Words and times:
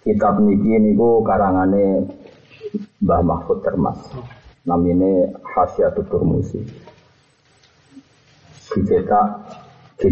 Kitab 0.00 0.40
niki 0.40 0.80
niku 0.80 1.20
karangane 1.20 2.08
Mbah 3.04 3.20
Mahfud 3.20 3.60
Termas. 3.60 4.00
Namine 4.64 5.28
Hasyatul 5.44 6.08
Turmusi. 6.08 6.60
Dicetak 8.70 9.28
di 10.00 10.08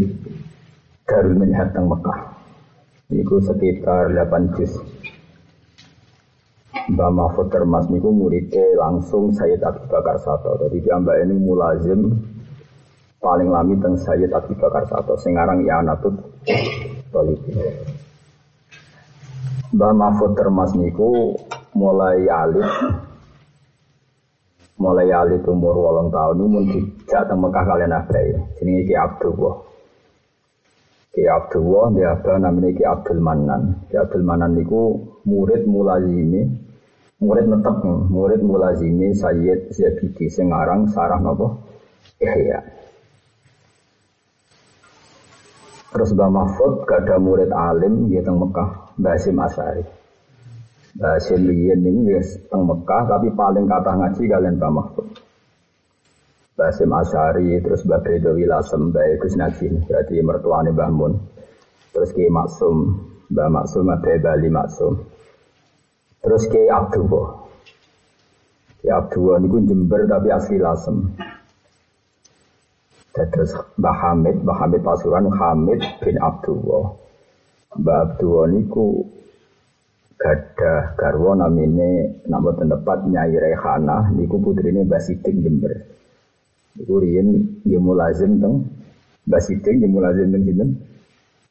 Darul 1.09 1.41
Minhaj 1.41 1.73
teng 1.73 1.88
Mekah. 1.88 2.20
Niku 3.09 3.41
sekitar 3.41 4.12
8 4.12 4.56
juz. 4.56 4.77
Mbah 6.92 7.11
Mahfud 7.12 7.48
Termas 7.48 7.89
niku 7.89 8.12
muridnya 8.12 8.77
langsung 8.77 9.33
Sayyid 9.33 9.64
Abu 9.64 9.89
Bakar 9.89 10.20
Sato. 10.20 10.56
Jadi 10.69 10.84
dia 10.84 11.00
ini 11.00 11.36
mulazim 11.36 12.12
paling 13.25 13.48
lami 13.48 13.80
teng 13.80 13.97
Sayyid 13.97 14.33
Abu 14.36 14.52
Bakar 14.56 14.84
Sato. 14.84 15.16
Sengarang 15.16 15.64
ya 15.64 15.80
Anatut 15.80 16.12
Tolibi. 17.09 17.56
Mbah 19.68 19.92
Mahfud 19.92 20.32
Termas 20.32 20.72
niku 20.72 21.36
mulai 21.77 22.24
alit 22.24 22.64
mulai 24.80 25.12
alit 25.12 25.44
umur 25.44 25.77
wolong 25.77 26.08
tahun 26.08 26.41
ini 26.41 26.47
mun 26.48 26.64
dijak 26.72 27.28
teng 27.28 27.36
Mekah 27.44 27.64
kalian 27.69 27.92
abai. 27.92 28.33
Jenenge 28.56 28.88
Ki 28.88 28.97
Abdullah. 28.97 29.55
Ki 31.12 31.22
Abdullah 31.28 31.84
dia 31.92 32.16
apa 32.16 32.41
namanya 32.41 32.72
Ki 32.72 32.84
Abdul 32.88 33.20
Manan. 33.20 33.62
Ki 33.92 34.00
Abdul 34.00 34.25
Manan 34.25 34.56
niku 34.56 35.05
murid 35.28 35.69
mulazimi 35.69 36.48
murid 37.20 37.53
netep 37.53 37.77
murid 38.08 38.41
mulazimi 38.41 39.12
Sayyid 39.12 39.69
Zabidi 39.77 40.32
sing 40.32 40.48
aran 40.48 40.88
sarah 40.88 41.20
napa? 41.20 41.60
Ihya. 42.25 42.64
Terus 45.92 46.16
Mbah 46.16 46.30
Mahfud 46.32 46.88
gak 46.88 47.05
ada 47.05 47.20
murid 47.20 47.53
alim 47.53 48.08
di 48.08 48.16
Mekah, 48.16 48.88
Mbah 48.98 49.14
Hasim 49.14 49.38
Asari. 49.38 49.86
Mbah 50.98 51.10
Hasim 51.14 51.46
Liyen 51.46 51.86
ini 51.86 52.18
ya 52.18 52.20
teng 52.50 52.66
Mekah, 52.66 53.06
tapi 53.06 53.30
paling 53.30 53.70
kata 53.70 53.94
ngaji 53.94 54.22
kalian 54.27 54.58
Mbah 54.58 54.72
Mahfud. 54.74 55.06
Mbah 56.58 56.66
Hasim 56.66 56.91
Asari, 56.91 57.62
terus 57.62 57.86
Mbah 57.86 58.02
Bedo 58.02 58.34
Wilasem, 58.34 58.91
Mbah 58.91 59.06
Gus 59.22 59.38
Najin, 59.38 59.86
berarti 59.86 60.19
mertuanya 60.19 60.74
Mbah 60.74 60.91
Mun. 60.91 61.14
Terus 61.94 62.10
Ki 62.10 62.26
Maksum, 62.26 62.76
Mbah 63.30 63.48
Maksum, 63.48 63.86
Mbah 63.86 64.19
Bali 64.19 64.50
Maksum. 64.50 64.94
Terus 66.19 66.42
Ki 66.50 66.66
Abdullah. 66.66 67.46
Ki 68.82 68.91
Abdullah 68.91 69.38
ini 69.38 69.66
Jember 69.66 70.10
tapi 70.10 70.28
asli 70.34 70.58
Lasem. 70.58 71.14
Terus 73.14 73.54
Mbah 73.78 73.94
Hamid, 73.94 74.42
Mbah 74.42 74.56
Hamid 74.58 74.82
Pasuruan 74.82 75.30
Hamid 75.30 75.82
bin 76.02 76.19
Abdullah. 76.19 77.08
Mbah 77.77 77.98
Abdullah 78.00 78.48
niku 78.48 79.05
gada 80.16 80.97
garwa 80.97 81.36
namine 81.36 82.16
nama 82.25 82.56
tempat 82.56 83.05
Nyai 83.05 83.36
Rehana 83.36 84.08
niku 84.16 84.41
putrine 84.41 84.88
Mbah 84.88 85.02
Sidik 85.05 85.36
Jember. 85.44 85.77
Niku 86.80 86.94
riyen 86.97 87.60
ya 87.69 87.77
mulazim 87.77 88.41
teng 88.41 88.64
Mbah 89.28 89.42
Sidik 89.44 89.77
ya 89.77 89.88
mulazim 89.88 90.32
teng 90.32 90.48
sinten? 90.48 90.69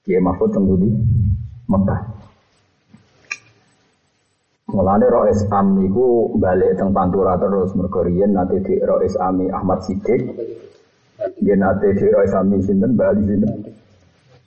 Kiai 0.01 0.17
Mahfud 0.17 0.49
teng 0.57 0.65
Budi 0.65 0.89
Mekah. 1.69 2.01
Mulane 4.73 5.05
Rois 5.05 5.45
Am 5.53 5.77
niku 5.77 6.33
balik 6.41 6.81
teng 6.81 6.97
Pantura 6.97 7.37
terus 7.37 7.77
mergo 7.77 8.01
riyen 8.01 8.33
nate 8.33 8.57
di 8.65 8.81
Rois 8.81 9.13
Ami 9.21 9.53
Ahmad 9.53 9.85
Sidik 9.85 10.21
dia 11.41 11.55
nate 11.57 11.93
di 11.97 12.05
Roy 12.09 12.27
Sami 12.29 12.61
sinten 12.61 12.93
Bali 12.93 13.21
sinten 13.25 13.73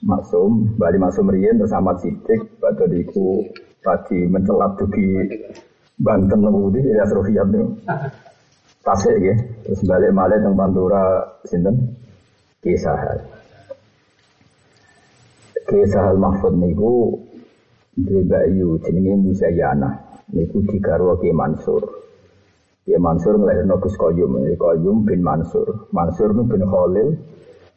Maksum 0.01 0.81
Bali 0.81 0.97
Maksum 0.97 1.29
Rien 1.29 1.61
terus 1.61 1.77
Ahmad 1.77 2.01
Sidik 2.01 2.57
pada 2.57 2.89
diku 2.89 3.45
tadi 3.85 4.25
mencelat 4.25 4.81
di 4.93 5.29
Banten 6.01 6.41
Lebudi 6.41 6.81
ya 6.81 7.05
Srofiat 7.05 7.49
itu. 7.53 7.69
Tasik 8.81 9.17
ya. 9.21 9.37
Terus 9.61 9.85
balik 9.85 10.17
malah 10.17 10.41
teng 10.41 10.57
Pantura 10.57 11.21
sinten? 11.45 12.01
Kisahal. 12.65 13.21
Kisahal 15.69 16.17
Mahfud 16.17 16.57
niku 16.57 17.21
di 17.93 18.25
Bayu 18.25 18.81
jenenge 18.81 19.21
Musayana 19.21 20.01
niku 20.33 20.65
digarwa 20.65 21.21
Ki 21.21 21.29
Mansur. 21.37 21.85
Ya 22.89 22.97
Mansur 22.97 23.37
ngelahirno 23.37 23.77
Gus 23.77 23.95
Qayyum, 24.01 24.49
ya 24.49 24.57
Qayyum 24.57 25.05
bin 25.05 25.21
Mansur. 25.21 25.93
Mansur 25.93 26.33
bin 26.33 26.65
Khalil. 26.65 27.21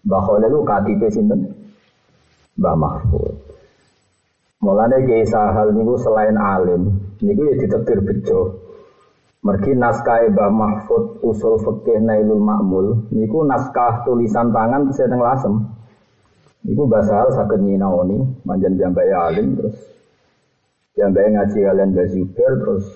Mbah 0.07 0.21
Khalil 0.23 0.51
itu 0.51 0.59
KTP 0.63 1.01
sinten? 1.11 1.62
Mbah 2.57 2.75
Mahfud. 2.77 3.33
Mulane 4.63 5.03
Kiai 5.03 5.25
Sahal 5.27 5.75
niku 5.75 5.99
selain 5.99 6.37
alim, 6.39 7.13
niku 7.19 7.51
ya 7.51 7.55
ditetir 7.59 7.99
bejo. 7.99 8.61
Mergi 9.43 9.75
naskah 9.75 10.23
Mbah 10.31 10.49
Mahfud 10.53 11.19
usul 11.25 11.59
fikih 11.59 11.99
Nailul 11.99 12.39
Ma'mul, 12.39 13.11
niku 13.11 13.43
naskah 13.43 14.07
tulisan 14.07 14.55
tangan 14.55 14.87
terus 14.87 15.03
teng 15.03 15.19
lasem. 15.19 15.53
Niku 16.63 16.87
bahasa 16.87 17.19
hal 17.19 17.29
saged 17.35 17.59
nyinaoni, 17.59 18.23
manjan 18.47 18.79
jambai 18.79 19.11
alim 19.11 19.59
terus 19.59 19.75
jambai 20.95 21.27
ngaji 21.35 21.59
kalian 21.59 21.91
Mbah 21.91 22.07
Zubair 22.07 22.53
terus 22.61 22.87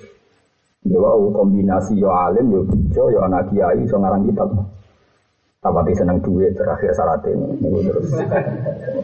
Ya 0.87 1.03
kombinasi 1.35 1.99
yo 1.99 2.07
alim, 2.07 2.47
yo 2.47 2.63
bijo, 2.63 3.11
yo 3.11 3.19
anak 3.27 3.51
kiai, 3.51 3.83
so 3.91 3.99
ngarang 3.99 4.23
kitab. 4.23 4.76
Tapati 5.57 5.93
seneng 5.97 6.21
duit 6.21 6.53
terakhir 6.53 6.93
syarat 6.93 7.25
ini. 7.27 7.57
Ini 7.57 7.79
terus. 7.89 8.13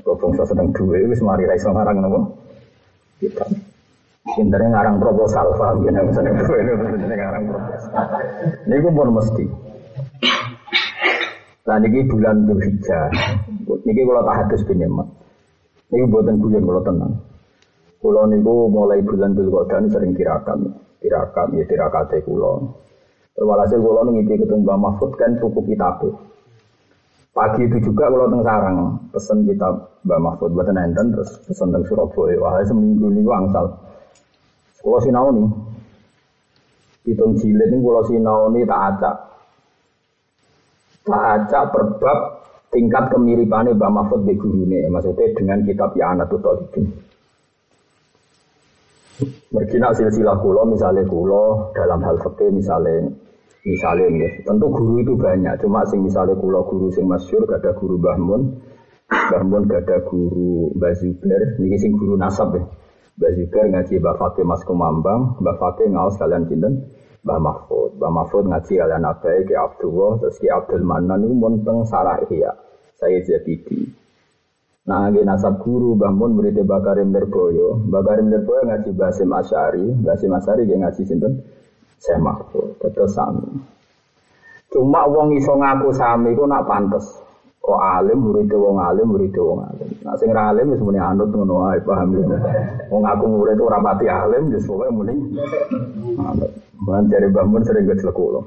Kau 0.06 0.14
bangsa 0.18 0.46
seneng 0.46 0.70
duit, 0.70 1.10
wis 1.10 1.22
mari 1.26 1.50
raiso 1.50 1.74
ngarang 1.74 1.98
nopo. 2.00 2.20
Kitab. 3.18 3.50
Pinternya 4.24 4.72
ngarang 4.72 5.02
proposal, 5.02 5.52
paham 5.60 5.84
ya? 5.84 6.02
Seneng 6.14 6.38
duit, 6.46 6.64
pinternya 6.64 7.18
ngarang 7.18 7.44
proposal. 7.50 7.92
Ini 8.70 8.78
pun 8.80 9.10
mesti. 9.18 9.46
Nah, 11.64 11.80
ini 11.80 12.04
bulan 12.04 12.44
Dzulhijjah. 12.44 13.08
Niki 13.88 14.04
kalau 14.04 14.24
tak 14.28 14.36
hadus 14.44 14.62
bin 14.68 14.84
Yaman. 14.84 15.08
Niki 15.90 16.06
buatan 16.12 16.36
guyon 16.44 16.68
kalau 16.68 16.84
tenang. 16.84 17.14
Kalau 18.04 18.28
niku 18.28 18.68
mulai 18.68 19.00
bulan 19.00 19.32
Dzulqa'dah 19.32 19.88
sering 19.88 20.12
tirakan 20.12 20.76
tirakat 21.00 21.48
ya 21.56 21.64
tirakate 21.64 22.20
kula. 22.28 22.68
Walhasil 23.40 23.80
kula 23.80 24.12
ngipi 24.12 24.44
ketemu 24.44 24.68
Mbah 24.68 24.76
Mahfud 24.76 25.16
kan 25.16 25.40
tuku 25.40 25.64
kitab. 25.72 26.04
Pagi 27.34 27.66
itu 27.66 27.90
juga 27.90 28.14
kalau 28.14 28.30
teng 28.30 28.46
sarang 28.46 28.78
pesen 29.10 29.50
kitab 29.50 29.98
Mbah 30.06 30.22
Mahfud 30.22 30.54
buat 30.54 30.70
enten 30.70 31.18
terus 31.18 31.34
pesen 31.50 31.74
teng 31.74 31.82
Surabaya. 31.90 32.38
Wah 32.38 32.62
seminggu 32.62 33.10
ini 33.10 33.26
angsal. 33.26 33.74
Kalau 34.78 35.00
sinau 35.02 35.34
nih, 35.34 35.50
hitung 37.10 37.34
jilid 37.42 37.74
ini 37.74 37.82
kalau 37.82 38.06
sinau 38.06 38.54
nih 38.54 38.70
tak 38.70 38.82
acak. 38.94 39.16
Tak 41.04 41.24
acak 41.42 41.64
perbab 41.74 42.20
tingkat 42.70 43.10
kemiripannya 43.10 43.74
Mbah 43.82 43.90
Mahfud 43.90 44.30
di 44.30 44.38
gurune. 44.38 44.86
Maksudnya 44.94 45.34
dengan 45.34 45.66
kitab 45.66 45.98
Ya 45.98 46.14
Anatul 46.14 46.38
Talibin. 46.38 46.86
Mergina 49.50 49.90
silsilah 49.90 50.38
kulo 50.38 50.70
misalnya 50.70 51.06
kulo 51.10 51.74
dalam 51.74 52.02
hal 52.02 52.18
fikih 52.22 52.50
misalnya 52.50 53.10
misalnya 53.64 54.08
ya, 54.12 54.30
tentu 54.44 54.68
guru 54.68 55.00
itu 55.00 55.16
banyak. 55.16 55.56
Cuma 55.64 55.88
sing 55.88 56.04
misalnya 56.04 56.36
kulo 56.36 56.68
guru 56.68 56.92
sing 56.92 57.08
masyur 57.08 57.48
gak 57.48 57.64
ada 57.64 57.72
guru 57.80 57.96
Bahmun 58.00 58.42
Bahmun 59.14 59.68
gak 59.68 59.88
ada 59.88 59.98
guru 60.08 60.74
Mbak 60.76 60.94
Zubair. 61.00 61.42
Ini 61.60 61.78
sing 61.80 61.92
guru 61.96 62.20
nasab 62.20 62.56
ya. 62.56 62.64
Mbak 63.14 63.54
ngaji 63.54 63.94
Mbak 64.02 64.16
Fakih 64.18 64.46
Mas 64.46 64.66
Kumambang 64.66 65.38
Mbak 65.38 65.56
Fakih 65.62 65.88
ngawas 65.94 66.18
kalian 66.18 66.50
cinten 66.50 66.90
Mbak 67.22 67.40
Mahfud. 67.40 67.90
Mbak 68.02 68.12
Mahfud 68.12 68.44
ngaji 68.50 68.74
kalian 68.74 69.06
Abai 69.06 69.46
Ki 69.46 69.56
Abdullah. 69.56 70.12
Terus 70.24 70.36
Ki 70.42 70.48
Abdul 70.50 70.84
Manan 70.84 71.24
ini 71.24 71.36
monteng 71.38 71.86
Sarah 71.86 72.20
Ihya 72.26 72.52
saya 72.98 73.20
Zabidi. 73.22 73.84
Nah, 74.84 75.08
lagi 75.08 75.24
nasab 75.24 75.64
guru 75.64 75.96
bangun 75.96 76.36
berita 76.36 76.60
Bakarim 76.68 77.16
Lerboyo. 77.16 77.88
Bakarim 77.88 78.28
Lerboyo 78.28 78.68
ngaji 78.68 78.92
Basim 78.92 79.32
Asyari, 79.32 79.96
Basim 80.04 80.28
Asyari 80.36 80.68
dia 80.68 80.76
ngaji 80.76 81.04
sinten 81.08 81.40
saya 82.04 82.20
Mahfud, 82.20 82.76
tetep 82.84 83.08
sami. 83.08 83.48
Cuma 84.68 85.08
wong 85.08 85.40
iso 85.40 85.56
ngaku 85.56 85.96
sami 85.96 86.36
iku 86.36 86.44
nak 86.44 86.68
pantes. 86.68 87.24
Kok 87.64 87.80
alim 87.80 88.28
murid 88.28 88.52
wong 88.52 88.76
alim 88.76 89.08
murid 89.08 89.32
wong 89.40 89.64
alim. 89.64 89.88
Nah 90.04 90.20
sing 90.20 90.36
ra 90.36 90.52
alim 90.52 90.76
wis 90.76 90.84
muni 90.84 91.00
anut 91.00 91.32
ngono 91.32 91.72
ae 91.72 91.80
paham 91.80 92.12
lho. 92.12 92.36
Wong 92.92 93.08
aku 93.08 93.24
murid 93.24 93.56
ora 93.64 93.80
pati 93.80 94.12
alim 94.12 94.52
wis 94.52 94.68
pokoke 94.68 94.92
muni 94.92 95.16
anut. 96.20 96.52
Ban 96.84 97.08
dari 97.08 97.32
bangun 97.32 97.64
sering 97.64 97.88
gak 97.88 98.04
kula. 98.12 98.44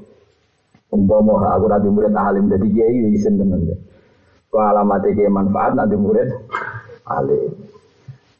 Umpama 0.92 1.56
aku 1.56 1.64
ra 1.64 1.80
murid 1.80 2.12
alim 2.12 2.52
dadi 2.52 2.68
kiai 2.68 3.08
isin 3.16 3.40
tenan. 3.40 3.64
Kok 4.52 4.60
alamat 4.60 5.00
iki 5.08 5.24
manfaat 5.32 5.72
nanti 5.80 5.96
murid 5.96 6.28
alim. 7.08 7.56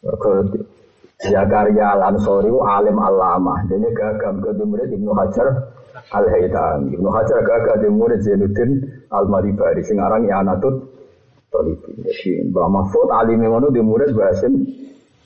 Kok 0.04 0.75
Zakaria 1.16 1.96
Al-Ansori 1.96 2.52
alim 2.52 2.98
alama. 3.00 3.64
Dia 3.68 3.88
gagam 3.96 4.44
ke 4.44 4.52
murid 4.60 4.92
Ibnu 4.92 5.12
Hajar 5.16 5.48
Al-Haytham. 6.12 6.92
Ibnu 6.92 7.08
Hajar 7.08 7.40
gagam 7.40 7.80
di 7.80 7.88
murid 7.88 8.20
Zainuddin 8.20 8.70
Al-Maribari. 9.08 9.80
Sing 9.80 9.96
aran 9.96 10.28
I'anatut 10.28 10.96
Tolibi. 11.48 12.04
Jadi 12.04 12.52
Mbak 12.52 12.68
Mahfud 12.68 13.08
alim 13.16 13.40
ngono 13.40 13.72
di 13.72 13.80
murid 13.80 14.12
Basim 14.12 14.60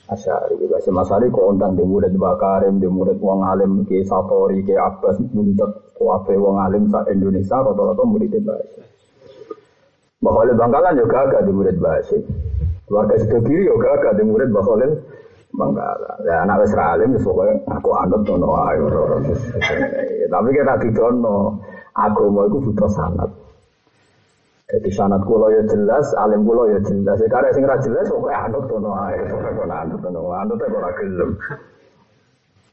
Asyari. 0.07 0.55
Basim 0.69 0.95
Asyari 0.95 1.27
kok 1.27 1.43
undang 1.43 1.75
di 1.75 1.83
murid 1.83 2.15
Bakarim, 2.15 2.79
di 2.79 2.87
murid 2.87 3.19
wong 3.19 3.43
alim 3.43 3.83
ke 3.83 4.05
Satori, 4.07 4.63
ke 4.63 4.77
Abbas, 4.77 5.19
nuntut 5.33 5.91
kuafe 5.97 6.37
wong 6.37 6.61
alim 6.61 6.87
sa 6.87 7.03
Indonesia 7.11 7.59
rata-rata 7.59 8.03
murid 8.07 8.31
Basim. 8.39 8.85
Khalil 10.21 10.55
Bangkalan 10.55 10.93
juga 10.95 11.17
agak 11.27 11.41
di 11.43 11.51
murid 11.51 11.77
Basim. 11.81 12.21
Keluarga 12.85 13.15
Sidogiri 13.17 13.67
juga 13.67 13.97
agak 13.97 14.21
di 14.21 14.23
murid 14.23 14.53
Mbak 14.53 14.63
Bangkalan. 15.51 16.17
Ya 16.23 16.47
anak 16.47 16.63
wis 16.63 16.71
alim 16.75 17.11
wis 17.11 17.23
pokoke 17.27 17.51
aku 17.67 17.89
anut 17.91 18.23
ngono 18.23 18.49
ae. 18.71 18.79
Tapi 20.31 20.49
kita 20.55 20.79
didono 20.79 21.59
agama 21.91 22.47
iku 22.47 22.71
butuh 22.71 22.87
sanad. 22.87 23.27
Jadi 24.71 24.87
sanat 24.95 25.19
kula 25.27 25.51
ya 25.51 25.61
jelas, 25.67 26.15
alim 26.15 26.47
kula 26.47 26.71
ya 26.71 26.79
jelas. 26.87 27.19
Karena 27.27 27.51
sing 27.51 27.67
ra 27.67 27.75
jelas 27.83 28.07
pokoke 28.07 28.31
anut 28.31 28.63
ngono 28.71 28.91
ae. 28.95 29.19
Pokoke 29.27 29.67
anut 29.67 29.99
ngono, 29.99 30.21
anut 30.31 30.59
ora 30.63 30.89
gelem. 30.95 31.31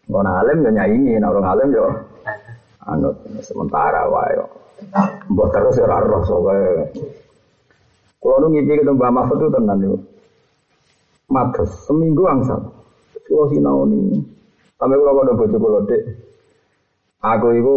Ngono 0.06 0.30
alim 0.38 0.58
ya 0.62 0.70
nyaingi, 0.78 1.18
nek 1.18 1.30
orang 1.34 1.46
alim 1.50 1.68
yo 1.74 1.86
anut 2.86 3.14
sementara 3.42 4.06
wae. 4.06 4.38
Mbok 5.26 5.48
terus 5.50 5.82
ora 5.82 5.98
roh 5.98 6.22
pokoke. 6.22 6.58
Kulo 8.18 8.34
nu 8.42 8.46
ngipi 8.50 8.82
ketemu 8.82 8.98
Mbak 8.98 9.12
Mahfud 9.14 9.38
itu 9.38 9.48
tenan 9.54 9.78
yo. 9.78 9.94
Matus 11.38 11.70
seminggu 11.86 12.26
angsal. 12.26 12.58
Kulo 13.30 13.46
sinau 13.46 13.86
ni. 13.86 14.18
Sampai 14.74 14.98
kulo 14.98 15.12
kono 15.14 15.32
bojo 15.38 15.56
kulo 15.62 15.78
dek. 15.86 16.02
Aku 17.22 17.54
iku 17.54 17.76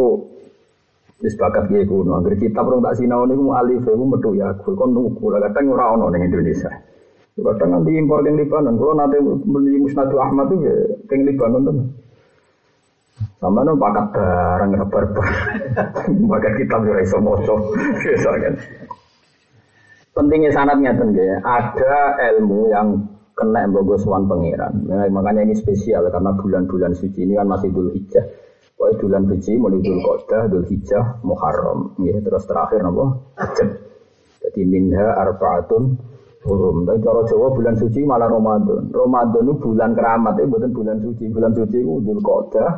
wis 1.22 1.38
bakat 1.38 1.69
kiye 1.69 1.86
kuno. 1.86 2.18
Angger 2.18 2.42
kitab 2.42 2.66
rong 2.66 2.81
tak 2.81 2.98
sinau 2.98 3.30
niku 3.30 3.54
alif 3.54 3.86
iku 3.86 4.02
metu 4.02 4.34
ya 4.34 4.50
aku 4.50 4.74
kon 4.74 4.98
nuku. 4.98 5.30
Kadang 5.30 5.78
ora 5.78 5.94
ono 5.94 6.10
ning 6.10 6.25
Indonesia. 6.25 6.74
Kadang 7.38 7.69
nanti 7.69 7.94
impor 7.94 8.25
ning 8.25 8.34
Libanon. 8.42 8.81
Kulo 8.81 8.98
nate 8.98 9.22
beli 9.22 9.78
Musnad 9.78 10.10
Ahmad 10.10 10.50
itu 10.50 10.66
ya 10.66 10.74
ning 11.13 11.19
Libanon 11.30 11.62
tenan. 11.62 11.88
Sama 13.38 13.62
no 13.62 13.78
bakat 13.78 14.10
barang 14.10 14.74
rebar-rebar. 14.74 15.28
Bakat 16.34 16.54
kitab 16.58 16.81
yo 16.81 16.98
iso 16.98 17.22
maca. 17.22 17.54
Kan. 18.42 18.58
Pentingnya 20.18 20.50
sanatnya 20.50 20.98
tentu 20.98 21.22
Ada 21.46 22.18
ilmu 22.34 22.74
yang 22.74 23.11
kena 23.38 23.68
bogo 23.68 23.95
suan 23.98 24.28
pangeran. 24.28 24.86
Nah, 24.88 25.07
makanya 25.10 25.48
ini 25.48 25.56
spesial 25.57 26.07
karena 26.12 26.36
bulan-bulan 26.36 26.94
suci 26.94 27.25
ini 27.25 27.39
kan 27.39 27.48
masih 27.48 27.72
dulu 27.72 27.89
hijjah. 27.95 28.25
Pokoknya 28.75 28.98
bulan 28.98 29.24
suci 29.30 29.51
mulai 29.62 29.80
dulu 29.81 30.00
kodah, 30.01 30.42
dulu 30.50 30.66
hijjah, 30.66 31.06
muharram. 31.22 31.80
Ya, 32.01 32.18
terus 32.18 32.44
terakhir 32.50 32.81
nopo. 32.81 33.36
Jadi 34.42 34.62
minha 34.66 35.06
arbaatun 35.22 35.83
hurum. 36.42 36.89
Tapi 36.89 36.98
cara 37.06 37.22
Jawa 37.30 37.48
bulan 37.54 37.75
suci 37.78 38.01
malah 38.01 38.25
Ramadan. 38.25 38.89
Ramadan 38.89 39.44
itu 39.45 39.54
bulan 39.62 39.94
keramat, 39.94 40.34
itu 40.42 40.50
bukan 40.50 40.72
bulan 40.74 40.98
suci. 40.98 41.24
Bulan 41.30 41.51
suci 41.54 41.77
itu 41.77 41.94
dulu 42.01 42.22
kodah, 42.25 42.72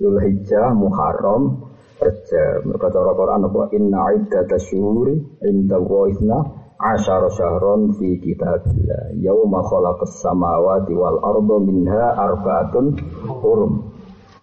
dulu 0.00 0.16
hijjah, 0.24 0.72
muharram, 0.72 1.66
Rajab. 1.96 2.68
Mereka 2.68 2.92
cara 2.92 3.10
Quran 3.16 3.46
apa? 3.48 3.60
Inna 3.72 4.12
iddata 4.12 4.56
syuhuri 4.60 5.16
inda 5.48 5.80
wa'ithna 5.80 6.65
asyara 6.76 7.28
syahron 7.32 7.96
fi 7.96 8.20
kitabillah. 8.20 9.16
Yawma 9.20 9.64
khalaqas 9.64 10.20
samawati 10.20 10.92
wal 10.92 11.18
arda 11.24 11.56
minha 11.64 12.04
arba'atun 12.14 12.96
hurum. 13.26 13.92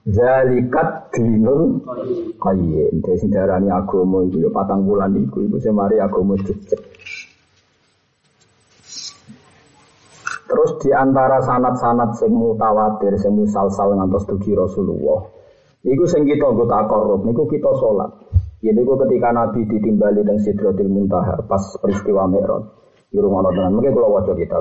Zalikat 0.04 1.14
dinul 1.16 1.80
qayyim. 2.42 3.00
Dadi 3.00 3.18
sing 3.22 3.30
darani 3.32 3.72
agama 3.72 4.26
iku 4.28 4.44
ya 4.44 4.50
patang 4.52 4.84
bulan 4.84 5.16
iku 5.16 5.46
iku 5.46 5.58
sing 5.64 5.78
mari 5.78 6.02
agama 6.02 6.36
jejeg. 6.42 6.82
Terus 10.44 10.72
di 10.86 10.94
antara 10.94 11.42
sanat-sanat 11.42 12.20
sing 12.20 12.30
mutawatir, 12.30 13.18
sing 13.18 13.34
musalsal 13.34 13.98
ngantos 13.98 14.28
dugi 14.30 14.54
Rasulullah. 14.54 15.26
Niku 15.84 16.08
sing 16.08 16.24
kita 16.24 16.46
nggo 16.52 16.70
takorup, 16.70 17.26
niku 17.28 17.44
kita 17.50 17.74
sholat. 17.76 18.23
Ya 18.64 18.72
niku 18.72 18.96
ketika 18.96 19.36
Nabi 19.36 19.68
ditimbali 19.68 20.24
teng 20.24 20.40
Sidratil 20.40 20.88
Muntaha 20.88 21.36
pas 21.44 21.60
peristiwa 21.84 22.24
Mi'raj. 22.32 22.64
Di 23.12 23.20
rumah 23.20 23.44
tenan, 23.52 23.76
mungkin 23.76 23.92
kalau 23.92 24.16
wajah 24.18 24.34
kita 24.34 24.58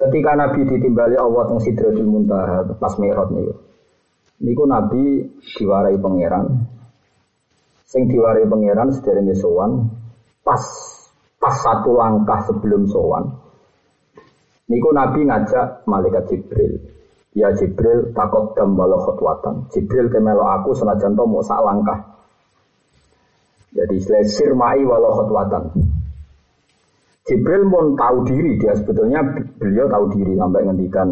Ketika 0.00 0.30
Nabi 0.36 0.68
ditimbali 0.68 1.16
Allah 1.16 1.48
teng 1.48 1.64
Sidratil 1.64 2.04
Muntaha 2.04 2.76
pas 2.76 2.92
Mi'raj 3.00 3.32
niku. 3.32 3.56
Niku 4.40 4.64
Nabi 4.68 5.24
diwarai 5.56 5.96
pangeran. 5.96 6.44
Sing 7.84 8.08
diwarai 8.08 8.48
pangeran 8.48 8.88
sederenge 8.92 9.36
sowan 9.36 9.84
pas 10.40 10.62
pas 11.36 11.56
satu 11.60 11.92
langkah 11.96 12.44
sebelum 12.48 12.88
sowan. 12.88 13.28
Niku 14.68 14.92
Nabi 14.92 15.24
ngajak 15.24 15.84
malaikat 15.84 16.24
Jibril. 16.28 16.72
Ya 17.36 17.52
Jibril 17.52 18.12
takut 18.16 18.56
dam 18.56 18.76
walau 18.76 19.02
khutwatan. 19.04 19.68
Jibril 19.72 20.08
kemelo 20.08 20.46
aku 20.46 20.72
senajan 20.72 21.12
to 21.12 21.24
mau 21.26 21.42
sak 21.44 21.60
langkah. 21.60 22.19
Jadi 23.70 23.94
istilah 24.02 24.54
mai 24.58 24.82
walau 24.82 25.14
khutwatan. 25.14 25.70
Jibril 27.30 27.62
pun 27.70 27.94
tahu 27.94 28.26
diri. 28.26 28.58
Dia 28.58 28.74
sebetulnya 28.74 29.22
beliau 29.62 29.86
tahu 29.86 30.04
diri 30.18 30.34
sampai 30.34 30.66
ngendikan 30.66 31.08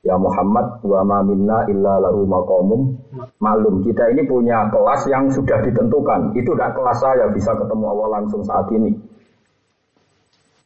ya 0.00 0.16
Muhammad 0.16 0.80
wa 0.86 1.04
ma 1.04 1.18
minna 1.20 1.68
illa 1.68 2.00
lahu 2.00 2.24
maqamum 2.24 2.96
malum 3.42 3.82
kita 3.84 4.08
ini 4.14 4.24
punya 4.24 4.72
kelas 4.72 5.04
yang 5.12 5.28
sudah 5.28 5.60
ditentukan. 5.60 6.32
Itu 6.32 6.56
tidak 6.56 6.72
kelas 6.72 6.98
saya 7.02 7.28
bisa 7.28 7.52
ketemu 7.52 7.84
Allah 7.84 8.08
langsung 8.20 8.40
saat 8.40 8.64
ini. 8.72 8.96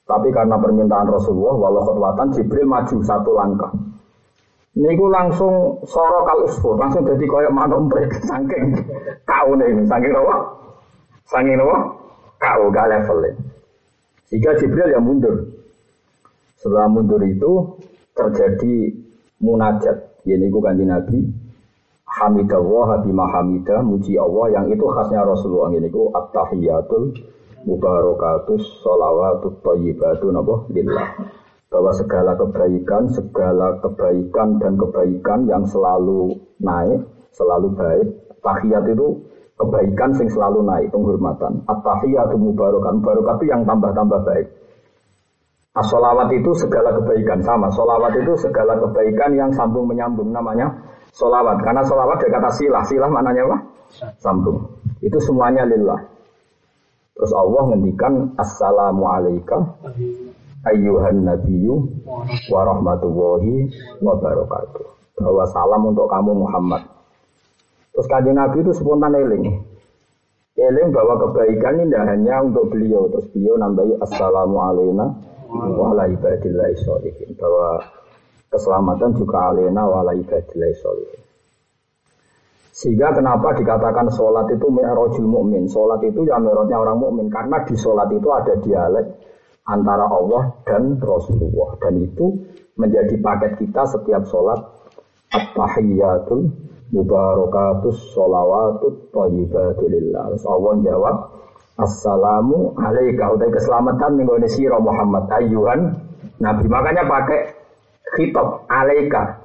Tapi 0.07 0.29
karena 0.31 0.55
permintaan 0.61 1.11
Rasulullah 1.11 1.57
walau 1.59 1.83
khutwatan 1.83 2.31
Jibril 2.39 2.69
maju 2.71 2.97
satu 3.03 3.31
langkah. 3.35 3.73
Niku 4.73 5.05
langsung 5.13 5.85
soro 5.85 6.25
kal 6.25 6.49
langsung 6.81 7.05
jadi 7.05 7.25
koyok 7.29 7.53
manuk 7.53 7.91
emprit 7.91 8.09
saking 8.31 8.73
kau 9.29 9.53
nih, 9.53 9.85
saking 9.85 10.13
apa? 10.17 10.37
Saking 11.33 11.57
apa? 11.65 11.79
Kau 12.37 12.69
gak 12.69 12.93
level 12.93 13.33
Jika 14.29 14.51
Jibril 14.61 14.93
yang 14.93 15.05
mundur. 15.09 15.49
Setelah 16.61 16.93
mundur 16.93 17.25
itu 17.25 17.81
terjadi 18.13 18.93
munajat. 19.41 20.13
Ya 20.29 20.37
niku 20.37 20.61
kanji 20.61 20.85
Nabi. 20.85 21.19
Hamidallah 22.05 23.01
bima 23.01 23.25
hamidah 23.33 23.81
muji 23.81 24.21
Allah 24.21 24.61
yang 24.61 24.69
itu 24.69 24.85
khasnya 24.85 25.25
Rasulullah 25.25 25.73
ini 25.73 25.89
ku 25.89 26.13
at-tahiyatul 26.13 27.17
mubarakatus 27.65 28.85
sholawatut 28.85 29.65
thayyibatu 29.65 30.29
napa 30.29 30.69
lillah 30.69 31.09
bahwa 31.73 31.89
segala 31.97 32.37
kebaikan, 32.37 33.09
segala 33.09 33.81
kebaikan 33.81 34.61
dan 34.61 34.77
kebaikan 34.77 35.49
yang 35.49 35.65
selalu 35.65 36.37
naik, 36.61 37.01
selalu 37.33 37.73
baik. 37.73 38.09
Tahiyat 38.45 38.85
itu 38.93 39.32
kebaikan 39.63 40.11
yang 40.19 40.29
selalu 40.29 40.61
naik, 40.67 40.89
penghormatan. 40.91 41.63
At-tahiyatu 41.71 42.37
mubarakan, 42.37 42.99
mubarokat 42.99 43.37
itu 43.41 43.47
yang 43.49 43.63
tambah-tambah 43.63 44.21
baik. 44.27 44.47
As-solawat 45.73 46.29
itu 46.37 46.51
segala 46.59 46.93
kebaikan, 47.01 47.41
sama. 47.41 47.73
Solawat 47.73 48.13
itu 48.19 48.37
segala 48.37 48.77
kebaikan 48.77 49.33
yang 49.33 49.51
sambung 49.57 49.89
menyambung, 49.89 50.29
namanya 50.29 50.69
solawat. 51.17 51.65
Karena 51.65 51.81
solawat 51.81 52.21
dari 52.21 52.33
kata 52.33 52.51
silah, 52.53 52.85
silah 52.85 53.09
maknanya 53.09 53.43
apa? 53.49 53.59
Sambung. 54.21 54.69
Itu 55.01 55.17
semuanya 55.25 55.65
lillah. 55.65 56.01
Terus 57.17 57.33
Allah 57.33 57.63
ngendikan 57.73 58.13
Assalamualaikum 58.37 59.61
ayyuhan 60.69 61.25
nabiyyu 61.25 61.89
wa 62.53 62.61
rahmatullahi. 62.69 63.73
Bahwa 65.17 65.45
salam 65.49 65.83
untuk 65.89 66.09
kamu 66.09 66.37
Muhammad. 66.37 66.92
Terus 67.93 68.07
kanjeng 68.09 68.37
Nabi 68.37 68.65
itu 68.65 68.73
spontan 68.73 69.13
eling. 69.13 69.45
Eling 70.57 70.89
bahwa 70.93 71.17
kebaikan 71.29 71.81
ini 71.81 71.93
tidak 71.93 72.05
hanya 72.09 72.35
untuk 72.45 72.73
beliau. 72.73 73.09
Terus 73.13 73.29
beliau 73.33 73.57
nambahi 73.61 73.93
assalamu 74.01 74.57
alaikum 74.61 75.01
wa 75.53 75.85
ala 75.93 76.09
ibadillahi 76.09 76.77
sholihin. 76.81 77.37
Bahwa 77.37 77.85
keselamatan 78.49 79.17
juga 79.17 79.53
alena 79.53 79.85
wa 79.85 80.01
ala 80.05 80.17
ibadillahi 80.17 80.75
sholihin. 80.81 81.23
Sehingga 82.73 83.13
kenapa 83.13 83.53
dikatakan 83.53 84.09
sholat 84.17 84.49
itu 84.49 84.65
mi'rajul 84.73 85.29
mukmin? 85.29 85.69
Sholat 85.69 86.01
itu 86.09 86.25
ya 86.25 86.41
mi'rajnya 86.41 86.81
orang 86.81 87.05
mukmin 87.05 87.29
karena 87.29 87.61
di 87.69 87.77
sholat 87.77 88.09
itu 88.09 88.33
ada 88.33 88.57
dialek 88.65 89.07
antara 89.69 90.09
Allah 90.09 90.57
dan 90.65 90.97
Rasulullah 90.97 91.77
dan 91.85 92.01
itu 92.01 92.33
menjadi 92.81 93.21
paket 93.21 93.61
kita 93.61 93.85
setiap 93.93 94.25
sholat 94.25 94.57
at-tahiyyatul 95.37 96.49
mubarakatus 96.93 98.13
sholawatut 98.13 99.11
thayyibatulillah. 99.11 100.37
Allah 100.37 100.75
jawab 100.85 101.17
Assalamu 101.73 102.77
alaika 102.77 103.33
utai 103.33 103.49
keselamatan 103.49 104.21
ning 104.21 104.29
sira 104.53 104.77
Muhammad 104.77 105.25
ayuhan 105.33 105.97
Nabi. 106.37 106.69
Makanya 106.69 107.09
pakai 107.09 107.57
khitab 108.13 108.69
alaika. 108.69 109.41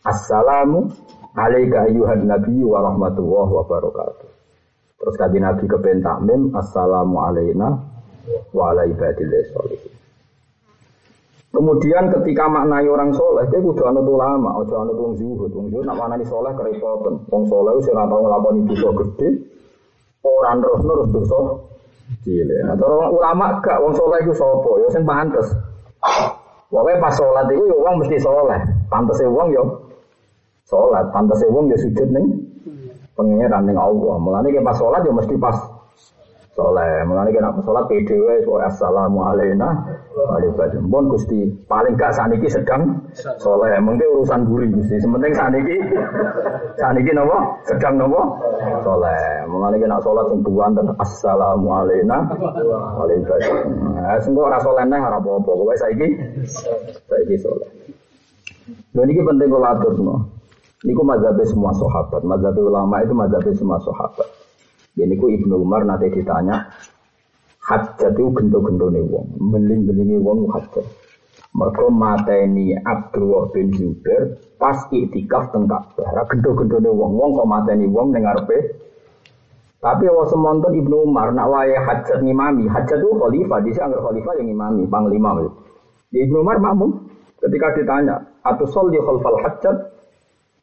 Assalamu 0.00 0.88
alaika 1.36 1.84
ayuhan 1.92 2.24
nabi 2.24 2.64
wa 2.64 2.88
rahmatullahi 2.88 3.52
wa. 3.52 4.16
Terus 4.98 5.14
kaji 5.20 5.38
Nabi 5.44 5.64
ke 5.68 5.76
takmim 6.00 6.56
Assalamu 6.56 7.20
alaina 7.20 7.68
wa 8.56 8.72
ala 8.72 8.88
ibadillah. 8.88 9.97
Kemudian 11.48 12.12
ketika 12.12 12.44
maknai 12.44 12.84
orang 12.84 13.08
soleh, 13.16 13.48
dia 13.48 13.56
kudu 13.56 13.80
anut 13.88 14.04
ulama, 14.04 14.60
ojo 14.60 14.74
anut 14.84 15.00
wong 15.00 15.16
zuhud. 15.16 15.48
Wong 15.48 15.72
zuhud 15.72 15.84
nak 15.88 15.96
maknani 15.96 16.28
soleh 16.28 16.52
kerepotan. 16.52 17.24
Wong 17.32 17.48
soleh 17.48 17.72
itu 17.80 17.88
ora 17.96 18.04
tau 18.04 18.20
nglakoni 18.20 18.60
dosa 18.68 18.88
gede, 18.92 19.28
orang 20.20 20.60
terus 20.60 20.80
terus 20.84 21.08
dosa 21.08 21.38
cilik. 22.20 22.60
Atau 22.68 22.84
orang 22.84 23.12
ulama 23.16 23.44
gak 23.64 23.80
wong 23.80 23.96
soleh 23.96 24.20
itu 24.20 24.36
sopo, 24.36 24.76
ya 24.84 24.88
sing 24.92 25.08
pantes. 25.08 25.48
Pokoknya 26.68 27.00
pas 27.00 27.16
sholat 27.16 27.48
itu 27.48 27.64
ya 27.64 27.76
wong 27.80 27.94
mesti 28.04 28.16
soleh. 28.20 28.60
Pantes 28.92 29.16
wong 29.24 29.48
yo 29.48 29.64
sholat, 30.68 31.08
pantas 31.16 31.40
wong 31.48 31.72
ya 31.72 31.80
sujud 31.80 32.12
ning 32.12 32.44
pengiran 33.16 33.64
ning 33.64 33.80
Allah. 33.80 34.20
Mulane 34.20 34.52
pas 34.60 34.76
sholat 34.76 35.00
ya 35.00 35.16
mesti 35.16 35.32
pas 35.40 35.56
soleh. 36.58 37.06
Mulane 37.06 37.30
kena 37.30 37.54
sholat 37.62 37.86
pede 37.86 38.18
wae 38.18 38.42
assalamu 38.66 39.22
alaina 39.22 39.78
wa 40.18 40.42
Pun 40.90 41.04
Gusti 41.06 41.46
paling 41.70 41.94
gak 41.94 42.18
saniki 42.18 42.50
sedang 42.50 43.06
soleh. 43.38 43.78
Mungkin 43.78 44.18
urusan 44.18 44.50
guri 44.50 44.66
Gusti. 44.74 44.98
Sementing 44.98 45.38
saniki 45.38 45.78
saniki 46.74 47.14
napa? 47.14 47.62
Sedang 47.62 48.02
napa? 48.02 48.22
Soleh. 48.82 49.46
Mulane 49.46 49.78
kena 49.78 50.02
sholat 50.02 50.26
sing 50.34 50.42
dan 50.42 50.86
assalamu 50.98 51.70
alaina 51.70 52.26
wa 52.98 53.06
ibadah. 53.06 53.62
Nah, 53.94 54.18
sing 54.18 54.34
ora 54.34 54.58
soleh 54.58 54.82
neh 54.82 54.98
ora 54.98 55.22
apa-apa. 55.22 55.46
Pokoke 55.46 55.78
saiki 55.78 56.08
saiki 57.06 57.38
soleh. 57.38 57.70
Lha 58.98 59.02
niki 59.06 59.22
penting 59.22 59.46
kula 59.46 59.78
aturno. 59.78 60.34
Niku 60.78 61.02
mazhabnya 61.02 61.42
semua 61.42 61.74
sahabat. 61.74 62.22
Mazhab 62.22 62.54
ulama 62.54 63.02
itu 63.02 63.10
mazhabnya 63.10 63.50
semua 63.50 63.82
sahabat. 63.82 64.27
Jadi 64.98 65.14
ku 65.14 65.30
Ibnu 65.30 65.54
Umar 65.62 65.86
nanti 65.86 66.10
ditanya, 66.10 66.66
hajat 67.62 68.18
itu 68.18 68.34
gento-gento 68.34 68.90
nih 68.90 69.04
wong, 69.06 69.38
beling-belingi 69.38 70.18
wong 70.18 70.50
hajat. 70.50 70.82
Mereka 71.54 71.86
mateni 71.88 72.74
Abdullah 72.76 73.48
bin 73.54 73.70
Zubair 73.72 74.36
pas 74.58 74.82
iktikaf 74.90 75.54
tengkak. 75.54 75.94
Gento-gento 76.34 76.82
nih 76.82 76.90
wong, 76.90 77.14
wong 77.14 77.30
kok 77.38 77.48
mateni 77.48 77.86
wong 77.86 78.10
dengar 78.10 78.42
pe. 78.44 78.58
Tapi 79.78 80.10
awal 80.10 80.26
semonton 80.26 80.74
Ibnu 80.74 81.06
Umar 81.06 81.30
nak 81.30 81.54
waya 81.54 81.78
hajat 81.78 82.18
ngimami, 82.18 82.66
hajat 82.66 82.98
itu 82.98 83.14
khalifah, 83.14 83.62
di 83.62 83.70
khalifah 83.78 84.34
yang 84.42 84.50
ngimami, 84.50 84.82
panglima. 84.90 85.38
Di 86.10 86.26
Ibnu 86.26 86.42
Umar 86.42 86.58
makmum 86.58 87.06
ketika 87.38 87.78
ditanya, 87.78 88.18
atau 88.42 88.66
sol 88.66 88.90
di 88.90 88.98
khalfal 88.98 89.38
hajat, 89.38 89.76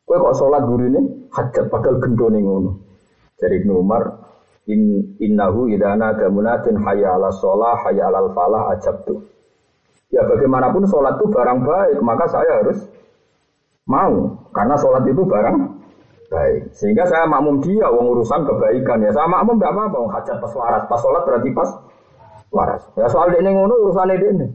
Kue 0.06 0.22
kok 0.22 0.38
sholat 0.38 0.62
guru 0.70 0.86
ini 0.86 1.02
hajat 1.34 1.66
padahal 1.66 1.98
gendone 1.98 2.38
ngono. 2.38 2.72
Jadi 3.42 3.66
Ibnu 3.66 3.82
Umar 3.82 4.25
in 4.66 5.14
innahu 5.22 5.70
idana 5.70 6.14
damunatin 6.18 6.78
hayya 6.82 7.18
ala 7.18 7.30
sholah 7.38 7.78
hayya 7.86 8.10
ala 8.10 8.30
falah 8.34 8.74
ajab 8.78 9.06
tuh. 9.06 9.22
Ya 10.14 10.22
bagaimanapun 10.26 10.86
sholat 10.86 11.18
itu 11.18 11.28
barang 11.28 11.60
baik, 11.66 11.98
maka 12.00 12.26
saya 12.30 12.62
harus 12.62 12.88
mau 13.90 14.38
karena 14.54 14.76
sholat 14.78 15.04
itu 15.10 15.22
barang 15.26 15.58
baik. 16.30 16.62
Sehingga 16.74 17.04
saya 17.10 17.26
makmum 17.30 17.62
dia, 17.62 17.90
uang 17.90 18.16
urusan 18.16 18.46
kebaikan 18.46 19.02
ya. 19.02 19.12
Saya 19.12 19.28
makmum 19.28 19.58
tidak 19.60 19.74
apa-apa, 19.76 20.00
hajat 20.20 20.38
pas 20.40 20.54
waras, 20.56 20.84
pas 20.88 21.00
sholat 21.02 21.22
berarti 21.26 21.50
pas 21.52 21.70
waras. 22.54 22.82
Ya 22.96 23.10
soal 23.12 23.34
ini 23.36 23.50
ngono 23.54 23.74
urusan 23.86 24.14
ini. 24.14 24.48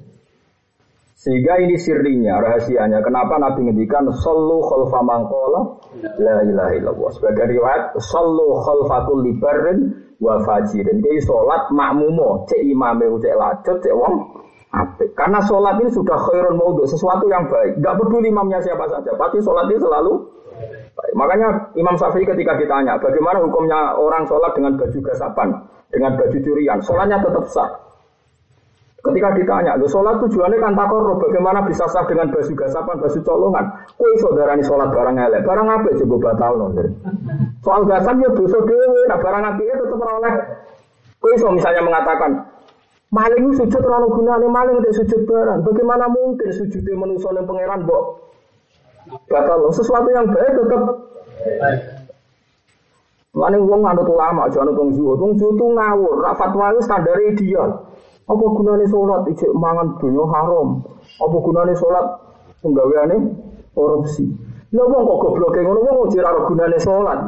Sehingga 1.20 1.60
ini 1.60 1.76
sirinya, 1.76 2.40
rahasianya. 2.40 3.04
Kenapa 3.04 3.36
Nabi 3.36 3.68
ngendikan 3.68 4.08
sallu 4.24 4.64
khalfa 4.64 5.04
mangkola 5.04 5.76
la 6.16 6.40
ilaha 6.48 6.72
illallah. 6.72 7.10
Sebagai 7.12 7.44
riwayat 7.44 7.92
sallu 8.00 8.56
khalfa 8.64 9.04
kulli 9.04 9.36
barrin 9.36 9.92
wa 10.16 10.40
fajirin. 10.48 11.04
Jadi 11.04 11.20
salat 11.20 11.68
makmumo, 11.76 12.48
cek 12.48 12.64
imame 12.64 13.04
cek 13.20 13.36
lajut, 13.36 13.76
cek 13.84 13.92
wong 13.92 14.32
apik. 14.72 15.12
Karena 15.12 15.44
salat 15.44 15.76
ini 15.84 15.92
sudah 15.92 16.16
khairun 16.16 16.56
maudhu, 16.56 16.88
sesuatu 16.88 17.28
yang 17.28 17.44
baik. 17.52 17.84
Gak 17.84 18.00
peduli 18.00 18.32
imamnya 18.32 18.64
siapa 18.64 18.88
saja, 18.88 19.12
pasti 19.20 19.44
salat 19.44 19.68
ini 19.68 19.76
selalu 19.76 20.12
baik. 20.96 21.12
Makanya 21.20 21.48
Imam 21.76 22.00
Syafi'i 22.00 22.24
ketika 22.24 22.56
ditanya, 22.56 22.96
bagaimana 22.96 23.44
hukumnya 23.44 23.92
orang 23.92 24.24
sholat 24.24 24.56
dengan 24.56 24.72
baju 24.80 24.98
gasapan, 25.04 25.52
dengan 25.92 26.16
baju 26.16 26.38
curian, 26.40 26.80
sholatnya 26.80 27.20
tetap 27.20 27.44
sah. 27.52 27.89
Ketika 29.00 29.32
ditanya, 29.32 29.80
lo 29.80 29.88
sholat 29.88 30.20
tujuannya 30.20 30.60
kan 30.60 30.76
takor, 30.76 31.16
bagaimana 31.16 31.64
bisa 31.64 31.88
sah 31.88 32.04
dengan 32.04 32.28
baju 32.28 32.52
gasapan, 32.52 33.00
baju 33.00 33.20
colongan? 33.24 33.64
Kue 33.96 34.12
saudara 34.20 34.52
ini 34.52 34.60
sholat 34.60 34.92
barang 34.92 35.16
elek, 35.16 35.40
barang 35.40 35.68
apa 35.72 35.88
coba 36.04 36.16
batal 36.20 36.52
nonton. 36.60 36.92
Soal 37.64 37.88
gasam 37.88 38.20
ya 38.20 38.28
dosa 38.36 38.60
dewe, 38.60 39.00
nah 39.08 39.16
barang 39.16 39.44
api 39.56 39.64
itu 39.64 39.84
tetap 39.88 40.04
oleh. 40.04 40.34
Kue 41.16 41.32
so 41.40 41.48
misalnya 41.48 41.80
mengatakan, 41.80 42.44
maling 43.08 43.56
sujud 43.56 43.80
terlalu 43.80 44.08
gunanya 44.20 44.48
maling 44.52 44.76
untuk 44.84 44.92
sujud 44.92 45.20
barang. 45.24 45.64
Bagaimana 45.64 46.04
mungkin 46.12 46.48
sujudnya 46.52 46.92
manusia 47.00 47.32
yang 47.32 47.48
pangeran 47.48 47.88
bok? 47.88 48.04
Batal 49.32 49.64
sesuatu 49.72 50.12
yang 50.12 50.28
baik 50.28 50.60
tetap 50.60 50.82
Maling 53.30 53.62
wong 53.62 53.86
anut 53.86 54.10
ulama, 54.10 54.50
jangan 54.50 54.74
wong 54.74 54.90
zuhud. 54.90 55.16
Wong 55.22 55.38
zuhud 55.38 55.54
itu 55.54 55.66
ngawur, 55.70 56.18
fatwa 56.34 56.74
itu 56.74 56.80
standar 56.82 57.14
ideal. 57.22 57.86
Apa 58.30 58.44
gunanya 58.54 58.86
sholat 58.86 59.26
ijek 59.26 59.50
mangan 59.58 59.98
dunia 59.98 60.22
haram? 60.30 60.86
Apa 61.18 61.36
gunanya 61.42 61.74
sholat 61.74 62.06
penggaweane 62.62 63.16
korupsi? 63.74 64.30
Lah 64.70 64.86
wong 64.86 65.02
kok 65.02 65.18
goblok 65.18 65.58
ngono 65.58 65.82
wong 65.82 65.96
ora 66.14 66.30
ora 66.30 66.40
gunane 66.46 66.78
sholat. 66.78 67.20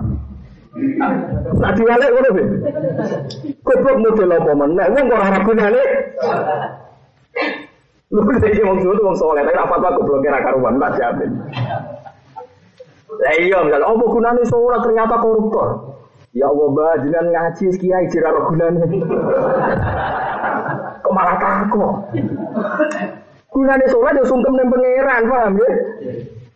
Nah 1.58 1.72
diwalek 1.74 2.10
ngono 2.14 2.28
be. 2.38 2.44
Goblok 3.66 3.96
model 3.98 4.30
apa 4.30 4.52
meneh? 4.54 4.86
Wong 4.94 5.04
kok 5.10 5.22
ora 5.26 5.38
gunane. 5.42 5.82
Lu 8.14 8.20
iki 8.22 8.62
wong 8.62 8.78
itu 8.78 9.02
wong 9.02 9.16
sholat, 9.18 9.42
tapi 9.42 9.58
apa 9.58 9.74
apa 9.82 9.98
goblok 9.98 10.22
ora 10.22 10.38
karuan 10.38 10.78
tak 10.78 11.02
jamin. 11.02 11.30
Lah 13.18 13.34
iya, 13.42 13.58
misal 13.66 13.82
apa 13.90 14.04
gunane 14.06 14.42
sholat 14.46 14.80
ternyata 14.86 15.18
koruptor. 15.18 15.98
Ya 16.32 16.46
Allah, 16.48 16.96
jangan 17.02 17.26
ngaji 17.28 17.66
kiai 17.76 18.06
jira 18.06 18.30
gunane 18.32 18.86
kok 21.12 21.20
malah 21.20 21.36
takut. 21.36 21.92
Gunane 23.52 23.84
sholat 23.92 24.16
ya 24.16 24.24
sungkem 24.24 24.56
ning 24.56 24.68
pangeran, 24.72 25.22
paham 25.28 25.60
ya? 25.60 25.70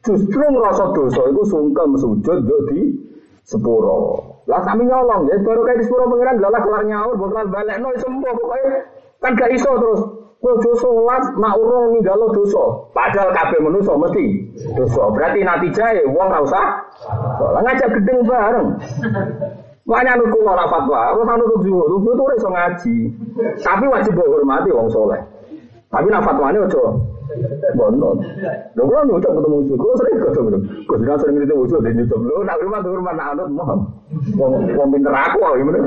Justru 0.00 0.40
ngerasa 0.48 0.96
dosa 0.96 1.22
itu 1.28 1.42
sungkem 1.44 1.92
sujud 2.00 2.38
yo 2.48 2.56
di 2.72 2.96
sepuro. 3.44 4.24
Lah 4.48 4.64
kami 4.64 4.88
nyolong 4.88 5.28
ya 5.28 5.36
baru 5.44 5.60
kayak 5.68 5.76
di 5.76 5.84
sepuro 5.84 6.08
pangeran 6.08 6.40
lah 6.40 6.56
kelar 6.56 6.82
nyaur 6.88 7.20
bakal 7.20 7.44
balik 7.52 7.76
no 7.84 7.92
sembuh 8.00 8.32
pokoknya 8.32 8.72
kan 9.20 9.36
gak 9.36 9.52
iso 9.52 9.70
terus. 9.76 10.00
Kowe 10.36 10.72
sholat 10.80 11.36
nak 11.36 11.58
urung 11.60 12.00
ninggalo 12.00 12.32
dosa. 12.32 12.88
Padahal 12.96 13.34
kabeh 13.36 13.60
manusa 13.60 13.92
mesti 13.92 14.24
dosa. 14.72 15.02
Berarti 15.12 15.44
nanti 15.44 15.68
wong 16.08 16.28
ora 16.32 16.40
usah. 16.44 16.64
Lah 17.40 17.60
ngajak 17.60 17.92
gedeng 18.00 18.24
bareng. 18.24 18.68
Makanya 19.86 20.18
nukul 20.18 20.42
ora 20.42 20.66
fatwa, 20.66 21.14
harus 21.14 21.46
tuh 21.46 21.58
zuhud, 21.62 21.86
tuh 21.86 22.10
itu 22.10 22.24
iso 22.42 22.48
ngaji. 22.50 22.96
Tapi 23.62 23.84
wajib 23.86 24.18
hormati 24.18 24.74
wong 24.74 24.90
soleh. 24.90 25.22
Tapi 25.86 26.10
nak 26.10 26.26
fatwane 26.26 26.58
ojo 26.58 26.98
bonon. 27.78 28.18
Lho 28.74 28.82
kula 28.82 29.06
nyucuk 29.06 29.30
ketemu 29.30 29.56
zuhud, 29.70 29.78
kula 29.78 29.94
sering 30.02 30.16
ketemu. 30.18 30.58
Kok 30.90 30.96
dina 30.98 31.14
sering 31.22 31.34
ketemu 31.38 31.64
zuhud 31.70 31.82
dan 31.86 31.92
nyucuk. 32.02 32.18
Lho 32.18 32.42
nak 32.42 32.58
rumah 32.58 32.78
tuh 32.82 32.92
rumah 32.98 33.14
nak 33.14 33.26
anut 33.38 33.48
mohon. 33.54 33.78
Wong 34.74 34.88
pinter 34.90 35.14
aku 35.14 35.38
gimana. 35.54 35.78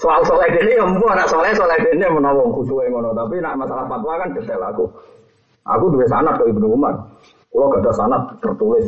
Soal 0.00 0.20
soleh 0.24 0.48
ini 0.56 0.78
ya 0.78 0.84
mpu 0.88 1.04
anak 1.04 1.28
soleh 1.28 1.52
soleh 1.52 1.76
ini 1.84 2.06
menawa 2.08 2.48
khusyuk 2.54 2.86
ngono, 2.88 3.12
tapi 3.12 3.40
nak 3.44 3.60
masalah 3.60 3.84
fatwa 3.84 4.20
kan 4.20 4.32
detail 4.32 4.62
aku. 4.72 4.84
Aku 5.68 5.90
dua 5.90 6.06
sanat 6.06 6.38
ke 6.38 6.48
Ibnu 6.48 6.78
Umar. 6.78 6.94
Kalau 7.50 7.72
gak 7.72 7.82
ada 7.82 7.92
sanat 7.96 8.22
tertulis 8.44 8.84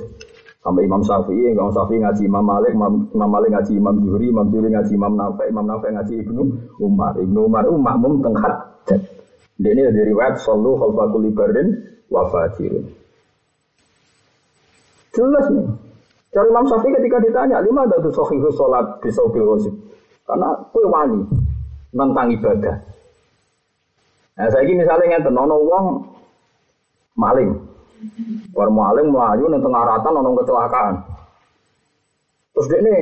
Sampai 0.58 0.90
Imam 0.90 1.02
Syafi'i, 1.06 1.54
Imam 1.54 1.70
Syafi'i 1.70 2.02
ngaji 2.02 2.22
Imam 2.26 2.42
Malik, 2.42 2.74
Imam 2.74 3.30
Malik 3.30 3.50
ngaji 3.54 3.72
Imam 3.78 3.94
Zuhri, 4.02 4.26
Imam 4.26 4.46
Zuhri 4.50 4.68
ngaji 4.74 4.92
Imam 4.98 5.14
Nafi, 5.14 5.44
Imam 5.46 5.66
Nafi 5.70 5.86
ngaji 5.94 6.14
Ibnu 6.26 6.42
Umar. 6.82 7.14
Ibnu 7.14 7.38
Umar 7.46 7.62
itu 7.62 7.78
makmum 7.78 8.12
tenghat. 8.26 8.54
Ini 9.58 9.90
dari 9.90 10.10
riwayat 10.10 10.38
Sallu 10.42 10.78
khalfakul 10.78 11.26
ibarin 11.30 11.78
wa 12.10 12.26
fajirin. 12.30 12.86
Jelas 15.14 15.46
nih. 15.50 15.66
Cari 16.34 16.48
Imam 16.50 16.66
Syafi'i 16.66 16.94
ketika 16.94 17.18
ditanya, 17.22 17.58
lima 17.62 17.86
ada 17.86 18.02
tuh 18.04 18.12
sholat 18.52 19.00
di 19.00 19.10
sobil 19.14 19.46
wasib. 19.48 19.74
Karena 20.28 20.52
kue 20.74 20.84
wani 20.84 21.24
tentang 21.88 22.28
ibadah. 22.28 22.76
Nah, 24.38 24.48
saya 24.52 24.62
ini 24.62 24.84
misalnya 24.84 25.18
ngeten, 25.18 25.34
nono 25.34 25.56
wong 25.66 25.86
maling. 27.16 27.67
War 28.54 28.68
maling 28.70 29.08
melayu 29.10 29.46
ning 29.50 29.62
tengah 29.62 29.82
ratan 29.82 30.12
nono 30.14 30.38
kecelakaan. 30.38 30.94
Terus 32.54 32.66
dia 32.74 32.78
ini, 32.82 32.96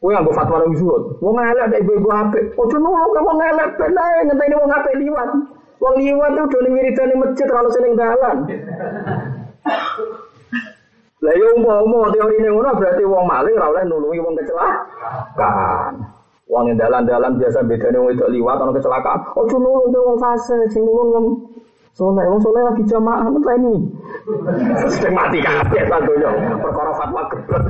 kue 0.00 0.12
yang 0.12 0.28
fatwa 0.32 0.60
nang 0.60 0.76
zuhud. 0.76 1.16
Elek 1.20 1.64
ada 1.64 1.76
ibu-ibu 1.80 2.08
apik. 2.12 2.44
Ojo 2.60 2.76
nulung 2.76 3.12
wong 3.16 3.38
elek 3.40 3.80
ben 3.80 3.96
ae 3.96 4.18
ngenteni 4.28 4.54
wong 4.56 4.72
apik 4.72 4.94
liwat. 5.00 5.30
Wong 5.80 5.94
liwat 6.00 6.30
tuh 6.36 6.44
udah 6.60 6.72
wiridan 6.72 7.06
ning 7.08 7.18
masjid 7.20 7.48
kalau 7.48 7.72
seneng 7.72 7.96
dalan. 7.96 8.36
Lah 11.24 11.32
yo 11.32 11.46
umpama 11.56 12.12
teori 12.12 12.36
ini 12.36 12.48
ngono 12.52 12.76
berarti 12.76 13.02
wong 13.08 13.24
maling 13.24 13.56
ora 13.56 13.66
oleh 13.72 13.82
nulungi 13.88 14.20
wong 14.20 14.34
kecelakaan. 14.36 15.92
Wong 16.46 16.64
yang 16.70 16.78
dalan-dalan 16.78 17.40
biasa 17.40 17.64
bedane 17.64 17.96
wong 17.96 18.12
itu 18.12 18.24
liwat 18.28 18.60
ana 18.60 18.76
kecelakaan. 18.76 19.20
Ojo 19.40 19.56
nulung 19.56 19.88
wong 19.92 20.18
fase 20.20 20.68
sing 20.68 20.84
nulung 20.84 21.48
Soleh, 21.96 22.28
wong 22.28 22.40
soleh 22.44 22.60
lagi 22.60 22.84
jamaah 22.84 23.24
ini. 23.56 23.88
Sing 24.92 25.16
mati 25.16 25.40
kabeh 25.40 25.88
santoyo. 25.88 26.28
Perkara 26.60 26.92
fatwa 26.92 27.24
geblek. 27.32 27.64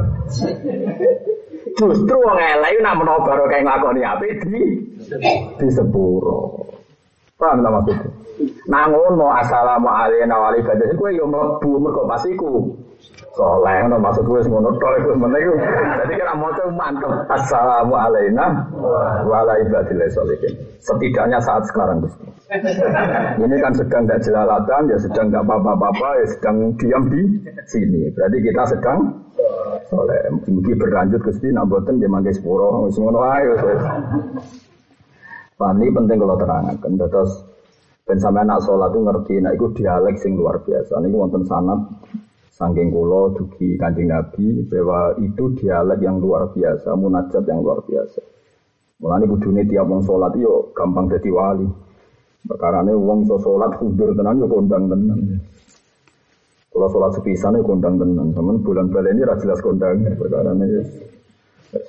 Justru 1.78 2.16
wong 2.18 2.34
elek 2.34 2.82
nak 2.82 2.98
menawa 2.98 3.22
baru 3.22 3.46
kayak 3.46 3.62
ngakoni 3.70 4.02
apik 4.02 4.42
di 4.50 4.82
di 5.62 5.68
sepuro. 5.70 6.58
Paham 7.38 7.62
tak 7.62 7.70
maksudnya? 7.70 8.08
Nah 8.66 8.90
ngono 8.90 9.30
assalamualaikum 9.30 10.26
warahmatullahi 10.26 10.64
wabarakatuh. 10.64 10.98
Kowe 10.98 11.10
yo 11.14 11.24
mlebu 11.30 11.70
mergo 11.78 12.02
pasiku 12.10 12.74
soleh 13.36 13.84
no 13.92 14.00
maksud 14.00 14.24
gue 14.24 14.40
ngono 14.48 14.72
tok 14.80 14.92
iku 14.96 15.12
meneh 15.20 15.44
iku 15.44 15.54
dadi 16.00 16.12
kira 16.16 16.32
maca 16.32 16.64
mantep. 16.72 17.12
Assalamu 17.28 17.92
alayna 17.92 18.64
wa 19.28 19.44
ala 19.44 19.60
setidaknya 20.80 21.38
saat 21.44 21.68
sekarang 21.68 22.00
Gusti 22.00 22.24
ini 23.36 23.56
kan 23.60 23.76
sedang 23.76 24.08
tidak 24.08 24.24
jelalatan 24.24 24.88
ya 24.88 24.96
sedang 25.02 25.28
tidak 25.28 25.44
apa-apa 25.44 26.08
ya 26.22 26.26
sedang 26.30 26.56
diam 26.80 27.02
di 27.12 27.20
sini. 27.66 28.06
Berarti 28.14 28.38
kita 28.38 28.62
sedang 28.70 28.98
soleh. 29.90 30.20
Mungkin 30.46 30.78
berlanjut 30.78 31.20
Gusti 31.26 31.50
nak 31.50 31.66
boten 31.66 31.98
dia 31.98 32.06
mangke 32.06 32.30
sepuro. 32.30 32.86
Wis 32.86 32.96
ngono 32.96 33.18
ae 33.26 33.44
wis 33.50 33.62
penting 35.66 36.16
kalau 36.22 36.36
terangkan. 36.38 36.92
Terus 36.96 37.30
dan 38.06 38.22
sampai 38.22 38.46
anak 38.46 38.62
sholat 38.62 38.94
itu 38.94 39.02
ngerti, 39.02 39.34
nah 39.42 39.50
itu 39.50 39.66
dialek 39.74 40.14
sing 40.22 40.38
luar 40.38 40.62
biasa. 40.62 41.02
Ini 41.02 41.10
wonten 41.10 41.42
sanat 41.42 41.90
Sangking 42.56 42.88
kulo 42.88 43.36
dugi 43.36 43.76
kanjeng 43.76 44.08
Nabi 44.08 44.64
bahwa 44.64 45.12
itu 45.20 45.52
dialek 45.60 46.00
yang 46.00 46.16
luar 46.16 46.48
biasa, 46.56 46.88
munajat 46.96 47.44
yang 47.44 47.60
luar 47.60 47.84
biasa. 47.84 48.24
Mulane 48.96 49.28
kudune 49.28 49.68
tiap 49.68 49.84
wong 49.84 50.00
salat 50.00 50.32
yo 50.40 50.72
gampang 50.72 51.12
jadi 51.12 51.28
wali. 51.28 51.68
Perkarane 52.48 52.96
wong 52.96 53.28
iso 53.28 53.36
salat 53.44 53.76
kudur 53.76 54.16
tenan 54.16 54.40
yo 54.40 54.48
kondang 54.48 54.88
tenan. 54.88 55.36
Kalau 56.72 56.92
sholat 56.92 57.12
sepisan 57.16 57.56
itu 57.56 57.64
kondang 57.64 57.96
tenan, 58.00 58.36
teman 58.36 58.60
bulan 58.60 58.88
bulan 58.88 59.16
ini 59.16 59.24
jelas 59.40 59.60
kondang. 59.60 59.96
Perkarane 60.16 60.64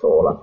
sholat, 0.02 0.38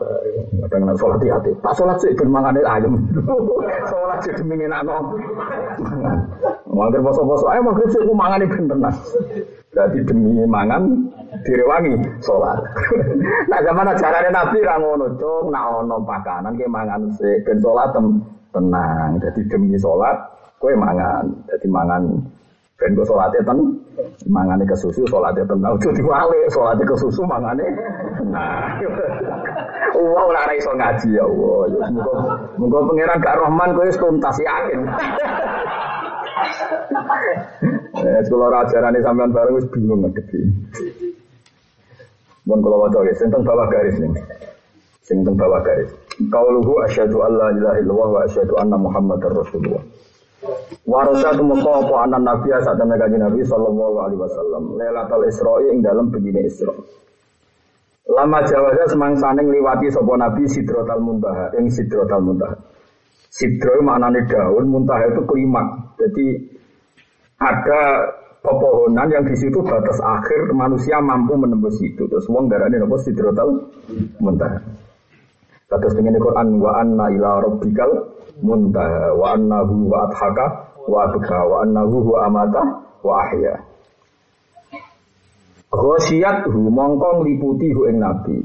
kadang 0.66 0.82
nak 0.86 0.96
sholat 0.98 1.18
hati. 1.22 1.50
Pak 1.58 1.74
sholat 1.74 1.96
sih 1.98 2.14
ben 2.14 2.30
mangane 2.30 2.60
ayam. 2.62 2.94
sholat 3.90 4.18
sih 4.22 4.32
demi 4.38 4.62
enak 4.62 4.86
no. 4.86 5.18
Mangger 6.70 7.00
poso-poso, 7.02 7.50
ayo 7.50 7.60
mangger 7.62 7.86
sih 7.90 8.02
ku 8.02 8.14
mangane 8.14 8.46
ben 8.46 8.70
tenan. 8.70 8.94
Berarti 9.74 9.98
demi 10.06 10.46
mangan 10.46 10.82
direwangi 11.42 11.94
sholat. 12.22 12.58
nah 13.50 13.60
zaman 13.62 13.90
ajarannya 13.90 14.30
Nabi 14.30 14.58
rangono 14.62 15.06
cung, 15.18 15.50
nak 15.50 15.64
ono 15.82 15.96
pakanan 16.06 16.54
ke 16.54 16.66
mangan 16.70 17.10
se 17.18 17.42
ben 17.42 17.58
sholat 17.58 17.90
tenang. 18.54 19.10
Jadi 19.18 19.40
demi 19.50 19.74
sholat, 19.74 20.16
kue 20.62 20.72
mangan. 20.78 21.26
Jadi 21.50 21.66
mangan 21.66 22.02
ben 22.78 22.94
gue 22.98 23.06
sholatnya 23.06 23.46
ten, 23.46 23.58
mangane 24.26 24.64
ke 24.66 24.76
susu 24.76 25.06
sholatnya 25.06 25.46
tenang. 25.46 25.74
Udah 25.78 25.92
diwale 25.94 26.38
sholatnya 26.50 26.84
ke 26.84 26.96
susu 26.98 27.22
mangane. 27.24 27.66
Nah, 28.28 28.80
wow 29.94 30.28
lah 30.30 30.50
iso 30.54 30.72
ngaji 30.74 31.08
ya 31.14 31.24
Allah. 31.24 31.90
Mungkin 32.58 32.82
pangeran 32.90 33.18
gak 33.22 33.38
Rahman 33.38 33.74
kue 33.76 33.90
tuntas 33.94 34.36
yakin. 34.42 34.80
Kalau 38.04 38.50
ajaran 38.50 38.94
ini 38.94 39.00
sampean 39.06 39.30
bareng 39.32 39.54
wis 39.56 39.66
bingung 39.70 40.02
ngedepi. 40.02 40.40
Mun 42.44 42.60
kalau 42.60 42.84
waca 42.84 43.00
ya, 43.08 43.12
sing 43.16 43.32
bawah 43.32 43.66
garis 43.72 43.96
nih. 43.96 44.12
Sing 45.00 45.24
bawah 45.24 45.64
garis. 45.64 45.88
Qauluhu 46.28 46.84
asyhadu 46.84 47.24
an 47.24 47.32
la 47.40 47.48
ilaha 47.56 47.76
illallah 47.80 48.08
wa 48.12 48.20
asyhadu 48.28 48.54
anna 48.60 48.76
muhammadar 48.76 49.32
rasulullah. 49.32 49.80
Warasa 50.84 51.32
tumeka 51.34 51.70
apa 51.80 51.96
anan 52.04 52.22
nabi 52.22 52.52
saat 52.52 52.76
temen 52.76 53.00
kanjeng 53.00 53.22
Nabi 53.24 53.40
sallallahu 53.42 53.96
alaihi 54.04 54.20
wasallam. 54.20 54.62
Lailatul 54.76 55.24
Isra'i 55.26 55.72
ing 55.72 55.80
dalam 55.80 56.12
begini 56.12 56.44
Isra. 56.44 56.74
Lama 58.04 58.44
jawaza 58.44 58.92
semangsane 58.92 59.40
ngliwati 59.42 59.88
sapa 59.88 60.12
nabi 60.20 60.44
Sidratul 60.44 61.00
Muntaha 61.00 61.56
ing 61.56 61.72
Sidratul 61.72 62.20
Muntaha. 62.20 62.74
Sidro 63.34 63.82
maknanya 63.82 64.22
daun, 64.30 64.70
muntah 64.70 65.02
itu 65.10 65.26
klimak. 65.26 65.98
Jadi 65.98 66.38
ada 67.42 68.06
pepohonan 68.38 69.10
yang 69.10 69.26
di 69.26 69.34
situ 69.34 69.58
batas 69.58 69.98
akhir 69.98 70.54
manusia 70.54 71.02
mampu 71.02 71.34
menembus 71.34 71.82
itu. 71.82 72.06
Terus 72.06 72.30
wong 72.30 72.46
darane 72.46 72.78
napa 72.78 72.94
sidrotal 73.02 73.74
muntah. 74.22 74.62
Kados 75.74 75.98
dengan 75.98 76.14
Quran 76.22 76.62
wa 76.62 76.70
anna 76.78 77.10
ila 77.10 77.42
rabbikal 77.42 77.90
muntah 78.46 79.10
wa 79.18 79.34
annahu 79.34 79.90
wa 79.90 80.06
adhaka 80.06 80.70
wa 80.86 81.10
abka 81.10 81.38
wa 81.50 81.66
annahu 81.66 82.14
wa 82.14 82.30
amata 82.30 82.62
wa 83.02 83.18
ahya. 83.26 83.58
Ghosiyat 85.74 86.46
hu 86.46 86.70
mongkong 86.70 87.26
liputi 87.26 87.74
hu 87.74 87.90
ing 87.90 87.98
nabi. 87.98 88.38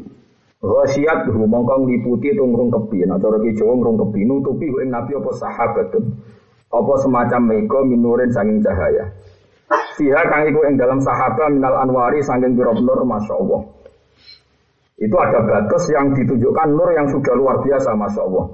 Ghasiat 0.57 1.29
hu 1.29 1.45
mongkong 1.45 1.85
liputi 1.85 2.33
itu 2.33 2.41
kepi. 2.41 3.05
Nah 3.05 3.21
cara 3.21 3.37
ki 3.37 3.53
Jawa 3.53 3.77
kepi 3.77 4.25
nutupi 4.25 4.65
hu 4.73 4.81
ing 4.81 4.89
nabi 4.89 5.13
apa 5.13 5.29
sahabatun. 5.37 6.03
Apa 6.73 6.93
semacam 7.05 7.41
mega 7.45 7.79
minurin 7.85 8.33
sanging 8.33 8.65
cahaya. 8.65 9.05
Fiha 9.69 10.21
kang 10.25 10.49
iku 10.49 10.65
ing 10.65 10.81
dalam 10.81 10.97
sahabat 10.97 11.53
minal 11.53 11.77
anwari 11.77 12.25
sanging 12.25 12.57
pira 12.57 12.73
nur 12.73 13.05
Allah. 13.05 13.61
Itu 14.99 15.15
ada 15.15 15.39
batas 15.47 15.87
yang 15.87 16.11
ditunjukkan 16.11 16.67
nur 16.75 16.91
yang 16.91 17.07
sudah 17.07 17.33
luar 17.39 17.63
biasa 17.63 17.95
Masya 17.95 18.21
Allah. 18.27 18.45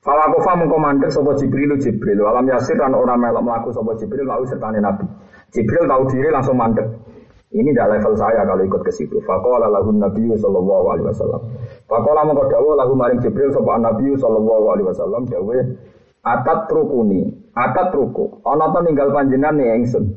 Falakofa 0.00 0.64
mengkomandir 0.64 1.12
sopo 1.12 1.36
Jibril 1.36 1.76
Jibril. 1.76 2.24
Walam 2.24 2.48
yasir 2.48 2.80
dan 2.80 2.96
orang 2.96 3.20
melok 3.20 3.44
melaku 3.44 3.68
sopo 3.76 3.92
Jibril 4.00 4.24
lalu 4.24 4.48
sertane 4.48 4.80
Nabi. 4.80 5.04
Jibril 5.52 5.84
tahu 5.84 6.02
diri 6.08 6.32
langsung 6.32 6.56
mandek. 6.56 6.88
Ini 7.48 7.72
tidak 7.72 7.96
level 7.96 8.12
saya 8.16 8.44
kalau 8.44 8.60
ikut 8.64 8.82
ke 8.84 8.92
situ. 8.92 9.20
Fakola 9.24 9.72
lagu 9.72 9.88
Nabi 9.92 10.36
Sallallahu 10.36 10.84
Alaihi 10.92 11.06
Wasallam. 11.08 11.42
Fakola 11.88 12.20
mengkau 12.28 12.44
dawo 12.48 12.76
lagu 12.76 12.92
maring 12.92 13.20
Jibril 13.24 13.52
sopan 13.52 13.84
Nabi 13.84 14.12
Sallallahu 14.16 14.64
Alaihi 14.72 14.88
Wasallam. 14.88 15.24
Dawe 15.28 15.56
atat 16.24 16.68
rukuni, 16.68 17.24
atat 17.56 17.88
ruku. 17.96 18.44
Ono 18.44 18.64
to 18.72 18.80
ninggal 18.84 19.08
panjenengan 19.12 19.56
nih 19.56 19.80
engsun. 19.80 20.12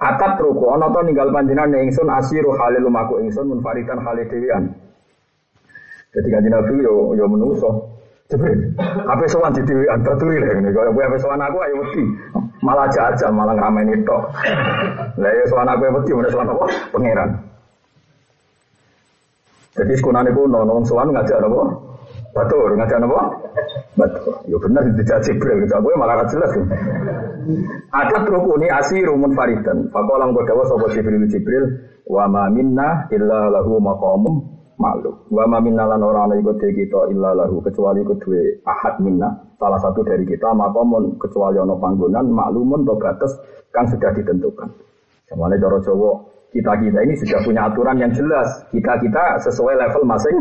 Atat 0.00 0.40
ruku. 0.42 0.64
Ono 0.66 0.90
to 0.90 1.00
ninggal 1.06 1.30
panjenengan 1.30 1.70
nih 1.70 1.86
engsun 1.86 2.10
asiru 2.10 2.54
halil 2.58 2.82
lumaku 2.90 3.22
engsun 3.22 3.46
munfaridan 3.46 4.02
halil 4.02 4.26
dewian. 4.26 4.74
Jadi 6.14 6.28
kan 6.30 6.42
Nabi 6.46 6.82
yo 6.82 7.14
yo 7.14 7.24
menuso. 7.30 7.94
Jibril, 8.24 8.72
apa 9.04 9.28
sowan 9.28 9.52
di 9.52 9.60
dewi 9.68 9.84
antaturi 9.84 10.40
lah 10.40 10.56
ini. 10.56 10.72
Kalau 10.72 10.96
apa 10.96 11.16
sowan 11.20 11.44
aku 11.44 11.60
ayo 11.60 11.74
mesti 11.76 12.02
malah 12.64 12.88
aja 12.88 13.28
malah 13.28 13.52
ngamain 13.52 13.92
itu. 13.92 14.18
Lah 15.20 15.28
ya 15.28 15.44
sowan 15.44 15.68
aku 15.68 15.84
mesti 15.92 16.10
mana 16.16 16.28
sowan 16.32 16.48
apa? 16.48 16.64
Pangeran. 16.88 17.30
Jadi 19.76 19.92
sekunane 19.92 20.32
ku 20.32 20.48
nono 20.48 20.80
sowan 20.88 21.12
ngajak 21.12 21.36
apa? 21.36 21.62
Batur 22.34 22.74
ngajak 22.74 22.98
apa? 22.98 23.20
Batur. 23.94 24.34
Ya 24.50 24.58
benar 24.58 24.82
dijak 24.90 25.22
Jibril, 25.22 25.62
kita 25.64 25.78
gue 25.78 25.94
malah 25.94 26.26
jelas. 26.26 26.50
Ada 27.94 28.26
rukuni 28.26 28.66
asirumun 28.66 29.38
faridan. 29.38 29.86
Fakolam 29.94 30.34
kodawa 30.34 30.66
sopo 30.66 30.90
Jibril 30.90 31.30
Jibril 31.30 31.64
wa 32.10 32.26
ma 32.26 32.50
minna 32.50 33.06
illa 33.14 33.54
lahu 33.54 33.78
maqamum 33.78 34.42
maklum. 34.82 35.14
Wa 35.30 35.46
ma 35.46 35.62
minna 35.62 35.86
lan 35.86 36.02
ora 36.02 36.26
ana 36.26 36.34
iku 36.34 36.58
kita 36.58 37.14
illa 37.14 37.38
lahu 37.38 37.62
kecuali 37.62 38.02
iku 38.02 38.18
duwe 38.18 38.58
ahad 38.66 38.98
minna 38.98 39.30
salah 39.62 39.78
satu 39.78 40.02
dari 40.02 40.26
kita 40.26 40.50
makomun 40.50 41.14
kecuali 41.22 41.62
ana 41.62 41.78
panggonan 41.78 42.26
maklumun 42.34 42.82
to 42.82 42.98
batas 42.98 43.30
kang 43.70 43.86
sudah 43.86 44.10
ditentukan. 44.10 44.66
Semuanya 45.30 45.56
cara 45.62 45.78
Jawa 45.86 46.34
kita-kita 46.50 46.98
ini 47.02 47.14
sudah 47.18 47.38
punya 47.46 47.66
aturan 47.66 47.96
yang 47.98 48.10
jelas. 48.10 48.46
Kita-kita 48.74 49.38
sesuai 49.42 49.74
level 49.74 50.02
masing 50.06 50.38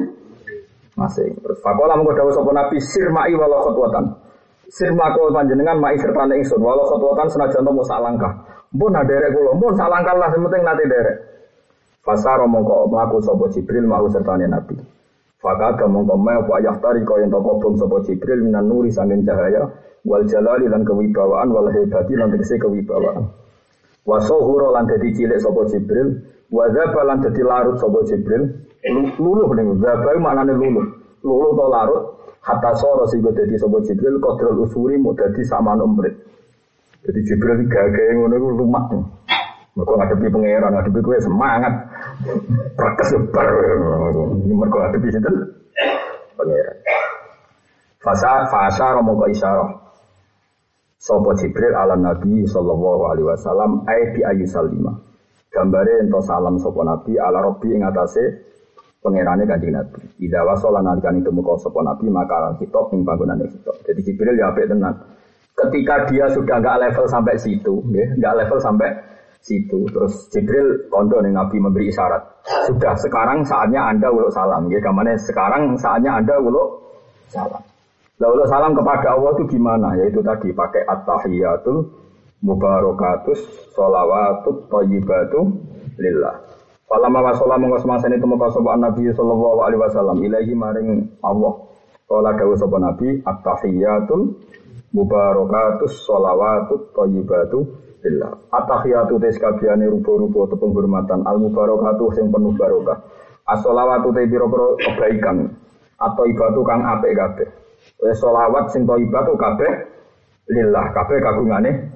masing. 0.95 1.33
Terus 1.41 1.59
fakola 1.61 1.97
mengko 1.97 2.13
dawuh 2.17 2.33
sapa 2.33 2.51
Nabi 2.53 2.77
sirmai 2.81 3.33
walau 3.33 3.61
khotwatan. 3.65 4.05
Sirma 4.73 5.13
kau 5.13 5.29
panjenengan 5.29 5.77
mai 5.77 5.99
serta 5.99 6.25
ingsun 6.25 6.61
walau 6.61 6.87
khotwatan 6.89 7.29
senajan 7.29 7.61
to 7.65 7.83
sak 7.85 7.99
langkah. 8.01 8.33
Mbon 8.73 8.97
derek 9.05 9.29
kula, 9.37 9.53
mbon 9.53 9.77
sak 9.77 9.85
langkah 9.85 10.17
lah 10.17 10.33
penting 10.33 10.61
nate 10.65 10.83
derek. 10.89 11.17
Fasaro 12.03 12.49
mongko 12.49 12.89
mlaku 12.91 13.21
sapa 13.23 13.47
Jibril 13.53 13.85
mau 13.87 14.03
sertane 14.11 14.49
Nabi. 14.49 14.75
Fakada 15.39 15.87
mongko 15.87 16.15
me 16.19 16.35
apa 16.35 16.55
yahtari 16.59 17.03
kaya 17.07 17.27
ento 17.27 17.39
kobong 17.39 17.79
sapa 17.79 18.01
Jibril 18.03 18.43
minan 18.43 18.67
nuri 18.67 18.91
sanging 18.91 19.23
cahaya 19.23 19.71
wal 20.03 20.23
jalali 20.27 20.67
lan 20.67 20.83
kewibawaan 20.83 21.47
wal 21.51 21.71
hebati 21.71 22.15
tegese 22.15 22.59
kewibawaan. 22.59 23.23
Wasohuro 24.03 24.75
lan 24.75 24.83
dadi 24.87 25.15
cilik 25.15 25.39
sapa 25.39 25.63
Jibril, 25.71 26.19
wa 26.51 26.67
dzaba 26.67 27.01
lan 27.07 27.23
dadi 27.23 27.39
larut 27.39 27.79
sapa 27.79 28.03
Jibril. 28.03 28.51
Luluh 28.91 29.47
ning 29.55 29.79
dzaba 29.79 30.11
maknane 30.19 30.53
luluh. 30.55 30.83
Luluh 31.23 31.51
to 31.55 31.65
larut 31.71 32.03
hatta 32.43 32.75
soro 32.75 33.07
sing 33.07 33.23
dadi 33.23 33.55
sapa 33.55 33.79
Jibril 33.87 34.19
kodrol 34.19 34.67
usuri 34.67 34.99
mau 34.99 35.15
dadi 35.15 35.39
saman 35.47 35.79
umprit. 35.79 36.11
Jadi 37.03 37.19
Jibril 37.23 37.63
gagah 37.71 38.07
ngono 38.19 38.35
iku 38.35 38.47
lumak. 38.59 38.91
Mereka 39.73 39.89
ngadepi 39.89 40.29
pangeran, 40.29 40.69
ngadepi 40.69 40.99
gue 41.01 41.17
semangat. 41.17 41.73
Prakes 42.77 43.09
bar. 43.33 43.49
Mereka 44.45 44.77
ngadepi 44.77 45.07
itu 45.09 45.31
pangeran. 46.37 46.77
Fasa 48.03 48.45
fasa 48.51 48.99
romo 48.99 49.15
ke 49.23 49.31
isyarah. 49.31 49.79
Sopo 50.99 51.31
Jibril 51.35 51.71
ala 51.71 51.95
Nabi 51.95 52.43
sallallahu 52.47 53.11
alaihi 53.11 53.27
wasallam 53.27 53.87
ay 53.87 54.15
bi 54.15 54.21
ayu 54.27 54.43
salima. 54.47 54.91
Gambare 55.51 56.03
ento 56.03 56.19
salam 56.23 56.59
sopo 56.59 56.83
Nabi 56.83 57.15
ala 57.15 57.43
Robbi 57.43 57.71
ing 57.75 57.83
atase 59.03 59.11
pangerane 59.11 59.43
Kanjeng 59.43 59.75
Nabi. 59.75 60.01
Ida 60.23 60.39
wasala 60.47 60.79
nalikane 60.79 61.19
temu 61.23 61.43
sopo 61.59 61.83
Nabi 61.83 62.07
maka 62.07 62.55
kitab 62.59 62.87
ing 62.95 63.03
panggonane 63.03 63.51
kitab. 63.51 63.75
Jadi 63.83 64.01
Jibril 64.07 64.39
ya 64.39 64.47
apik 64.51 64.71
tenan. 64.71 64.95
Ketika 65.53 66.09
dia 66.09 66.25
sudah 66.33 66.57
nggak 66.57 66.79
level 66.81 67.05
sampai 67.05 67.37
situ, 67.37 67.83
nggak 67.91 68.35
level 68.41 68.59
sampai 68.63 68.89
situ. 69.43 69.85
Terus 69.91 70.31
Jibril 70.31 70.87
kondo 70.89 71.19
nih 71.21 71.35
Nabi 71.35 71.59
memberi 71.59 71.91
isyarat. 71.91 72.23
Sudah 72.71 72.95
sekarang 72.97 73.43
saatnya 73.45 73.91
anda 73.91 74.09
uluk 74.09 74.31
salam. 74.31 74.71
Ya, 74.71 74.79
ke 74.81 74.89
mana 74.89 75.13
sekarang 75.19 75.75
saatnya 75.77 76.17
anda 76.17 76.39
uluk 76.39 76.97
salam. 77.29 77.61
Lah 78.17 78.29
uluk 78.31 78.47
salam 78.49 78.71
kepada 78.73 79.19
Allah 79.19 79.31
itu 79.37 79.43
gimana? 79.51 79.93
Yaitu 79.99 80.23
tadi 80.25 80.49
pakai 80.55 80.87
at-tahiyatul 80.89 81.85
mubarakatus 82.41 83.39
sholawatut 83.75 84.67
thayyibatu 84.71 85.39
lillah. 86.01 86.52
Falama 86.93 87.25
wasala 87.25 87.57
mongko 87.57 87.81
semasane 87.81 88.21
temu 88.21 88.37
sapa 88.37 88.77
Nabi 88.77 89.09
sallallahu 89.09 89.65
alaihi 89.65 89.81
wasallam 89.81 90.21
ilahi 90.21 90.53
maring 90.53 91.09
Allah. 91.25 91.65
Kala 92.05 92.37
dawuh 92.37 92.53
sapa 92.53 92.77
Nabi 92.77 93.17
at-tahiyatul 93.25 94.37
mubarakatus 94.93 96.05
sholawatut 96.05 96.93
thayyibatu 96.93 97.65
lillah. 98.05 98.37
At-tahiyatu 98.53 99.17
tes 99.25 99.41
kabehane 99.41 99.89
rupa-rupa 99.89 100.45
atau 100.45 100.61
penghormatan 100.61 101.25
al 101.25 101.41
mubarakatuh 101.41 102.13
sing 102.13 102.29
penuh 102.29 102.53
barokah. 102.53 103.01
As-sholawatu 103.49 104.13
te 104.13 104.29
kebaikan 104.29 105.49
atau 105.97 106.23
ibadu 106.29 106.61
kang 106.61 106.85
apik 106.85 107.17
kabeh. 107.17 107.49
Wis 108.05 108.21
sholawat 108.21 108.69
sing 108.69 108.85
thayyibatu 108.85 109.33
kabeh 109.33 109.89
lillah 110.45 110.93
kabeh 110.93 111.17
kagungane 111.25 111.89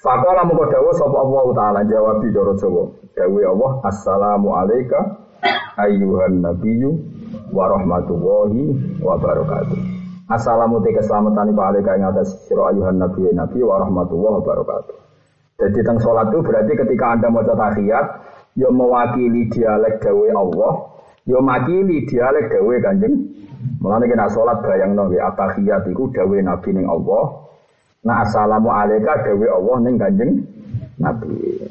Fakola 0.00 0.44
muka 0.48 0.68
dawa 0.68 0.92
sapa 0.96 1.16
Allah 1.16 1.44
taala 1.56 1.80
jawab 1.88 2.24
di 2.24 2.32
Jawa. 2.32 2.99
Dawe 3.16 3.42
Allah 3.42 3.72
assalamu 3.90 4.54
alayka 4.54 5.18
ayyuhan 5.76 6.42
nabiyyu 6.44 6.94
wa 7.50 7.66
rahmatullahi 7.66 8.98
wa 9.02 9.18
barakatuh. 9.18 10.00
Assalamu 10.30 10.78
te 10.86 10.94
keselamatan 10.94 11.50
iku 11.50 11.62
alika 11.66 11.98
ing 11.98 12.06
atas 12.06 12.46
sira 12.46 12.70
ayuhan 12.70 13.02
nabi 13.02 13.34
nabi 13.34 13.66
wa 13.66 13.82
rahmatullahi 13.82 14.38
wabarakatuh. 14.38 14.96
Jadi 15.58 15.78
teng 15.82 15.98
salat 15.98 16.30
itu 16.30 16.38
berarti 16.38 16.72
ketika 16.72 17.04
Anda 17.18 17.28
maca 17.34 17.52
tahiyat 17.58 18.06
ya 18.54 18.70
mewakili 18.70 19.50
dialek 19.50 19.98
dawe 19.98 20.26
Allah, 20.30 20.72
ya 21.26 21.42
mewakili 21.42 22.06
dialek 22.06 22.46
dawe 22.46 22.74
Kanjeng. 22.78 23.14
Mulane 23.82 24.06
kena 24.06 24.30
salat 24.30 24.62
bayangno 24.62 25.10
ya 25.10 25.34
tahiyat 25.34 25.90
iku 25.90 26.14
dawe 26.14 26.38
nabi 26.46 26.78
ning 26.78 26.86
Allah. 26.86 27.50
Nah 28.06 28.22
assalamu 28.22 28.70
alayka 28.70 29.26
dawe 29.26 29.46
Allah 29.50 29.76
ning 29.82 29.98
Kanjeng 29.98 30.32
Nabi. 31.02 31.69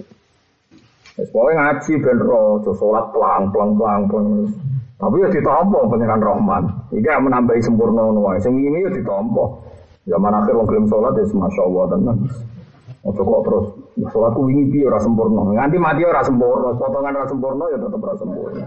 Wis 1.19 1.29
pokoke 1.36 1.51
ngaji 1.51 1.93
ben 1.99 2.17
ro, 2.23 2.63
salat 2.63 3.05
pelang-pelang 3.12 3.75
pelang-pelang. 3.75 4.47
Tapi 4.99 5.15
ya 5.23 5.27
ditompo 5.32 5.88
pengiran 5.91 6.23
Rahman. 6.23 6.63
Iki 6.95 7.08
menambahi 7.08 7.60
sempurna 7.60 8.08
wae. 8.08 8.39
Sing 8.39 8.55
ini 8.55 8.88
ya 8.88 8.91
ditompo. 8.91 9.63
Zaman 10.08 10.32
akhir 10.32 10.55
wong 10.55 10.67
gelem 10.67 10.86
salat 10.88 11.15
ya 11.19 11.27
Allah 11.63 11.84
tenan. 11.91 12.17
Ojo 12.99 13.21
kok 13.23 13.41
terus 13.47 13.65
salatku 14.12 14.43
wingi 14.43 14.75
piye 14.75 14.84
ora 14.91 14.99
sempurna. 14.99 15.55
Nganti 15.55 15.77
mati 15.79 16.03
ora 16.03 16.19
sempurna, 16.19 16.75
potongan 16.75 17.15
ora 17.15 17.27
sempurna 17.32 17.63
ya 17.71 17.77
tetep 17.79 18.03
ora 18.03 18.15
sempurna. 18.19 18.63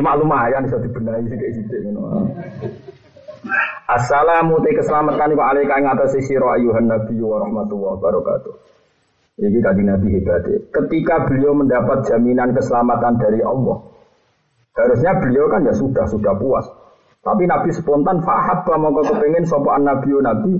Cuma 0.00 0.16
lumayan 0.16 0.64
bisa 0.64 0.80
dibenahi 0.80 1.28
sithik-sithik 1.28 1.80
ngono. 1.92 2.24
Assalamu 3.86 4.58
te 4.64 4.72
keselamatan 4.74 5.36
wa 5.36 5.52
alaika 5.52 5.76
ing 5.76 5.86
atas 5.92 6.16
sira 6.24 6.56
ayuhan 6.56 6.88
nabi 6.88 7.20
wa 7.20 7.36
rahmatullahi 7.36 8.00
wabarakatuh. 8.00 8.52
Ini 9.36 9.58
kaji 9.60 9.82
Nabi 9.84 10.06
hebat. 10.16 10.48
Ketika 10.72 11.28
beliau 11.28 11.52
mendapat 11.52 12.08
jaminan 12.08 12.56
keselamatan 12.56 13.20
dari 13.20 13.44
Allah, 13.44 13.84
Harusnya 14.76 15.16
beliau 15.16 15.48
kan 15.48 15.64
ya 15.64 15.72
sudah 15.72 16.04
sudah 16.04 16.36
puas. 16.36 16.68
Tapi 17.24 17.48
Nabi 17.48 17.72
spontan 17.72 18.20
fahab 18.22 18.68
mau 18.76 18.92
kepengen 19.02 19.48
sopan 19.48 19.88
Nabi 19.88 20.14
Nabi 20.20 20.52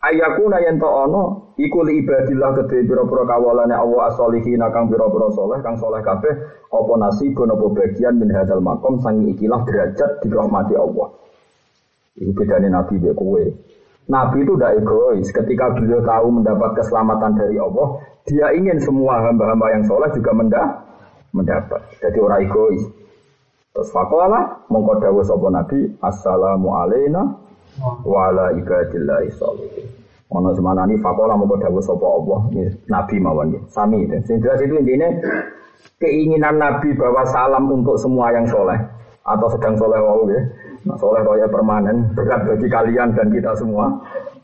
ayakuna 0.00 0.62
yen 0.62 0.80
to 0.80 0.88
ono 0.88 1.52
iku 1.58 1.84
li 1.84 2.00
ibadillah 2.00 2.54
kedhe 2.54 2.86
pira-pira 2.86 3.28
kawalane 3.28 3.76
Allah 3.76 4.08
as-solihin 4.08 4.62
kang 4.72 4.88
pira-pira 4.88 5.28
saleh 5.36 5.58
kang 5.60 5.76
saleh 5.76 6.00
kabeh 6.00 6.32
apa 6.72 6.92
nasibun 6.96 7.52
apa 7.52 7.66
bagian 7.76 8.16
min 8.16 8.32
hadzal 8.32 8.62
makom 8.64 9.02
sangi 9.04 9.36
ikilah 9.36 9.60
derajat 9.68 10.22
dirahmati 10.24 10.78
Allah. 10.78 11.08
Iku 12.14 12.30
bedane 12.30 12.72
Nabi 12.72 12.94
mbek 13.02 13.12
kowe. 13.18 13.42
Nabi 14.04 14.44
itu 14.44 14.52
tidak 14.56 14.84
egois. 14.84 15.26
Ketika 15.32 15.72
beliau 15.72 16.04
tahu 16.04 16.28
mendapat 16.28 16.76
keselamatan 16.76 17.32
dari 17.40 17.56
Allah, 17.56 18.04
dia 18.28 18.52
ingin 18.52 18.76
semua 18.76 19.24
hamba-hamba 19.24 19.66
yang 19.72 19.82
soleh 19.88 20.12
juga 20.12 20.30
mendapat. 21.32 21.80
Jadi 22.04 22.18
orang 22.20 22.44
egois. 22.44 22.84
Terus 23.74 23.90
fakola 23.90 24.64
mongko 24.70 25.02
dawuh 25.02 25.24
sapa 25.26 25.48
Nabi, 25.50 25.98
assalamu 25.98 26.78
alaina 26.78 27.26
wa 28.06 28.30
ala 28.30 28.54
ibadillahi 28.54 29.34
sholihin. 29.34 29.88
Ono 30.30 30.54
semanani 30.54 30.94
fakola 31.00 31.34
Allah, 31.34 32.40
Nabi 32.86 33.16
mawon 33.18 33.56
Sami 33.66 34.04
itu. 34.06 34.14
Sing 34.28 34.38
itu 34.38 34.74
intinya 34.78 35.08
keinginan 35.98 36.60
Nabi 36.60 36.92
bahwa 36.94 37.24
salam 37.26 37.66
untuk 37.72 37.98
semua 37.98 38.30
yang 38.30 38.46
soleh 38.46 38.78
atau 39.24 39.48
sedang 39.50 39.74
soleh 39.74 39.98
wau 39.98 40.28
ya. 40.28 40.42
Nah, 40.84 40.96
soleh 41.00 41.24
kaya 41.24 41.48
permanen 41.48 42.12
berat 42.12 42.44
bagi 42.44 42.68
kalian 42.68 43.16
dan 43.16 43.32
kita 43.32 43.56
semua 43.56 43.88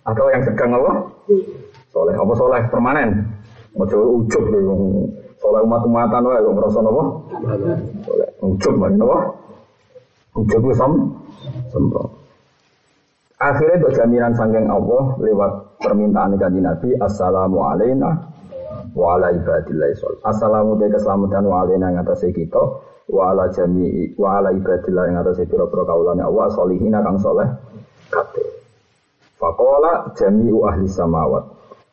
atau 0.08 0.24
yang 0.32 0.40
sedang 0.40 0.72
apa? 0.72 0.92
Soleh 1.92 2.16
apa 2.16 2.32
soleh 2.32 2.62
permanen? 2.72 3.28
Ojo 3.76 4.24
ujub 4.24 4.44
loh 4.50 5.06
Soleh 5.36 5.60
umat-umatan 5.64 6.24
wae 6.24 6.40
kok 6.40 6.52
ngrasa 6.56 6.80
napa? 6.80 7.02
Soleh 8.08 8.28
ujub 8.40 8.74
wae 8.80 8.96
napa? 8.96 9.18
Ujub 10.40 10.60
ku 10.64 10.72
sam. 10.72 10.92
Akhirnya 13.40 13.80
untuk 13.80 13.92
jaminan 13.96 14.32
sangking 14.36 14.68
Allah 14.68 15.16
lewat 15.20 15.80
permintaan 15.80 16.36
kanji 16.36 16.60
Nabi 16.60 16.92
Assalamu 17.00 17.64
alaina 17.64 18.16
wa 18.96 19.16
ala 19.16 19.32
ibadillah. 19.32 19.92
Assalamu 20.24 20.76
te 20.76 20.92
keselamatan 20.92 21.44
wa 21.48 21.64
yang 21.68 22.00
atas 22.00 22.24
kita 22.32 22.62
wa 23.10 23.34
ala 23.34 23.50
jami 23.50 24.14
wa 24.14 24.38
ala 24.38 24.54
ibadillah 24.54 25.10
yang 25.10 25.18
atas 25.20 25.42
pira-pira 25.44 25.82
kaulane 25.82 26.22
Allah 26.22 26.46
solihina 26.54 27.02
kang 27.02 27.18
soleh 27.18 27.46
kabeh. 28.08 28.46
Faqala 29.36 30.14
jami'u 30.14 30.62
ahli 30.68 30.86
samawat. 30.86 31.44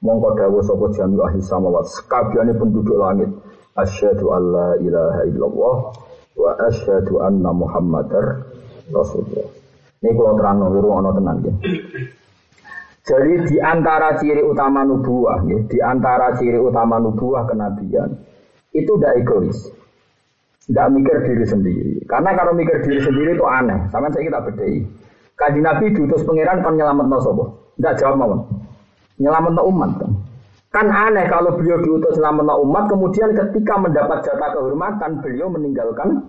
Mongko 0.06 0.38
dawuh 0.38 0.62
sapa 0.62 0.86
jami 0.93 1.17
ahli 1.17 1.41
samawat. 1.41 1.89
Sekabehane 1.89 2.53
penduduk 2.53 2.95
langit. 2.99 3.34
Asyhadu 3.77 4.34
alla 4.34 4.77
ilaha 4.82 5.21
illallah 5.30 5.75
wa 6.38 6.51
asyhadu 6.69 7.21
anna 7.21 7.53
muhammadar 7.53 8.45
rasulullah. 8.89 9.49
Ini 10.01 10.13
kalau 10.13 10.34
terang 10.38 10.58
nunggu 10.62 10.89
ono 10.89 11.10
tenan 11.13 11.38
ya. 11.41 11.53
Jadi 13.08 13.34
di 13.47 13.58
antara 13.63 14.19
ciri 14.19 14.43
utama 14.43 14.84
nubuah, 14.84 15.39
ya, 15.47 15.63
di 15.63 15.80
antara 15.80 16.36
ciri 16.36 16.60
utama 16.60 16.99
nubuah 16.99 17.47
kenabian 17.47 18.12
itu 18.75 18.91
tidak 18.99 19.23
egois, 19.23 19.71
tidak 20.67 20.88
mikir 20.91 21.17
diri 21.23 21.45
sendiri. 21.47 21.91
Karena 22.12 22.36
kalau 22.36 22.51
mikir 22.51 22.84
diri 22.84 22.99
sendiri 22.99 23.39
itu 23.39 23.45
aneh. 23.47 23.88
Sama 23.88 24.12
saya 24.12 24.27
kita 24.27 24.43
bedai. 24.43 24.84
Kaji 25.39 25.60
Nabi 25.63 25.95
diutus 25.95 26.27
pangeran 26.27 26.60
kan 26.60 26.75
nyelamat 26.75 27.06
no 27.08 27.17
Tidak 27.77 27.93
jawab 28.01 28.15
mau 28.19 28.36
nyelamat 29.17 29.63
umat 29.63 29.91
kan. 30.01 30.12
Kan 30.67 30.91
aneh 30.91 31.25
kalau 31.32 31.56
beliau 31.56 31.80
diutus 31.80 32.19
selama 32.19 32.43
umat, 32.60 32.91
kemudian 32.91 33.32
ketika 33.32 33.80
mendapat 33.80 34.21
jatah 34.27 34.51
kehormatan, 34.51 35.23
beliau 35.23 35.47
meninggalkan 35.47 36.27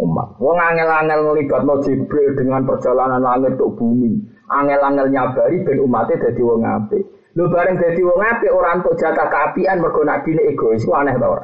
umat. 0.00 0.28
Wong 0.40 0.56
angel-angel 0.56 1.20
ngelibat 1.20 1.62
no 1.68 1.78
Jibril 1.84 2.32
dengan 2.34 2.64
perjalanan 2.64 3.20
langit 3.20 3.60
ke 3.60 3.66
bumi. 3.68 4.16
Angel-angel 4.48 5.12
nyabari 5.12 5.60
ben 5.62 5.78
umatnya 5.84 6.30
jadi 6.30 6.40
wong 6.40 6.64
ape. 6.64 7.04
Lu 7.36 7.52
bareng 7.52 7.76
jadi 7.76 8.00
wong 8.00 8.20
ape 8.24 8.48
orang 8.48 8.80
untuk 8.80 8.96
jatah 8.96 9.28
keapian 9.28 9.82
mergo 9.82 10.00
nabi 10.06 10.32
egois, 10.40 10.80
itu 10.80 10.90
aneh 10.94 11.14
tau 11.20 11.36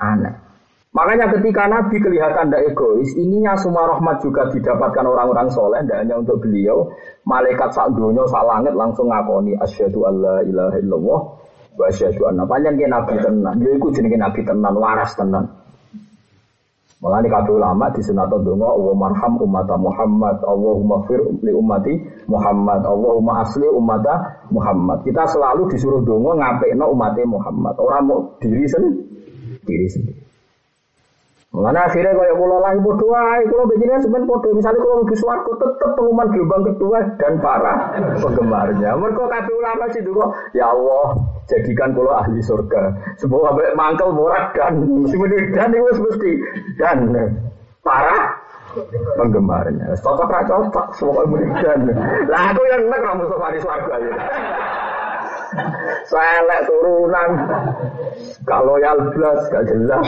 Aneh. 0.00 0.49
Makanya 0.90 1.30
ketika 1.38 1.70
Nabi 1.70 2.02
kelihatan 2.02 2.50
tidak 2.50 2.74
egois, 2.74 3.14
ininya 3.14 3.54
semua 3.54 3.86
rahmat 3.94 4.18
juga 4.26 4.50
didapatkan 4.50 5.06
orang-orang 5.06 5.46
soleh, 5.54 5.78
tidak 5.86 6.02
hanya 6.02 6.18
untuk 6.18 6.42
beliau. 6.42 6.90
Malaikat 7.22 7.70
sak 7.70 7.94
dunia, 7.94 8.26
sak 8.26 8.42
langit 8.42 8.74
langsung 8.74 9.06
ngakoni 9.06 9.54
asyhadu 9.62 10.02
alla 10.10 10.42
ilaha 10.42 10.76
illallah 10.82 11.20
wa 11.78 11.84
asyhadu 11.86 12.26
anna 12.26 12.42
panjang 12.42 12.74
nabi 12.90 13.14
tenan. 13.22 13.54
Dia 13.62 13.70
ikut 13.78 13.90
jenenge 13.94 14.18
nabi 14.18 14.42
tenan, 14.42 14.74
waras 14.74 15.14
tenan. 15.14 15.46
Malah 17.00 17.24
ini 17.24 17.32
kabeh 17.32 17.56
ulama 17.56 17.88
di 17.96 18.04
sunat 18.04 18.28
donga 18.28 18.68
Allah 18.76 18.92
marham 18.92 19.32
umat 19.40 19.70
Muhammad, 19.80 20.36
Allahumma 20.44 21.00
fir 21.08 21.22
li 21.40 21.48
ummati 21.48 21.96
Muhammad, 22.28 22.84
Allahumma 22.84 23.40
asli 23.40 23.64
umat 23.64 24.04
Muhammad. 24.52 25.00
Kita 25.08 25.24
selalu 25.24 25.70
disuruh 25.72 26.04
donga 26.04 26.36
ngapekno 26.36 26.92
umatnya 26.92 27.24
Muhammad. 27.24 27.72
Orang 27.80 28.02
mau 28.04 28.18
diri 28.36 28.68
sendiri, 28.68 29.00
diri 29.64 29.86
sendiri. 29.88 30.19
Mana 31.50 31.90
akhirnya 31.90 32.14
kaya 32.14 32.30
kula 32.38 32.62
lah 32.62 32.78
ibu 32.78 32.94
doa, 32.94 33.42
kula 33.42 33.66
begini 33.66 33.98
sebenarnya 33.98 34.30
podo. 34.30 34.48
Misalnya 34.54 34.86
kalau 34.86 35.02
lebih 35.02 35.18
suaraku 35.18 35.52
tetap 35.58 35.90
pengumuman 35.98 36.30
gelombang 36.30 36.62
kedua 36.70 36.98
dan 37.18 37.42
para 37.42 37.74
penggemarnya. 38.22 38.90
Mereka 38.94 39.22
kata 39.26 39.50
ulama 39.58 39.84
sih 39.90 40.02
dulu, 40.06 40.30
ya 40.54 40.70
Allah 40.70 41.18
jadikan 41.50 41.90
kula 41.90 42.22
ahli 42.22 42.38
surga. 42.38 42.94
Sebuah 43.18 43.50
sampai 43.50 43.74
mangkel 43.74 44.14
morak 44.14 44.54
dan 44.54 44.78
mesti 45.02 45.18
dan 45.50 45.74
itu 45.74 45.90
mesti 45.98 46.32
dan 46.78 46.98
para 47.82 48.38
penggemarnya. 49.18 49.98
Cocok 49.98 50.30
ra 50.30 50.46
cocok 50.46 50.86
semua 50.94 51.26
dan. 51.66 51.82
Lah 52.30 52.54
aku 52.54 52.62
yang 52.70 52.86
enak 52.86 53.02
kamu 53.02 53.26
sama 53.26 53.50
di 53.50 53.58
surga 53.58 53.94
ya. 53.98 54.14
Selek 56.06 56.60
turunan. 56.66 57.30
Kalau 58.46 58.74
ya 58.78 58.94
blas 58.96 59.40
gak 59.50 59.64
jelas. 59.66 60.06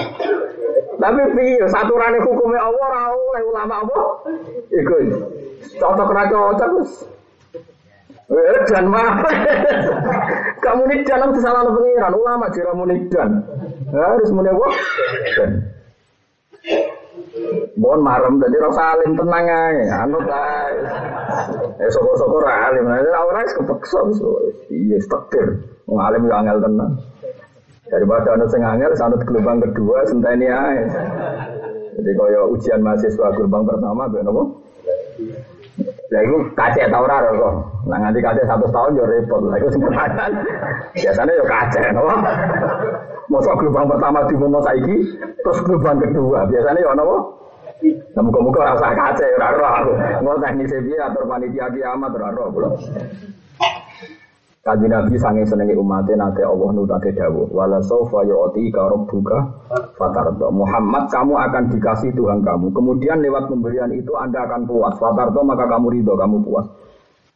Tapi 1.00 1.22
piye 1.34 1.66
saturane 1.66 2.18
hukumnya 2.22 2.62
Allah 2.62 2.86
ora 2.86 3.02
oleh 3.10 3.42
ulama 3.48 3.74
apa? 3.82 4.00
Iku. 4.70 4.96
Cocok 5.78 6.10
ra. 6.14 6.22
Eh, 8.32 8.60
dan 8.70 8.86
mah. 8.88 9.20
Kamu 10.64 10.82
dan 11.04 11.20
harus 11.26 11.42
salah 11.42 11.68
pengiran. 11.68 12.12
Ulama 12.16 12.46
jira 12.54 12.72
muni 12.72 12.96
dan. 13.12 13.44
Harus 13.92 14.30
muni 14.32 14.48
apa? 14.48 14.68
Mohon 17.80 18.00
marem 18.04 18.34
tadi 18.36 18.56
rasa 18.60 18.82
alim 18.92 19.16
tenang 19.16 19.46
aja, 19.48 20.04
anu 20.04 20.20
ae. 20.20 20.72
Eh 21.80 21.88
ra 22.44 22.54
alim, 22.68 22.84
ora 22.92 23.40
wis 23.40 23.56
kepeksa 23.56 23.98
wis 24.04 24.20
iya 24.68 25.00
stekir. 25.00 25.64
Wong 25.88 25.96
alim 25.96 26.28
yo 26.28 26.34
angel 26.36 26.60
tenang. 26.60 26.92
Daripada 27.88 28.36
anu 28.36 28.44
sing 28.52 28.60
angel, 28.60 28.92
sanut 29.00 29.24
gelombang 29.24 29.64
kedua 29.64 30.04
senteni 30.04 30.44
ae. 30.44 30.84
Jadi 31.96 32.10
kaya 32.12 32.40
ujian 32.52 32.84
mahasiswa 32.84 33.32
gelombang 33.32 33.64
pertama 33.64 34.04
ben 34.12 34.28
apa? 34.28 34.42
Lah 36.12 36.20
iku 36.20 36.36
kacek 36.52 36.92
ta 36.92 37.00
ora 37.00 37.16
kok. 37.32 37.54
Nah 37.88 37.96
nganti 37.96 38.20
kacek 38.20 38.44
satu 38.44 38.68
tahun 38.68 39.00
yo 39.00 39.04
repot. 39.08 39.40
Lah 39.48 39.56
iku 39.56 39.72
sempetan. 39.72 40.30
Biasanya 40.92 41.32
yo 41.32 41.44
kacek 41.48 41.96
napa? 41.96 42.16
Masa 43.32 43.56
gelombang 43.56 43.88
pertama 43.88 44.20
dimono 44.28 44.60
saiki, 44.60 44.96
terus 45.42 45.58
gelombang 45.66 45.98
kedua. 46.00 46.46
Biasanya 46.46 46.80
yo 46.80 46.92
napa? 46.94 47.16
Nah, 48.14 48.22
muka-muka 48.22 48.62
rasa 48.62 48.94
kacek, 48.94 49.34
ora 49.40 49.48
roh 49.58 49.66
aku. 49.66 49.92
Mau 50.22 50.38
teknis 50.38 50.70
piye 50.70 50.98
atur 51.02 51.26
panitia 51.26 51.66
kiamat 51.74 52.14
ora 52.14 52.30
roh 52.30 52.46
kula. 52.54 52.70
Kaji 54.62 54.86
Nabi 54.86 55.18
sange 55.18 55.42
senengi 55.42 55.74
umatnya 55.74 56.22
nanti 56.22 56.38
Allah 56.46 56.70
nutate 56.70 57.10
dawuh 57.10 57.50
wala 57.50 57.82
saufa 57.82 58.22
yu'ti 58.22 58.70
ka 58.70 58.94
rabbuka 58.94 59.58
fatardo 59.98 60.54
Muhammad 60.54 61.10
kamu 61.10 61.34
akan 61.34 61.66
dikasih 61.74 62.14
Tuhan 62.14 62.46
kamu 62.46 62.70
kemudian 62.70 63.26
lewat 63.26 63.50
pemberian 63.50 63.90
itu 63.90 64.14
Anda 64.14 64.46
akan 64.46 64.70
puas 64.70 64.94
fatardo 65.02 65.42
maka 65.42 65.66
kamu 65.66 65.98
ridho 65.98 66.14
kamu 66.14 66.46
puas 66.46 66.70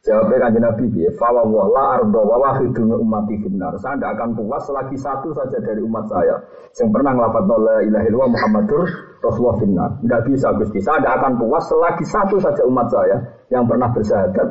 Jawabnya 0.07 0.39
kanji 0.39 0.61
Nabi 0.63 0.87
ya 1.03 1.11
Fawa 1.19 1.43
la 1.51 1.99
ardo 1.99 2.23
wa 2.23 2.39
wahidun 2.39 2.95
umati 2.95 3.43
finnar 3.43 3.75
Saya 3.83 3.99
tidak 3.99 4.15
akan 4.15 4.29
puas 4.39 4.63
selagi 4.63 4.95
satu 4.95 5.35
saja 5.35 5.59
dari 5.59 5.83
umat 5.83 6.07
saya 6.07 6.39
Yang 6.79 6.91
pernah 6.95 7.11
ngelafat 7.19 7.45
la 7.51 7.77
ilaha 7.83 8.05
illallah 8.07 8.31
Muhammadur 8.31 8.87
Rasulullah 9.19 9.59
finnar 9.59 9.91
Tidak 9.99 10.21
bisa 10.31 10.55
Gusti 10.55 10.79
Saya 10.79 11.03
tidak 11.03 11.15
akan 11.19 11.33
puas 11.43 11.65
selagi 11.67 12.05
satu 12.07 12.37
saja 12.39 12.63
umat 12.71 12.87
saya 12.87 13.19
Yang 13.51 13.65
pernah 13.67 13.89
bersahadat 13.91 14.49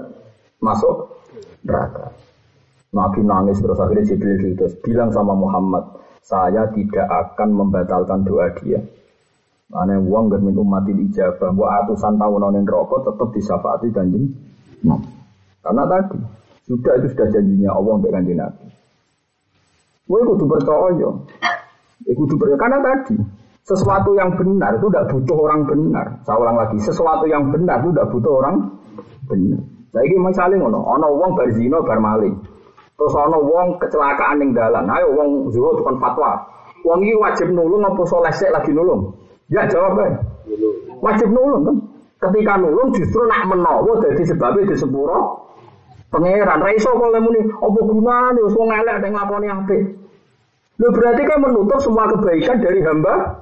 Masuk 0.60 0.96
neraka 1.64 2.12
Nabi 2.96 3.22
nangis 3.28 3.60
terus 3.60 3.76
akhirnya 3.76 4.08
Jibril 4.08 4.56
terus 4.56 4.72
bilang 4.80 5.12
sama 5.12 5.36
Muhammad, 5.36 6.00
saya 6.24 6.72
tidak 6.72 7.04
akan 7.04 7.52
membatalkan 7.52 8.24
doa 8.24 8.48
dia. 8.64 8.80
Mana 9.68 10.00
uang 10.00 10.32
gak 10.32 10.40
min 10.40 10.56
umat 10.56 10.88
ijabah, 10.88 11.52
buat 11.52 11.72
atusan 11.84 12.16
tahun 12.16 12.40
nonin 12.40 12.64
rokok 12.64 13.04
tetap 13.04 13.30
disafaati 13.36 13.92
kanjeng. 13.92 14.32
Nah, 14.88 15.02
karena 15.66 15.84
tadi 15.90 16.18
sudah 16.70 16.94
itu 17.02 17.08
sudah 17.18 17.28
janjinya 17.34 17.70
Allah 17.74 17.94
untuk 17.98 18.12
kanjeng 18.14 18.38
Nabi. 18.38 18.66
Gue 20.06 20.22
kudu 20.22 20.46
percaya, 20.46 21.10
ya 22.06 22.14
kudu 22.14 22.34
percaya 22.38 22.58
karena 22.62 22.78
tadi 22.86 23.18
sesuatu 23.66 24.14
yang 24.14 24.30
benar 24.38 24.78
itu 24.78 24.86
tidak 24.94 25.10
butuh 25.10 25.38
orang 25.42 25.66
benar. 25.66 26.06
Saya 26.22 26.38
ulang 26.38 26.58
lagi, 26.62 26.78
sesuatu 26.86 27.26
yang 27.26 27.50
benar 27.50 27.82
itu 27.82 27.90
tidak 27.90 28.10
butuh 28.14 28.34
orang 28.46 28.56
benar. 29.26 29.62
Saya 29.90 30.04
ini 30.06 30.18
misalnya 30.22 30.56
ngono, 30.62 30.80
ono 30.86 31.08
uang 31.18 31.32
berzino 31.34 31.82
bermaling. 31.82 32.36
Terus 32.96 33.16
ana 33.16 33.38
wong 33.40 33.76
kecelakaan 33.82 34.40
ning 34.40 34.52
dalan. 34.56 34.88
Ayo 34.88 35.12
wong 35.18 35.52
zuhud 35.52 35.84
kon 35.84 35.98
fatwa. 36.00 36.40
Wong 36.86 37.04
iki 37.04 37.16
wajib 37.18 37.48
nulung 37.52 37.84
apa 37.84 38.04
soleh 38.08 38.32
sik 38.32 38.54
lagi 38.54 38.72
nulung? 38.72 39.12
Ya 39.52 39.68
jawab. 39.68 40.00
Wajib 41.02 41.28
nulung 41.34 41.64
kan. 41.66 41.78
Ketika 42.16 42.56
nulung 42.56 42.96
justru 42.96 43.22
nak 43.28 43.52
menawa 43.52 44.00
dadi 44.00 44.24
sebabnya 44.24 44.72
di 44.72 44.76
sepuro 44.80 45.45
pangeran. 46.12 46.60
Ra 46.62 46.72
iso 46.74 46.90
kok 46.94 47.10
muni 47.22 47.42
apa 47.50 47.80
gunane 47.86 48.40
wis 48.44 48.56
wong 48.58 48.70
elek 48.74 48.98
ning 49.02 49.12
nglakoni 49.14 49.48
apik. 49.50 49.82
Lho 50.76 50.88
berarti 50.92 51.22
kan 51.24 51.40
menutup 51.40 51.80
semua 51.80 52.12
kebaikan 52.12 52.60
dari 52.60 52.84
hamba 52.84 53.42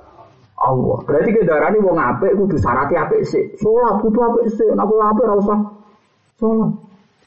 Allah. 0.61 0.97
Berarti 1.03 1.29
kendaraan 1.33 1.81
wong 1.81 1.97
apik 1.97 2.31
kudu 2.37 2.55
syaratnya 2.61 3.09
apik 3.09 3.25
sih. 3.25 3.53
Salat 3.57 3.99
kudu 4.05 4.19
apik 4.21 4.45
sih. 4.53 4.69
Nek 4.71 4.85
apik 4.85 5.25
ora 5.25 5.35
usah 5.41 5.59
salat. 6.37 6.71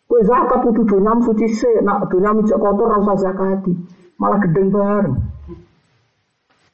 Kue 0.07 0.23
zakat 0.23 0.63
kudu 0.63 0.87
dunyam 0.87 1.19
suci 1.19 1.51
se, 1.51 1.83
nak 1.83 2.07
dunyam 2.07 2.39
cek 2.47 2.63
kotor 2.63 2.95
rasa 2.95 3.27
zakati, 3.27 3.75
malah 4.23 4.39
gedeng 4.39 4.71
bareng. 4.71 5.19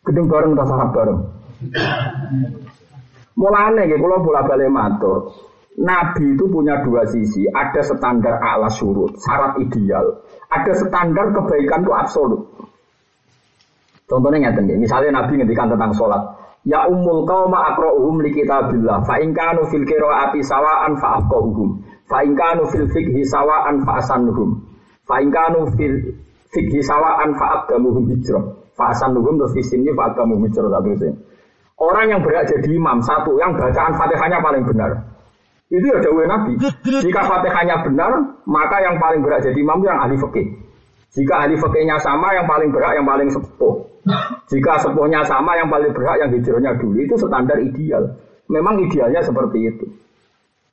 Gedeng 0.05 0.27
bareng 0.29 0.53
tak 0.53 0.69
sarap 0.69 0.89
bareng. 0.93 1.19
Mulane 3.41 3.89
nggih 3.89 3.97
kula 3.97 4.21
bola-balik 4.21 4.69
matur. 4.69 5.33
Nabi 5.73 6.37
itu 6.37 6.45
punya 6.53 6.85
dua 6.85 7.09
sisi, 7.09 7.49
ada 7.49 7.81
standar 7.81 8.37
ala 8.45 8.69
surut, 8.69 9.17
syarat 9.17 9.57
ideal, 9.57 10.21
ada 10.53 10.73
standar 10.77 11.33
kebaikan 11.33 11.81
itu 11.81 11.93
absolut. 11.97 12.41
Contohnya 14.05 14.53
ngeten 14.53 14.69
misalnya 14.77 15.25
Nabi 15.25 15.41
ngendikan 15.41 15.73
tentang 15.73 15.97
sholat, 15.97 16.21
Ya 16.63 16.87
umul 16.87 17.27
qauma 17.27 17.75
aqra'uhum 17.75 18.23
li 18.23 18.31
kitabillah, 18.31 19.03
fa 19.03 19.19
in 19.19 19.35
kanu 19.35 19.67
fil 19.67 19.83
qira'ati 19.83 20.45
sawa'an 20.45 20.95
fa 21.01 21.19
afqahuhum. 21.19 21.83
Fa'ingkanu 22.13 22.69
fil 22.69 22.87
fikhi 22.93 23.25
sawa'an 23.25 23.89
fa'asanuhum. 23.89 24.61
Fa'ingkanu 25.09 25.73
fil 25.75 26.13
fikhi 26.53 26.85
sawa'an 26.85 27.33
fa'abdamuhum 27.41 28.05
hijrah. 28.13 28.45
Fa'asanuhum 28.77 29.41
terus 29.41 29.53
di 29.57 29.63
sini 29.65 29.91
fa'abdamuhum 29.97 30.45
hijrah. 30.45 30.69
Orang 31.81 32.07
yang 32.13 32.21
berhak 32.21 32.47
jadi 32.47 32.69
imam, 32.79 33.01
satu, 33.03 33.41
yang 33.41 33.57
bacaan 33.57 33.97
fatihahnya 33.97 34.39
paling 34.39 34.63
benar. 34.69 35.12
Itu 35.73 35.87
ya 35.89 35.99
dawe 36.05 36.23
Nabi. 36.29 36.53
Jika 36.85 37.21
fatihahnya 37.25 37.81
benar, 37.89 38.13
maka 38.45 38.77
yang 38.85 39.01
paling 39.01 39.25
berhak 39.25 39.41
jadi 39.41 39.57
imam 39.57 39.81
yang 39.81 39.97
ahli 40.05 40.21
fikih. 40.21 40.53
Jika 41.17 41.45
ahli 41.49 41.57
fikihnya 41.57 41.97
sama, 42.05 42.37
yang 42.37 42.45
paling 42.45 42.69
berhak, 42.69 42.93
yang 42.93 43.09
paling 43.09 43.33
sepuh. 43.33 43.81
Jika 44.53 44.85
sepuhnya 44.85 45.25
sama, 45.25 45.57
yang 45.57 45.73
paling 45.73 45.97
berhak, 45.97 46.21
yang 46.21 46.29
hijrahnya 46.29 46.77
dulu. 46.77 47.01
Itu 47.01 47.17
standar 47.17 47.57
ideal. 47.57 48.05
Memang 48.53 48.85
idealnya 48.85 49.25
seperti 49.25 49.59
itu. 49.73 49.87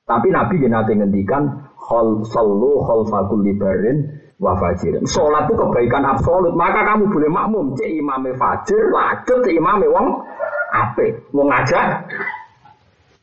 Tapi 0.04 0.28
Nabi 0.36 0.68
nanti 0.68 0.98
ngendikan 1.00 1.48
hol 1.80 2.26
sallu 2.28 2.82
hol 2.82 3.08
fakul 3.08 3.46
libarin 3.46 4.04
wa 4.42 4.58
fajirin. 4.58 5.06
Sholat 5.06 5.48
itu 5.48 5.54
kebaikan 5.54 6.04
absolut. 6.04 6.58
Maka 6.58 6.82
kamu 6.82 7.08
boleh 7.08 7.30
makmum. 7.30 7.78
Cek 7.78 7.88
imame 7.88 8.34
fajir, 8.36 8.90
cek 9.24 9.54
imame 9.54 9.86
wong 9.88 10.26
ape. 10.74 11.30
Wong 11.30 11.48
ngajak, 11.48 12.10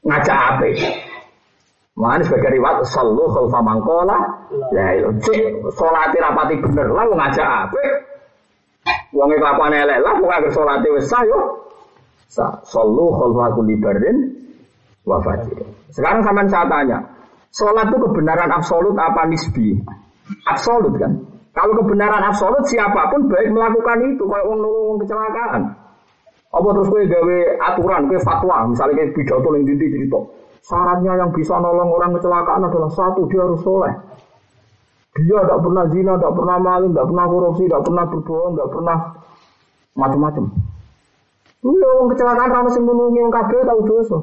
ngajak 0.07 0.39
ape. 0.57 0.71
Mana 1.97 2.21
sebagai 2.21 2.61
riwayat 2.61 2.85
sallu 2.93 3.25
khalfa 3.33 3.61
mangkola. 3.65 4.21
Ya 4.69 5.01
itu 5.01 5.09
cek 5.25 5.41
sholat 5.81 6.13
rapati 6.13 6.61
bener 6.61 6.93
lah 6.93 7.09
ngajak 7.09 7.49
ape. 7.49 7.85
Wong 9.17 9.33
kelakuan 9.33 9.73
elek 9.73 10.05
lah 10.05 10.13
wong 10.21 10.29
agar 10.29 10.51
sholat 10.53 10.85
wis 10.85 11.09
sah 11.09 11.25
yo. 11.25 11.41
Sallu 12.69 13.17
khalfa 13.17 13.57
kulli 13.57 13.81
barin 13.81 14.17
wa 15.09 15.25
Sekarang 15.89 16.21
sama 16.21 16.45
saya 16.53 16.69
tanya, 16.69 16.99
sholat 17.55 17.89
itu 17.89 17.97
kebenaran 17.97 18.53
absolut 18.53 18.93
apa 19.01 19.25
nisbi? 19.25 19.81
Absolut 20.45 20.93
kan? 21.01 21.17
Kalau 21.57 21.73
kebenaran 21.81 22.21
absolut 22.29 22.61
siapa 22.69 23.09
pun 23.09 23.33
baik 23.33 23.49
melakukan 23.49 23.97
itu, 24.05 24.29
kalau 24.29 24.53
orang 24.53 24.61
nolong 24.61 24.97
kecelakaan. 25.01 25.63
Apa 26.53 26.69
terus 26.77 26.89
kowe 26.93 27.01
gawe 27.01 27.39
aturan, 27.73 28.13
kowe 28.13 28.19
fatwa, 28.21 28.69
misalnya 28.69 29.01
kayak 29.01 29.13
pidato 29.17 29.49
yang 29.57 29.65
dinti 29.65 29.87
cerita. 29.89 30.21
Syaratnya 30.65 31.13
yang 31.19 31.31
bisa 31.35 31.57
nolong 31.59 31.91
orang 31.93 32.17
kecelakaan 32.17 32.65
adalah 32.69 32.91
satu, 32.93 33.29
dia 33.29 33.45
harus 33.45 33.61
soleh. 33.61 33.95
Dia 35.17 35.39
tidak 35.45 35.61
pernah 35.65 35.85
zina, 35.89 36.13
tidak 36.21 36.35
pernah 36.37 36.57
maling, 36.61 36.93
tidak 36.93 37.09
pernah 37.09 37.27
korupsi, 37.29 37.65
tidak 37.65 37.83
pernah 37.89 38.05
berbohong, 38.05 38.53
tidak 38.53 38.71
pernah 38.73 38.99
macam-macam. 39.97 40.45
Iya, 41.67 41.89
orang 41.89 42.09
kecelakaan 42.13 42.51
rana 42.53 42.71
sing 42.71 42.85
nulungi 42.85 43.19
yang 43.25 43.33
kabeh 43.33 43.61
tahu 43.65 43.81
dosa. 43.89 44.19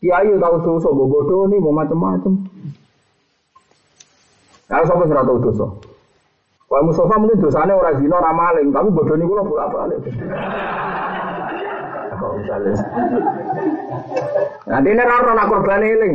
Kiai 0.00 0.32
tahu 0.32 0.56
dosa, 0.64 0.88
bodoh 0.90 1.44
nih, 1.48 1.60
mau 1.60 1.76
macam-macam. 1.76 2.32
Kalau 4.64 4.84
sampai 4.88 5.06
serata 5.12 5.32
dosa. 5.38 5.66
Wah 6.72 6.80
Mustafa 6.80 7.20
mungkin 7.20 7.44
dosanya 7.44 7.76
orang 7.76 8.00
zina, 8.00 8.16
orang 8.16 8.34
maling, 8.34 8.68
tapi 8.72 8.88
bodoh 8.90 9.14
nih 9.14 9.28
gue 9.28 9.44
bolak 9.44 9.68
balik. 9.70 10.00
Nanti 14.64 14.88
ini 14.92 15.02
raro 15.04 15.30
nak 15.32 15.48
korban 15.48 15.84
eling. 15.84 16.14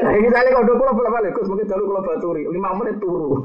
Nah, 0.00 0.12
ini 0.18 0.28
kali 0.28 0.48
kalau 0.50 0.66
dua 0.66 0.92
bolak 0.92 1.12
balik, 1.14 1.34
Gus 1.38 1.46
mungkin 1.46 1.70
dulu 1.70 1.84
kalau 1.94 2.02
baturi, 2.02 2.42
lima 2.50 2.74
menit 2.74 2.98
turu. 2.98 3.42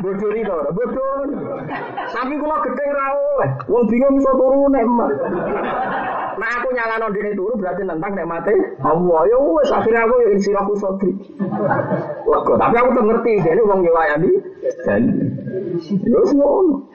Ini 0.00 0.40
tau, 0.48 0.72
bodoh. 0.72 1.28
Tapi 2.08 2.34
kalau 2.40 2.64
gede 2.64 2.86
rawo, 2.88 3.32
wong 3.68 3.84
bingung 3.88 4.16
bisa 4.16 4.32
nek 4.72 4.84
Nah 6.40 6.50
aku 6.56 6.72
nyala 6.72 7.12
dene 7.12 7.36
turu 7.36 7.52
berarti 7.60 7.84
nentang 7.84 8.16
nek 8.16 8.24
mati. 8.24 8.56
Allah 8.80 9.20
ya 9.28 9.36
wes 9.36 9.68
akhirnya 9.68 10.08
aku 10.08 10.14
yang 10.24 10.40
siraku 10.40 10.72
sodri. 10.80 11.12
Wah, 12.24 12.40
tapi 12.56 12.74
aku 12.80 12.88
tuh 12.96 13.04
ngerti 13.04 13.44
jadi 13.44 13.60
wong 13.60 13.84
yo 13.84 13.92
wayani 13.92 14.32
dan 14.88 15.02
yo 15.84 16.20
ngono. 16.32 16.88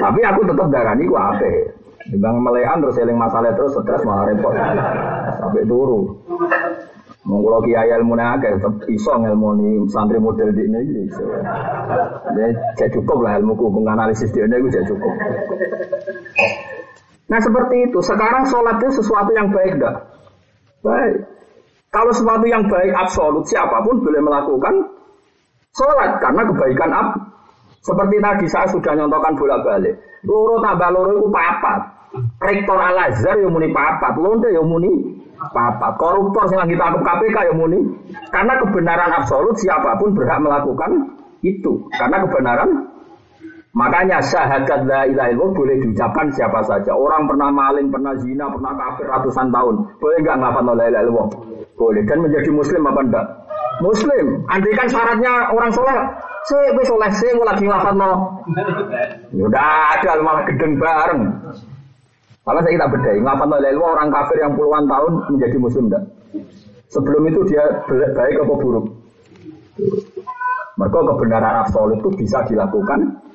Tapi 0.00 0.20
aku 0.24 0.40
tetap 0.48 0.66
darani 0.72 1.04
ku 1.04 1.16
ape. 1.20 1.52
Timbang 2.08 2.40
melekan 2.40 2.80
terus 2.80 2.96
eling 2.96 3.20
masalah 3.20 3.52
terus 3.52 3.76
stres 3.76 4.00
malah 4.08 4.32
repot. 4.32 4.56
Sampai 5.36 5.68
turu. 5.68 6.16
Mau 7.28 7.44
kalau 7.44 7.60
kiai 7.60 7.92
ilmu 7.92 8.16
akeh 8.16 8.56
tetap 8.56 8.72
iso 8.88 9.12
ilmu 9.12 9.84
santri 9.92 10.16
model 10.16 10.48
di 10.56 10.64
ini. 10.64 11.04
Jadi 11.12 12.88
cukup 12.96 13.20
lah 13.20 13.36
ilmu 13.36 13.52
hukum 13.52 13.84
analisis 13.84 14.32
di 14.32 14.40
ini 14.40 14.56
gue 14.56 14.80
cukup. 14.88 15.12
Nah 17.28 17.38
seperti 17.42 17.76
itu. 17.90 17.98
Sekarang 18.00 18.48
sholat 18.48 18.80
itu 18.80 19.02
sesuatu 19.04 19.30
yang 19.36 19.52
baik 19.52 19.76
enggak? 19.76 19.96
Baik. 20.80 21.14
Kalau 21.88 22.12
sesuatu 22.12 22.44
yang 22.48 22.64
baik 22.68 22.92
absolut 22.94 23.44
siapa 23.48 23.80
pun 23.84 24.00
boleh 24.00 24.20
melakukan 24.20 24.74
sholat 25.72 26.20
karena 26.20 26.42
kebaikan 26.48 26.90
ab. 26.92 27.08
Seperti 27.78 28.16
tadi 28.20 28.46
saya 28.50 28.66
sudah 28.68 28.92
nyontohkan 28.96 29.32
bolak 29.38 29.60
balik. 29.64 29.94
Loro 30.26 30.60
tambah 30.60 30.90
loro 30.92 31.10
itu 31.14 31.28
papat. 31.30 31.80
Rektor 32.40 32.78
Al 32.80 32.96
Azhar 33.12 33.36
yang 33.36 33.52
muni 33.52 33.68
papat, 33.70 34.16
lonte 34.16 34.48
yang 34.50 34.66
muni 34.66 34.90
papat. 35.38 35.94
Koruptor 36.00 36.50
yang 36.50 36.66
lagi 36.66 36.74
tangkap 36.74 37.02
KPK 37.04 37.36
yang 37.52 37.58
muni. 37.60 37.78
Karena 38.32 38.52
kebenaran 38.58 39.10
absolut 39.14 39.54
siapa 39.60 39.96
pun 40.00 40.12
berhak 40.16 40.40
melakukan 40.42 40.90
itu. 41.46 41.86
Karena 41.94 42.24
kebenaran 42.26 42.68
Makanya 43.76 44.18
syahadat 44.24 44.88
la 44.88 45.04
ilaha 45.04 45.28
illallah 45.28 45.52
boleh 45.52 45.76
diucapkan 45.84 46.26
siapa 46.32 46.64
saja. 46.64 46.96
Orang 46.96 47.28
pernah 47.28 47.52
maling, 47.52 47.92
pernah 47.92 48.16
zina, 48.16 48.48
pernah 48.48 48.72
kafir 48.72 49.04
ratusan 49.04 49.52
tahun. 49.52 49.74
Boleh 50.00 50.16
nggak 50.24 50.36
ngafat 50.40 50.62
la 50.64 50.72
ilaha 50.88 51.02
illallah? 51.04 51.28
Boleh. 51.76 52.02
Dan 52.08 52.18
menjadi 52.24 52.50
muslim 52.50 52.82
apa 52.88 53.00
enggak? 53.04 53.26
Muslim. 53.78 54.26
Andai 54.50 54.74
kan 54.74 54.88
syaratnya 54.90 55.32
orang 55.54 55.70
soleh, 55.70 55.94
saya 56.48 56.74
gue 56.74 56.84
soleh, 56.88 57.10
saya 57.14 57.32
lagi 57.38 57.64
ngafat 57.68 57.94
no. 57.94 58.42
Udah 59.36 59.94
ada 59.94 60.12
malah 60.24 60.42
gedeng 60.48 60.80
bareng. 60.80 61.22
Kalau 62.42 62.60
saya 62.64 62.72
kita 62.72 62.88
bedai, 62.88 63.20
ngapa 63.20 63.44
lalu 63.44 63.80
orang 63.84 64.08
kafir 64.08 64.40
yang 64.40 64.56
puluhan 64.56 64.88
tahun 64.88 65.12
menjadi 65.36 65.56
muslim 65.60 65.84
enggak? 65.92 66.04
Sebelum 66.88 67.22
itu 67.28 67.40
dia 67.52 67.84
baik 68.16 68.40
atau 68.40 68.56
buruk? 68.56 68.86
Mereka 70.80 70.98
kebenaran 71.04 71.68
absolut 71.68 72.00
itu 72.00 72.08
bisa 72.16 72.40
dilakukan 72.48 73.27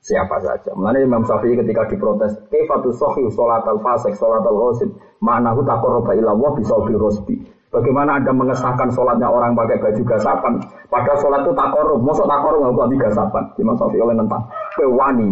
siapa 0.00 0.40
saja. 0.40 0.72
Mengenai 0.72 1.04
Imam 1.04 1.22
Syafi'i 1.24 1.56
ketika 1.60 1.86
diprotes, 1.88 2.32
kefatu 2.48 2.90
sohi 2.96 3.28
sholat 3.32 3.64
al 3.68 3.78
fasik 3.84 4.16
sholat 4.16 4.42
al 4.44 4.56
ghosib, 4.56 4.90
ma'nahu 5.20 5.62
takoroba 5.64 6.16
ilallah 6.16 6.56
bisa 6.56 6.74
rosbi. 6.76 7.36
Bagaimana 7.70 8.18
Anda 8.18 8.34
mengesahkan 8.34 8.90
sholatnya 8.90 9.30
orang 9.30 9.54
pakai 9.54 9.78
baju 9.78 10.02
gasapan? 10.02 10.58
Padahal 10.90 11.22
sholat 11.22 11.40
itu 11.46 11.54
tak 11.54 11.70
korup. 11.70 12.02
Masuk 12.02 12.26
tak 12.26 12.42
korup 12.42 12.66
nggak 12.66 12.74
buat 12.74 12.90
gasapan. 12.98 13.42
Imam 13.62 13.78
Syafi'i 13.78 14.02
oleh 14.02 14.16
nentang. 14.18 14.42
Kue 14.74 14.90
wani 14.90 15.30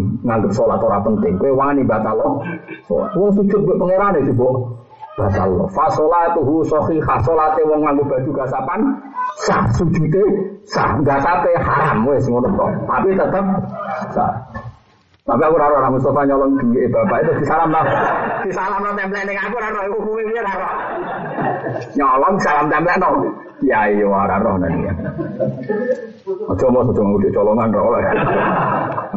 sholat 0.55 0.79
orang 0.79 1.03
penting. 1.03 1.35
Kue 1.35 1.51
wani 1.51 1.83
batal 1.83 2.15
loh. 2.15 2.39
Sholat. 2.87 3.11
Wong 3.19 3.35
sujud 3.35 3.59
gue 3.67 3.75
pangeran 3.75 4.23
itu 4.23 4.31
bu. 4.31 4.47
Batal 4.47 4.88
loh. 5.19 5.67
Fasolat 5.75 6.39
itu 6.39 6.63
sohi 6.71 6.97
Sholatnya 7.03 7.67
wong 7.67 7.81
nganggep 7.85 8.07
baju 8.07 8.31
gasapan. 8.45 8.81
Sah 9.45 9.67
sujudnya 9.75 10.25
sah. 10.65 10.97
Gasape 11.03 11.53
haram 11.59 12.07
wes 12.07 12.25
ngono 12.31 12.49
Tapi 12.87 13.13
tetap 13.19 13.45
sah. 14.15 14.33
Tapi 15.29 15.45
aku 15.45 15.61
raro 15.61 15.77
orang 15.77 15.93
Mustafa 15.93 16.25
nyolong 16.25 16.57
duit 16.57 16.89
bapak 16.89 17.21
itu 17.21 17.45
disalam 17.45 17.69
lah. 17.69 17.85
Disalam 18.49 18.81
lah 18.81 18.97
template 18.97 19.29
ning 19.29 19.37
aku 19.37 19.61
raro 19.61 19.79
aku 19.85 19.99
kuwi 20.09 20.25
piye 20.25 20.41
raro. 20.41 20.69
Nyolong 21.93 22.35
salam 22.41 22.73
template 22.73 22.97
no. 22.97 23.29
Ya 23.61 23.93
iya 23.93 24.09
raro 24.09 24.57
nanti. 24.57 24.89
Aja 26.49 26.67
mau 26.73 26.81
aja 26.81 27.03
ngudi 27.05 27.29
colongan 27.29 27.77
ora 27.77 28.01
oleh. 28.01 28.03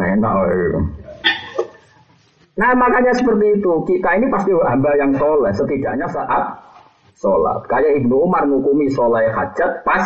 Enak 0.04 0.34
Nah 2.60 2.72
makanya 2.76 3.16
seperti 3.16 3.60
itu 3.60 3.72
kita 3.88 4.10
ini 4.20 4.28
pasti 4.28 4.52
hamba 4.52 4.92
yang 5.00 5.16
soleh 5.16 5.52
setidaknya 5.56 6.08
saat 6.12 6.44
sholat. 7.22 7.64
Kayak 7.70 8.02
Ibnu 8.04 8.28
Umar 8.28 8.44
ngukumi 8.50 8.90
sholat 8.92 9.30
hajat 9.32 9.86
pas 9.86 10.04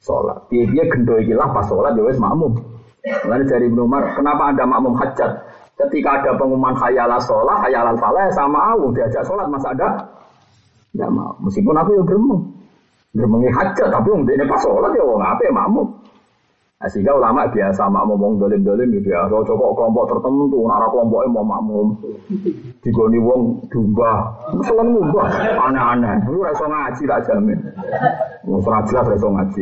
sholat. 0.00 0.38
Dia 0.48 0.64
dia 0.70 0.86
gendoi 0.88 1.26
gila 1.26 1.50
pas 1.50 1.66
sholat 1.66 1.92
ya 1.98 2.02
wes 2.06 2.16
makmum. 2.16 2.54
Lalu 3.00 3.44
dari 3.48 3.64
Ibnu 3.68 3.88
Umar, 3.88 4.12
kenapa 4.12 4.52
ada 4.52 4.64
makmum 4.68 4.92
hajat? 5.00 5.32
Ketika 5.80 6.20
ada 6.20 6.36
pengumuman 6.36 6.76
khayala 6.76 7.16
sholat, 7.24 7.64
khayala 7.64 7.96
falah 7.96 8.28
sama 8.36 8.76
aku 8.76 8.92
diajak 8.92 9.24
sholat 9.24 9.48
masa 9.48 9.72
ada? 9.72 9.88
Tidak 10.92 11.08
mau. 11.08 11.32
Meskipun 11.40 11.74
aku 11.80 11.96
ya 11.96 12.02
gremeng. 12.04 12.42
Gremengi 13.10 13.50
hajat, 13.50 13.88
tapi 13.90 14.08
untuk 14.12 14.30
ini 14.36 14.44
pas 14.46 14.60
sholat 14.62 14.92
ya 14.94 15.02
wong 15.02 15.18
apa 15.18 15.40
ya 15.42 15.52
makmum. 15.56 15.88
Nah, 16.80 16.88
sehingga 16.88 17.12
ulama 17.12 17.44
biasa 17.44 17.92
makmum 17.92 18.16
wong 18.16 18.32
dolim-dolim 18.40 18.88
ya 18.88 19.00
biasa. 19.04 19.36
Cocok 19.44 19.76
kelompok 19.76 20.16
tertentu, 20.16 20.64
nara 20.64 20.88
kelompoknya 20.88 21.28
mau 21.28 21.44
makmum. 21.44 21.92
Digoni 22.80 23.20
wong 23.20 23.68
dumba. 23.68 24.32
Selalu 24.64 24.96
ngubah, 24.96 25.28
aneh-aneh. 25.60 26.24
Lu 26.32 26.40
rasa 26.40 26.64
ngaji 26.64 27.04
lah 27.04 27.20
jamin. 27.28 27.60
Mau 28.48 28.64
jelas 28.64 29.04
rasa 29.12 29.28
ngaji. 29.28 29.60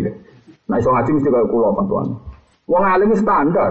Nah, 0.71 0.79
iso 0.79 0.95
ngaji 0.95 1.11
mesti 1.19 1.29
kayak 1.35 1.51
kulo 1.51 1.75
tuan. 1.91 2.07
Wong 2.71 2.85
alim 2.87 3.11
standar. 3.19 3.71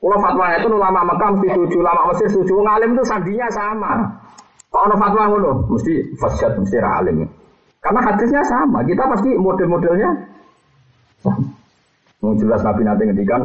Kalau 0.00 0.18
fatwa 0.24 0.48
itu 0.56 0.72
ulama 0.72 1.00
Mekah 1.12 1.28
mesti 1.36 1.48
setuju, 1.52 1.76
ulama 1.84 2.00
Mesir 2.08 2.26
setuju. 2.32 2.52
Wong 2.56 2.68
alim 2.72 2.90
itu 2.96 3.04
sandinya 3.04 3.48
sama. 3.52 3.92
Kalau 4.72 4.88
ada 4.88 4.96
fatwa 4.96 5.22
ngono, 5.28 5.52
mesti 5.76 5.92
fasyad, 6.16 6.56
mesti 6.56 6.80
alim. 6.80 7.28
Karena 7.84 8.00
hadisnya 8.00 8.40
sama. 8.48 8.80
Kita 8.80 9.04
pasti 9.12 9.36
model-modelnya. 9.36 10.10
Mau 12.18 12.34
jelas 12.34 12.60
Nabi 12.66 12.82
nanti 12.82 13.02
ngendikan 13.06 13.42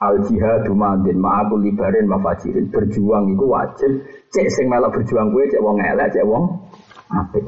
al 0.00 0.24
jihad 0.24 0.64
madin 0.72 1.20
ma'akul 1.20 1.60
libarin 1.60 2.08
mafajirin 2.08 2.72
berjuang 2.72 3.30
itu 3.30 3.44
wajib 3.46 3.92
cek 4.32 4.48
sing 4.52 4.66
melok 4.66 4.96
berjuang 4.96 5.30
gue 5.30 5.44
cek 5.48 5.62
wong 5.62 5.78
elek 5.80 6.12
cek 6.12 6.26
wong 6.26 6.60
apik 7.08 7.46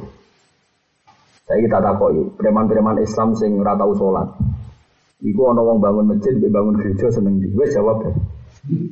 saya 1.42 1.58
kita 1.58 1.78
takoi 1.82 2.22
preman-preman 2.38 3.02
Islam 3.02 3.34
sing 3.34 3.58
ratau 3.60 3.92
sholat 3.98 4.30
Iku 5.24 5.48
ana 5.48 5.64
wong 5.64 5.80
bangun 5.80 6.12
masjid, 6.12 6.36
dia 6.36 6.52
bangun 6.52 6.76
gereja 6.76 7.08
seneng 7.08 7.40
di. 7.40 7.48
Wes 7.56 7.72
jawab. 7.72 8.04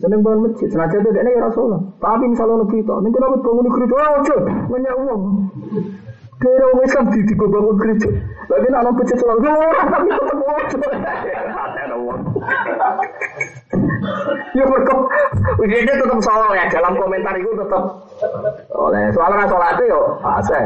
Seneng 0.00 0.24
bangun 0.24 0.48
masjid, 0.48 0.72
senajan 0.72 1.04
itu 1.04 1.10
dia 1.12 1.20
ya 1.20 1.44
Rasulullah. 1.44 1.84
Tapi 2.00 2.32
misalnya 2.32 2.64
lebih 2.64 2.80
itu, 2.80 2.94
nih 2.96 3.10
kenapa 3.12 3.36
bangun 3.44 3.68
gereja? 3.68 3.96
Ojo, 4.16 4.36
nanya 4.72 4.92
uang. 5.04 5.20
Kira 6.34 6.64
orang 6.66 6.82
Islam 6.82 7.04
di 7.14 7.20
di 7.22 7.34
bangun 7.38 7.76
gereja. 7.78 8.10
Lagi 8.50 8.68
nak 8.68 8.82
nonton 8.84 9.06
masjid 9.06 9.16
sholat, 9.22 9.38
orang 9.38 9.88
tapi 9.88 10.08
tetap 10.10 10.38
uang. 11.94 12.20
Ya 14.54 14.64
berkop, 14.66 15.00
ini 15.62 15.86
tetap 15.86 16.18
soal 16.20 16.50
ya 16.54 16.64
dalam 16.70 16.94
komentar 16.98 17.34
itu 17.38 17.50
tetap. 17.54 17.82
Oleh 18.74 19.04
soalnya 19.14 19.46
sholat 19.46 19.78
itu 19.78 19.84
yo 19.94 20.00
fase. 20.20 20.60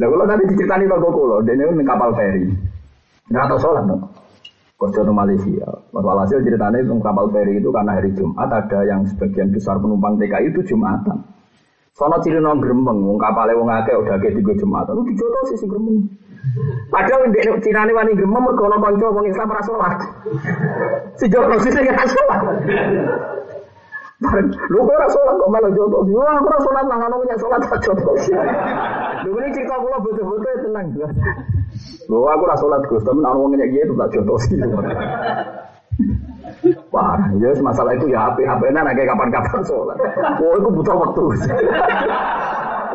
Nah 0.00 0.06
kalau 0.08 0.24
tadi 0.24 0.42
diceritani 0.48 0.88
Pak 0.88 0.98
Gokolo, 1.02 1.36
dia 1.44 1.52
ini 1.52 1.84
kapal 1.84 2.10
feri. 2.16 2.48
Nggak 3.28 3.46
tahu 3.52 3.58
sholat 3.60 3.84
dong. 3.86 4.02
Kerja 4.80 5.06
di 5.06 5.12
Malaysia. 5.14 5.68
Walhasil 5.94 6.42
ceritanya 6.42 6.82
itu 6.82 6.94
kapal 7.04 7.30
feri 7.30 7.62
itu 7.62 7.70
karena 7.70 8.00
hari 8.00 8.10
Jumat 8.18 8.50
ada 8.50 8.80
yang 8.82 9.06
sebagian 9.06 9.54
besar 9.54 9.78
penumpang 9.78 10.18
TKI 10.18 10.50
itu 10.50 10.74
Jumatan. 10.74 11.41
Sono 11.92 12.16
ciri 12.24 12.40
nong 12.40 12.64
gremeng, 12.64 13.04
wong 13.04 13.20
kapalnya 13.20 13.52
wong 13.52 13.68
akeh 13.68 13.92
udah 13.92 14.16
kayak 14.16 14.40
tiga 14.40 14.56
Jumatan. 14.56 14.96
Lu 14.96 15.04
dijoto 15.04 15.38
sih 15.52 15.60
si 15.60 15.66
gremeng. 15.68 16.08
Padahal 16.88 17.28
di 17.28 17.38
Cina 17.60 17.84
ini 17.84 17.92
wani 17.92 18.16
gremem 18.16 18.40
mergo 18.40 18.64
ana 18.64 18.80
kanca 18.80 19.12
wong 19.12 19.28
Islam 19.28 19.52
ora 19.52 19.60
salat. 19.60 20.00
Si 21.20 21.28
Joko 21.28 21.52
sing 21.60 21.84
ora 21.84 22.04
salat. 22.08 22.40
Lu 24.72 24.78
kok 24.88 24.96
ora 24.96 25.08
salat 25.12 25.34
kok 25.36 25.50
malah 25.52 25.70
jodoh. 25.76 26.00
Yo 26.08 26.24
aku 26.24 26.48
ora 26.48 26.60
salat 26.64 26.84
nang 26.88 27.00
ana 27.04 27.14
punya 27.20 27.36
salat 27.36 27.60
tak 27.60 27.80
jodoh. 27.84 28.16
Lu 29.28 29.36
ini 29.36 29.48
cerita 29.52 29.76
kula 29.76 29.98
betul-betul 30.00 30.54
tenang. 30.64 30.86
Lu 32.08 32.24
aku 32.24 32.42
ora 32.48 32.56
salat 32.56 32.80
Gus, 32.88 33.04
tapi 33.04 33.20
ana 33.20 33.36
wong 33.36 33.52
nyek 33.52 33.68
itu 33.68 33.92
tak 34.00 34.08
jodoh 34.16 34.40
sih. 34.40 34.56
Wah, 36.92 37.18
ya 37.40 37.50
masalah 37.60 37.92
itu 37.96 38.12
ya 38.12 38.30
HP 38.30 38.44
HP 38.44 38.62
nya 38.72 38.84
kayak 38.92 39.08
kapan-kapan 39.14 39.60
sholat. 39.64 39.96
Oh, 40.38 40.54
itu 40.58 40.68
butuh 40.68 40.96
waktu. 40.96 41.22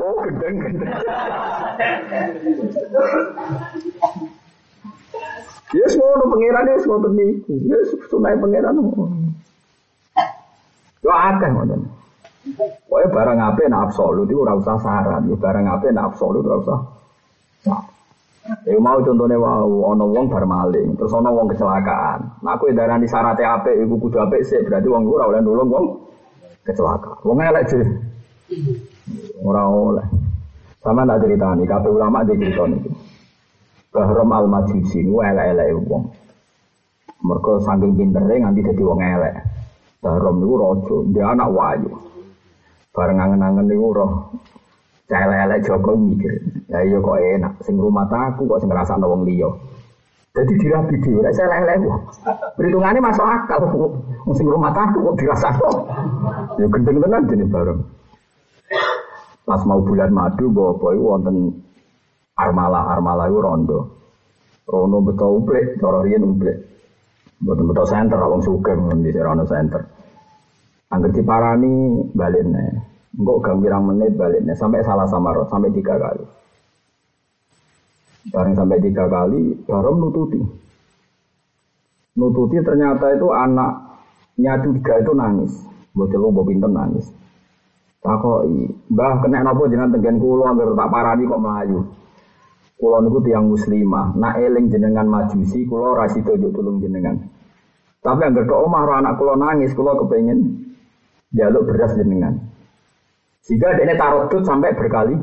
oh, 0.02 0.16
gendeng 0.26 0.56
gendeng. 0.62 0.92
Ya 5.76 5.86
semua 5.92 6.26
pengiran 6.32 6.70
ya 6.72 6.78
semua 6.80 7.00
penipu. 7.04 7.54
Ya 7.68 7.78
sunai 8.08 8.38
pengiran. 8.40 8.76
Yo 11.04 11.12
akeh 11.12 11.50
ngoten. 11.52 11.82
Pokoknya 12.88 13.08
barang 13.12 13.40
apa 13.44 13.62
nak 13.68 13.92
absolut 13.92 14.24
itu 14.32 14.40
ora 14.40 14.56
usah 14.56 14.80
syarat, 14.80 15.20
ya 15.28 15.36
barang 15.36 15.68
apa 15.68 15.84
nak 15.92 16.16
absolut 16.16 16.48
ora 16.48 16.58
usah. 16.64 16.80
Ya 18.48 18.80
mau 18.80 19.04
contohnya 19.04 19.36
wow, 19.36 19.68
ono 19.92 20.08
wong 20.08 20.32
bar 20.32 20.48
maling, 20.48 20.96
terus 20.96 21.12
ono 21.12 21.36
wong 21.36 21.52
kecelakaan. 21.52 22.40
Nah 22.40 22.56
aku 22.56 22.72
darani 22.72 23.04
syarat 23.04 23.36
apik 23.36 23.76
iku 23.76 24.00
kudu 24.00 24.24
apik 24.24 24.48
sih, 24.48 24.64
berarti 24.64 24.88
wong 24.88 25.04
ora 25.04 25.28
oleh 25.28 25.44
nulung 25.44 25.68
wong 25.68 25.86
kecelakaan. 26.64 27.20
Wong 27.28 27.44
elek 27.44 27.66
sih. 27.68 27.84
Ora 29.44 29.68
oleh. 29.68 30.08
Sama 30.80 31.04
tak 31.04 31.28
ceritani, 31.28 31.68
kabeh 31.68 31.92
ulama 31.92 32.24
di 32.24 32.40
cerita 32.40 32.64
niku. 32.64 32.92
Bahrom 33.92 34.32
al 34.32 34.46
majusi 34.48 35.04
ku 35.04 35.20
elek-elek 35.20 35.68
wong. 35.84 36.04
Mergo 37.28 37.60
saking 37.60 38.00
pintere 38.00 38.40
nganti 38.40 38.64
dadi 38.64 38.84
wong 38.88 39.00
elek. 39.04 39.36
Bahrom 40.00 40.40
niku 40.40 40.56
raja, 40.56 40.96
dia 41.12 41.26
anak 41.36 41.52
wayu. 41.52 41.92
Bareng 42.96 43.20
angen-angen 43.20 43.68
niku 43.68 43.92
roh 43.92 44.12
Celelek 45.08 45.64
Joko 45.64 45.96
mikir, 45.96 46.36
ya 46.68 46.84
iya 46.84 47.00
kok 47.00 47.16
enak, 47.16 47.54
sing 47.64 47.80
rumah 47.80 48.04
aku 48.12 48.44
kok 48.44 48.60
sing 48.60 48.68
ngerasa 48.68 49.00
wong 49.00 49.24
liya. 49.24 49.48
Jadi 50.36 50.54
dirabi 50.60 51.00
dhewe, 51.00 51.24
nek 51.24 51.32
celelek 51.32 51.80
kok. 51.80 52.00
Perhitungannya 52.60 53.00
masuk 53.00 53.24
akal, 53.24 53.72
sing 54.36 54.52
rumah 54.52 54.76
aku 54.76 55.00
kok 55.00 55.16
dirasa 55.16 55.50
Ya 56.60 56.68
gendeng 56.68 57.00
tenan 57.00 57.24
jenis 57.24 57.48
bareng. 57.48 57.80
Pas 59.48 59.64
mau 59.64 59.80
bulan 59.80 60.12
madu 60.12 60.52
bawa 60.52 60.76
boy 60.76 61.00
wonten 61.00 61.56
armala 62.36 62.92
armala 62.92 63.32
itu 63.32 63.40
rondo. 63.40 63.80
Rondo 64.68 65.00
betul 65.08 65.40
ublek, 65.40 65.80
cara 65.80 66.04
riyen. 66.04 66.36
Betul 67.40 67.64
betul 67.64 67.88
center, 67.88 68.20
wong 68.28 68.44
sugeng 68.44 68.92
di 69.00 69.16
Rondo 69.16 69.48
center. 69.48 69.88
Angger 70.92 71.16
diparani 71.16 72.04
balik 72.12 72.44
nih. 72.44 72.87
Enggak 73.18 73.50
gambiran 73.50 73.82
menit 73.82 74.14
baliknya 74.14 74.54
sampai 74.54 74.86
salah 74.86 75.10
sama 75.10 75.34
roh 75.34 75.50
sampai 75.50 75.74
tiga 75.74 75.98
kali. 75.98 76.22
Bareng 78.30 78.54
sampai 78.54 78.78
tiga 78.78 79.10
kali, 79.10 79.58
baru 79.66 79.98
nututi. 79.98 80.38
Nututi 82.18 82.62
ternyata 82.62 83.18
itu 83.18 83.28
anaknya 83.34 84.54
tiga 84.62 84.94
itu 85.02 85.12
nangis. 85.18 85.54
Bocil 85.98 86.22
lo 86.22 86.30
pinter 86.46 86.70
nangis. 86.70 87.10
Takoi, 87.98 88.70
mbah 88.94 89.26
kena 89.26 89.42
nopo 89.42 89.66
jenengan 89.66 89.98
tenggen 89.98 90.22
kulo 90.22 90.46
anggar 90.46 90.70
tak 90.78 90.90
parani 90.94 91.26
kok 91.26 91.42
melayu. 91.42 91.80
Kulo 92.78 93.02
niku 93.02 93.26
tiang 93.26 93.50
muslimah, 93.50 94.14
nak 94.14 94.38
eling 94.38 94.70
jenengan 94.70 95.10
majusi, 95.10 95.66
kulo 95.66 95.98
rasito 95.98 96.38
juk 96.38 96.54
tulung 96.54 96.78
jenengan. 96.78 97.18
Tapi 98.06 98.22
anggar 98.22 98.46
ke 98.46 98.54
omah 98.54 99.02
anak 99.02 99.18
kulo 99.18 99.34
nangis, 99.34 99.74
kulo 99.74 99.98
kepengen 100.06 100.70
jaluk 101.34 101.66
beras 101.66 101.98
jenengan. 101.98 102.47
Jika 103.48 103.80
dia 103.80 103.96
taruh 103.96 104.28
tut 104.28 104.44
sampai 104.44 104.76
berkali, 104.76 105.16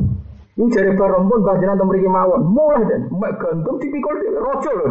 ini 0.57 0.73
jari 0.73 0.97
barang 0.97 1.25
pun 1.29 1.45
bahasa 1.45 1.69
nanti 1.69 1.85
memiliki 1.85 2.09
mawon, 2.09 2.41
mulai 2.49 2.83
dan 2.89 3.13
gantung 3.37 3.77
tipikal 3.77 4.17
dia 4.17 4.41
rojo 4.41 4.71
loh, 4.73 4.91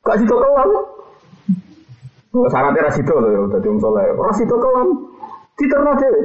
gak 0.00 0.16
situ 0.24 0.32
kelam. 0.32 0.70
Syaratnya 2.34 2.90
rasito 2.90 3.14
loh, 3.14 3.30
ya, 3.30 3.40
tadi 3.46 3.68
um 3.70 3.78
soleh, 3.78 4.10
rasito 4.16 4.56
kelam, 4.56 4.88
diterno 5.54 5.92
dewe. 6.00 6.22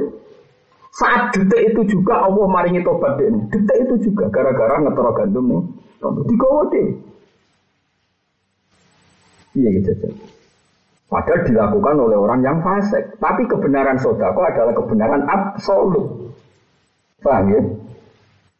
Saat 0.90 1.38
detik 1.38 1.70
itu 1.70 1.80
juga 1.94 2.26
Allah 2.26 2.50
maringi 2.50 2.82
tobat 2.82 3.14
deh. 3.14 3.30
Detik 3.46 3.78
itu 3.86 4.10
juga 4.10 4.26
gara-gara 4.26 4.82
ngetoro 4.82 5.14
gandum 5.14 5.46
nih. 5.46 5.62
Digawa 6.26 6.66
deh. 6.74 6.86
Iya 9.54 9.68
gitu. 9.78 10.10
Padahal 11.10 11.42
dilakukan 11.42 11.94
oleh 11.98 12.14
orang 12.14 12.40
yang 12.46 12.62
fasik. 12.62 13.02
Tapi 13.18 13.42
kebenaran 13.50 13.98
sodako 13.98 14.46
adalah 14.46 14.70
kebenaran 14.70 15.26
absolut. 15.26 16.30
Paham 17.18 17.50
ya? 17.50 17.60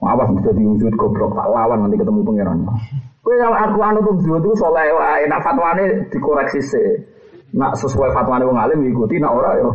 Awas 0.00 0.32
bisa 0.34 0.50
diwujud 0.56 0.96
goblok 0.96 1.36
tak 1.36 1.46
lawan 1.46 1.86
nanti 1.86 2.00
ketemu 2.00 2.24
pangeran. 2.24 2.58
Kue 3.20 3.36
yang 3.36 3.52
aku 3.52 3.78
anu 3.84 4.00
tuh 4.00 4.16
dua 4.24 4.40
tuh 4.40 4.56
soleh 4.56 4.88
wae 4.96 5.28
nak 5.28 5.44
fatwane 5.44 6.08
dikoreksi 6.08 6.60
sih. 6.64 6.88
Nak 7.52 7.76
sesuai 7.76 8.10
fatwane 8.16 8.48
wong 8.48 8.56
alim 8.56 8.80
ikuti 8.88 9.20
nak 9.20 9.36
ora 9.36 9.50
yo. 9.60 9.70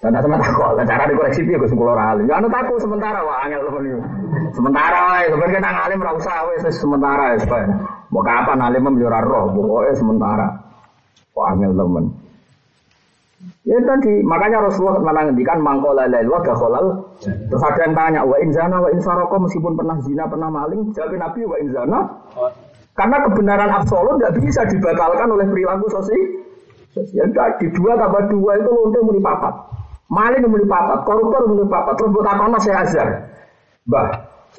Dan 0.00 0.16
sama 0.16 0.40
takut, 0.42 0.80
cara 0.80 1.04
dikoreksi 1.06 1.46
dia 1.46 1.60
gue 1.60 1.70
sepuluh 1.70 1.94
alim. 1.94 2.26
Ya 2.26 2.42
anu 2.42 2.50
takut 2.50 2.82
sementara 2.82 3.22
wah 3.22 3.46
angel 3.46 3.62
temen 3.62 4.02
Sementara 4.50 4.98
wae, 5.14 5.30
sebenarnya 5.30 5.56
kita 5.62 5.70
ngalim 5.70 6.02
ora 6.02 6.12
usah 6.18 6.36
sementara 6.74 7.24
ya. 7.38 7.64
Mau 8.10 8.26
kapan 8.26 8.58
alim 8.58 8.82
menjura 8.90 9.22
roh, 9.22 9.54
pokoknya 9.54 9.94
sementara. 9.94 10.48
Wah, 11.34 11.54
angel 11.54 11.78
temen. 11.78 12.04
Ya 13.64 13.78
tadi, 13.86 14.20
makanya 14.26 14.66
Rasulullah 14.66 15.00
mana 15.00 15.30
ngendikan 15.30 15.62
mangkola 15.62 16.10
lail 16.10 16.28
wa 16.28 16.42
dakhalal. 16.42 17.06
Terus 17.22 17.62
ada 17.62 17.80
yang 17.86 17.94
tanya, 17.94 18.20
wa 18.26 18.36
inzana 18.42 18.76
wa 18.82 18.90
insaroko 18.90 19.38
meskipun 19.46 19.78
pernah 19.78 19.96
zina, 20.02 20.26
pernah 20.26 20.50
maling, 20.50 20.90
jawab 20.92 21.14
Nabi 21.16 21.40
wa 21.46 21.56
inzana. 21.56 21.98
Karena 22.98 23.16
kebenaran 23.24 23.70
absolut 23.70 24.18
tidak 24.18 24.34
bisa 24.42 24.60
dibatalkan 24.66 25.30
oleh 25.30 25.46
perilaku 25.46 25.86
sosial. 25.88 26.20
Ya 27.14 27.24
di 27.62 27.70
dua 27.70 27.94
tambah 27.94 28.26
dua 28.26 28.58
itu 28.58 28.70
lonte 28.74 28.98
muni 29.06 29.22
papat. 29.22 29.54
Maling 30.10 30.42
muni 30.50 30.66
papat, 30.66 31.06
koruptor 31.06 31.46
muni 31.46 31.64
papat, 31.70 31.94
terus 31.94 32.10
buat 32.10 32.26
apa 32.26 32.58
saya 32.58 32.82
azhar. 32.82 33.08
Bah, 33.86 34.10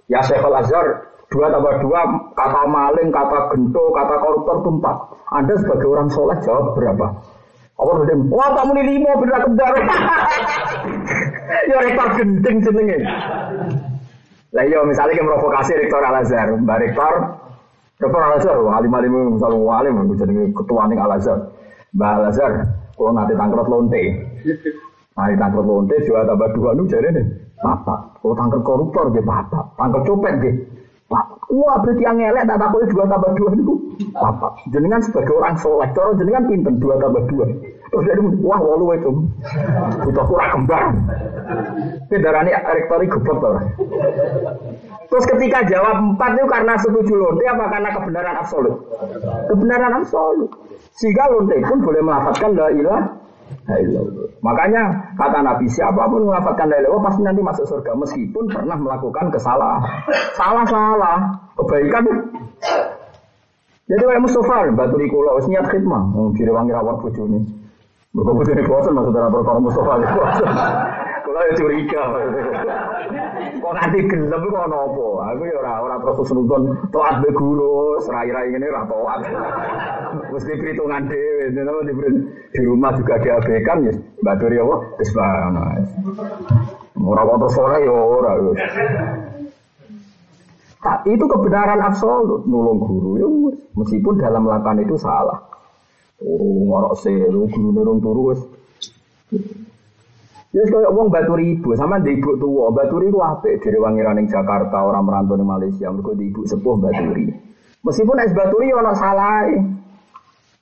ya 0.07 0.23
Syekhul 0.23 0.55
Azhar 0.55 1.10
Dua 1.31 1.47
tambah 1.47 1.79
dua, 1.79 2.01
kata 2.35 2.67
maling, 2.67 3.07
kata 3.07 3.55
gento, 3.55 3.83
kata 3.95 4.15
koruptor 4.19 4.55
itu 4.59 4.69
empat. 4.75 4.97
Anda 5.31 5.55
sebagai 5.63 5.87
orang 5.87 6.11
soleh 6.11 6.35
jawab 6.43 6.75
berapa? 6.75 7.07
Apa 7.79 7.91
udah 7.97 8.19
wah 8.29 8.49
kamu 8.51 8.71
ini 8.77 8.83
lima 8.99 9.15
bener 9.15 9.39
kembar. 9.41 9.73
ya 11.71 11.77
rektor 11.87 12.07
genting 12.19 12.57
jenenge. 12.61 12.99
Lah 14.51 14.63
iya 14.67 14.83
misalnya 14.83 15.17
yang 15.17 15.31
provokasi 15.31 15.79
rektor 15.79 16.03
Al 16.03 16.19
Azhar, 16.19 16.51
Mbak 16.51 16.77
rektor 16.83 17.13
Rektor 17.95 18.21
Al 18.21 18.35
Azhar, 18.37 18.55
alim 18.59 18.91
alim 18.91 19.13
misalnya 19.39 19.71
alim, 19.71 20.13
jadi 20.19 20.51
ketua 20.51 20.91
nih 20.91 20.99
Al 20.99 21.15
Azhar. 21.15 21.39
Mbak 21.95 22.11
Al 22.11 22.25
Azhar, 22.27 22.51
kalau 22.99 23.11
nanti 23.15 23.33
tangkrut 23.39 23.67
lonte. 23.71 24.03
Nah, 25.15 25.31
tangkrut 25.39 25.63
lonte, 25.63 25.95
dua 26.03 26.27
tambah 26.27 26.49
dua 26.59 26.75
nu 26.75 26.83
jadi 26.91 27.07
nih. 27.07 27.25
Apa? 27.63 28.19
Kalau 28.19 28.35
tangkrut 28.35 28.63
koruptor 28.67 29.15
dia 29.15 29.23
apa? 29.25 29.73
Tangkrut 29.79 30.03
copet 30.05 30.35
dia. 30.43 30.53
Wah 31.51 31.83
berarti 31.83 31.99
yang 32.07 32.15
ngelek 32.15 32.47
tak 32.47 32.63
takut 32.63 32.87
dua 32.87 33.03
tambah 33.11 33.35
dua 33.35 33.49
itu 33.59 33.73
apa? 34.15 34.55
Jenengan 34.71 35.03
sebagai 35.03 35.35
orang 35.35 35.59
soleh, 35.59 35.91
cara 35.91 36.15
jenengan 36.15 36.47
pinter 36.47 36.71
dua 36.79 36.95
tambah 36.95 37.27
dua. 37.27 37.45
Terus 37.91 38.03
dia 38.07 38.15
wah 38.39 38.55
walu 38.63 38.95
itu, 38.95 39.11
kita 40.07 40.21
kurang 40.31 40.49
kembar. 40.55 40.95
Ini 42.07 42.17
darah 42.23 42.47
ini 42.47 42.55
rektori 42.55 43.11
gebet 43.11 43.37
Terus 45.11 45.25
ketika 45.27 45.59
jawab 45.67 46.15
empat 46.15 46.39
itu 46.39 46.47
karena 46.47 46.73
setuju 46.79 47.13
lonte 47.19 47.43
apa 47.43 47.67
karena 47.67 47.89
kebenaran 47.99 48.35
absolut? 48.39 48.75
Kebenaran 49.51 49.91
absolut. 49.99 50.49
Sehingga 50.95 51.35
lonte 51.35 51.59
pun 51.67 51.83
boleh 51.83 51.99
melafatkan 51.99 52.55
la 52.55 52.71
ilah 52.71 52.99
Makanya 54.41 54.83
kata 55.15 55.39
Nabi 55.45 55.65
siapa 55.69 56.09
pun 56.09 56.27
melafatkan 56.27 56.67
la 56.67 56.81
ilaha 56.81 56.99
pasti 57.05 57.21
nanti 57.21 57.41
masuk 57.45 57.65
surga 57.69 57.91
meskipun 57.95 58.49
pernah 58.49 58.77
melakukan 58.77 59.29
kesalahan. 59.29 59.81
Salah-salah, 60.35 61.17
kebaikan. 61.57 62.03
Jadi 63.91 64.03
kayak 64.07 64.23
Mustafa, 64.23 64.71
batu 64.71 64.95
di 64.95 65.07
kulo, 65.11 65.35
niat 65.51 65.67
khidmah, 65.67 66.15
direwangi 66.37 66.71
rawat 66.71 66.95
bojone. 67.03 67.39
Mergo 68.11 68.31
bojone 68.35 68.61
bosan 68.67 68.91
maksudnya 68.95 69.27
perkara 69.31 69.59
Mustafa. 69.59 69.93
Kalau 71.31 71.47
ya 71.47 71.55
curiga. 71.55 72.03
Kok 73.63 73.71
nanti 73.71 74.03
gelem 74.03 74.43
kok 74.51 74.67
nopo? 74.67 75.23
Aku 75.23 75.47
ya 75.47 75.63
ora 75.63 75.79
ora 75.79 75.95
terus 76.03 76.27
nonton 76.35 76.75
toat 76.91 77.23
be 77.23 77.31
guru, 77.31 77.95
serai-rai 78.03 78.51
ngene 78.51 78.67
ora 78.67 78.83
toat. 78.83 79.19
Mesti 80.27 80.59
perhitungan 80.59 81.07
dhewe, 81.07 81.55
di, 81.55 81.93
di 82.51 82.61
rumah 82.67 82.91
juga 82.99 83.15
diabaikan 83.23 83.87
ya. 83.87 83.95
Mbak 83.95 84.35
Duri 84.43 84.59
apa? 84.59 84.75
Wis 84.99 85.11
ngono. 85.15 85.61
Ora 86.99 87.21
kok 87.23 87.37
terus 87.47 87.55
ora 87.63 87.75
ya 87.79 87.95
ora. 87.95 88.31
Tak, 90.83 90.99
itu 91.07 91.25
kebenaran 91.31 91.79
absolut 91.79 92.43
nulung 92.43 92.83
guru 92.83 93.11
ya 93.15 93.27
meskipun 93.79 94.19
dalam 94.19 94.51
melakukan 94.51 94.83
itu 94.83 94.99
salah. 94.99 95.39
Turu 96.19 96.67
ngorok 96.67 96.99
lu 97.07 97.47
guru 97.47 97.69
nurung 97.71 97.99
turu 98.03 98.21
wis. 98.35 98.41
Ya 100.51 100.67
kaya 100.67 100.91
wong 100.91 101.07
batu 101.07 101.31
ribu, 101.39 101.71
sama 101.79 102.03
di 102.03 102.19
ibu 102.19 102.35
tua, 102.35 102.75
batu 102.75 102.99
ribu 102.99 103.23
apa? 103.23 103.55
Dari 103.55 103.79
wangiran 103.79 104.19
yang 104.19 104.27
Jakarta, 104.27 104.83
orang 104.83 105.07
merantau 105.07 105.39
di 105.39 105.47
Malaysia, 105.47 105.87
mereka 105.87 106.11
di 106.19 106.27
ibu 106.27 106.43
sepuh 106.43 106.75
batu 106.75 107.07
ribu. 107.15 107.39
Meskipun 107.87 108.19
es 108.19 108.35
batu 108.35 108.59
ribu 108.59 108.75
ada 108.83 108.91
salah. 108.91 109.47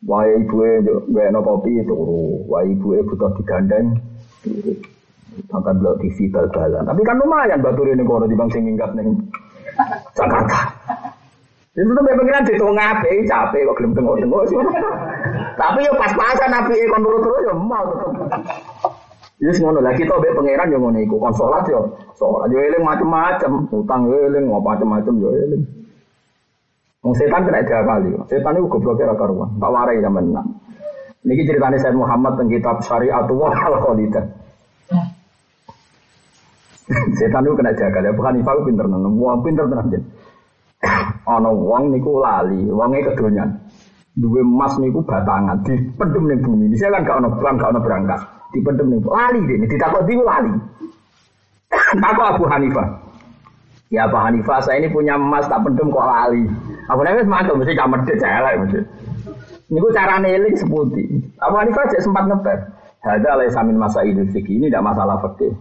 Wah 0.05 0.29
ibu 0.29 0.61
e 0.61 1.25
no 1.33 1.41
kopi 1.41 1.81
turu, 1.89 2.45
wah 2.45 2.61
ibu 2.61 3.01
butuh 3.01 3.33
digandeng. 3.41 3.97
Angkat 5.49 5.75
belok 5.81 5.97
TV 6.05 6.29
bal-balan. 6.29 6.85
Tapi 6.85 7.01
kan 7.01 7.17
lumayan 7.17 7.57
batu 7.65 7.81
ribu 7.81 8.05
kalau 8.05 8.29
di 8.29 8.37
bangsa 8.37 8.61
minggat 8.61 8.93
nih. 8.93 9.09
Jakarta. 10.13 10.69
Itu 11.73 11.95
tuh 11.95 12.03
pengiran 12.03 12.43
di 12.43 12.59
tengah 12.59 12.75
ngape, 12.75 13.11
capek 13.23 13.61
kok 13.63 13.75
belum 13.79 13.91
tengok-tengok. 13.97 14.43
Tapi 15.57 15.79
yo 15.81 15.93
pas-pasan 15.97 16.49
nabi 16.51 16.77
kon 16.91 17.01
turut-turut 17.01 17.57
mau. 17.57 17.89
Ya 19.39 19.55
ngono 19.55 19.79
lah 19.79 19.95
kita 19.95 20.19
mbek 20.19 20.35
pangeran 20.35 20.67
yo 20.67 20.77
ngono 20.83 20.99
iku 20.99 21.15
kon 21.15 21.31
salat 21.31 21.63
yo 21.71 21.95
salat 22.11 22.51
yo 22.51 22.59
eling 22.59 22.83
macam-macam, 22.83 23.71
utang 23.71 24.11
yo 24.11 24.27
eling 24.27 24.51
macam-macam 24.51 25.13
yo 25.15 25.31
eling. 25.31 25.63
Wong 26.99 27.15
setan 27.15 27.47
kena 27.47 27.63
kali, 27.63 28.11
Setan 28.27 28.59
itu 28.59 28.67
gobloke 28.67 29.07
ra 29.07 29.15
karuan. 29.15 29.55
Tak 29.55 29.71
warai 29.71 30.03
zaman 30.03 30.35
enam. 30.35 30.43
Niki 31.23 31.47
ceritanya 31.47 31.79
Said 31.79 31.95
Muhammad 31.95 32.35
tentang 32.35 32.51
kitab 32.51 32.75
Syariatullah 32.83 33.55
al-Khalidah. 33.55 34.25
Setan 37.19 37.47
itu 37.47 37.55
kena 37.55 37.71
jaga 37.79 37.99
ya, 38.03 38.11
bukan 38.11 38.43
Ifah 38.43 38.59
pinter 38.67 38.85
tenan, 38.91 39.15
wong 39.15 39.39
pinter 39.39 39.65
tenan 39.71 39.87
jen. 39.87 40.03
Ana 41.31 41.47
wong 41.47 41.95
niku 41.95 42.19
lali, 42.19 42.67
wonge 42.67 43.07
kedonyan. 43.07 43.55
Duwe 44.19 44.43
emas 44.43 44.75
niku 44.83 44.99
batangan 45.07 45.63
dipendem 45.63 46.27
ning 46.27 46.43
bumi. 46.43 46.75
Saya 46.75 46.99
kan 46.99 47.07
gak 47.07 47.17
ono 47.23 47.39
bang, 47.39 47.55
gak 47.55 47.71
ono. 47.71 48.38
Dipendem 48.49 48.87
ning 48.89 49.01
lali 49.05 49.39
dene, 49.45 49.65
ditakok 49.69 50.03
di 50.09 50.13
lali. 50.17 50.53
Takok 52.03 52.25
Abu 52.33 52.43
Hanifah. 52.49 52.87
Ya 53.89 54.05
Abu 54.09 54.17
Hanifah, 54.17 54.61
saya 54.61 54.81
ini 54.81 54.89
punya 54.89 55.17
emas 55.17 55.45
tak 55.45 55.61
pendem 55.61 55.89
kok 55.93 56.05
lali. 56.05 56.45
Abu 56.89 57.01
Hanifah 57.05 57.25
semangat 57.25 57.53
mesti 57.53 57.77
gak 57.77 57.89
medhit 57.89 58.17
celek 58.17 58.55
mesti. 58.61 58.79
Niku 59.69 59.87
carane 59.93 60.29
eling 60.33 60.55
seputi. 60.57 61.03
Abu 61.37 61.55
Hanifah 61.61 61.83
aja 61.85 62.01
sempat 62.01 62.25
ngeper. 62.25 62.59
Hada 62.99 63.29
alai 63.31 63.53
samin 63.53 63.79
masa 63.79 64.03
idul 64.03 64.27
ini 64.27 64.67
tidak 64.67 64.83
masalah 64.83 65.21
fikih. 65.23 65.53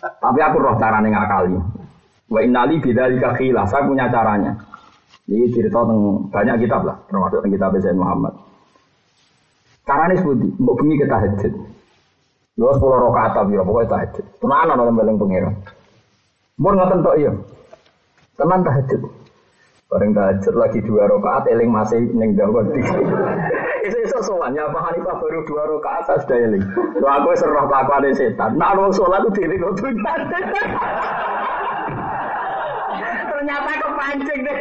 Tapi 0.00 0.40
aku 0.40 0.56
roh 0.62 0.78
caranya 0.78 1.20
ngakali. 1.20 1.58
Wa 2.32 2.40
innali 2.40 2.80
bidzalika 2.80 3.34
khilah. 3.36 3.66
Saya 3.68 3.84
punya 3.84 4.08
caranya. 4.08 4.56
Ini 5.30 5.54
cerita 5.54 5.86
tentang 5.86 6.26
banyak 6.34 6.66
kitab 6.66 6.82
lah, 6.82 6.98
termasuk 7.06 7.46
kitab 7.46 7.70
Sayyid 7.78 7.94
Muhammad. 7.94 8.34
Caranya 9.86 10.18
seperti, 10.18 10.50
mbok 10.58 10.74
bengi 10.82 10.98
kita 10.98 11.14
hajat. 11.14 11.52
Lu 12.60 12.68
sepuluh 12.76 13.00
rakaat 13.08 13.32
tapi 13.32 13.56
ya 13.56 13.64
pokoknya 13.64 13.88
tahajud. 13.88 14.24
Tenan 14.36 14.68
ana 14.76 14.92
paling 14.92 15.16
pengiran. 15.16 15.54
Mun 16.60 16.76
ngoten 16.76 17.00
tok 17.00 17.16
iya. 17.16 17.32
Tenan 18.36 18.60
tahajud. 18.60 19.00
Bareng 19.88 20.12
tahajud 20.12 20.54
lagi 20.60 20.84
dua 20.84 21.08
rakaat 21.08 21.48
eling 21.48 21.72
masih 21.72 22.00
ning 22.12 22.36
dawa 22.36 22.60
Itu 23.88 23.96
iso 24.04 24.20
sowan 24.20 24.52
ya 24.52 24.68
Pak 24.68 24.84
Hanifah 24.84 25.16
baru 25.16 25.40
dua 25.48 25.64
rakaat 25.64 26.02
saya 26.04 26.20
sudah 26.28 26.38
eling. 26.44 26.64
Lho 27.00 27.08
aku 27.08 27.32
wis 27.32 27.40
roh 27.40 27.64
kelakuane 27.64 28.12
setan. 28.12 28.60
Nak 28.60 28.76
wong 28.76 28.92
salat 28.92 29.24
dhewe 29.32 29.56
Ternyata 33.32 33.72
kepancing 33.80 34.40
deh. 34.44 34.56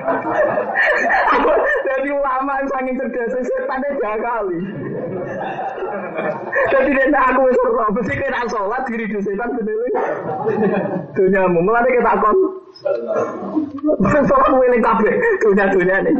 jadi 1.90 2.08
ulama 2.14 2.52
yang 2.62 2.68
saking 2.70 2.94
cerdas 2.96 3.34
setan 3.34 3.82
deh 3.82 3.94
kali. 3.98 4.58
Jadi 6.70 6.90
dia 6.94 7.20
aku 7.20 7.40
wis 7.48 7.58
roh 7.60 7.88
mesti 7.92 8.14
kena 8.16 8.44
sholat 8.48 8.82
diri 8.86 9.08
di 9.08 9.18
setan 9.20 9.56
bedele. 9.56 9.88
Dunyamu 11.16 11.60
mulane 11.64 11.88
kita 11.90 12.12
kon. 12.20 12.36
Sholat 14.04 14.52
weling 14.56 14.82
kabeh 14.84 15.14
dunia-dunia 15.40 15.96
nih. 16.04 16.16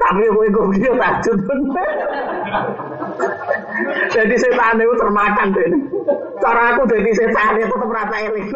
Tapi 0.00 0.24
kowe 0.32 0.46
kok 0.48 0.68
video 0.72 0.92
tajud. 0.96 1.38
Jadi 4.10 4.34
setan 4.38 4.80
itu 4.80 4.94
termakan 4.96 5.48
deh. 5.54 5.68
Cara 6.40 6.62
aku 6.74 6.82
jadi 6.88 7.10
setan 7.12 7.60
itu 7.60 7.68
tetap 7.68 7.90
rasa 7.92 8.16
eling. 8.26 8.46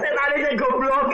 Setan 0.00 0.30
itu 0.36 0.50
goblok. 0.58 1.12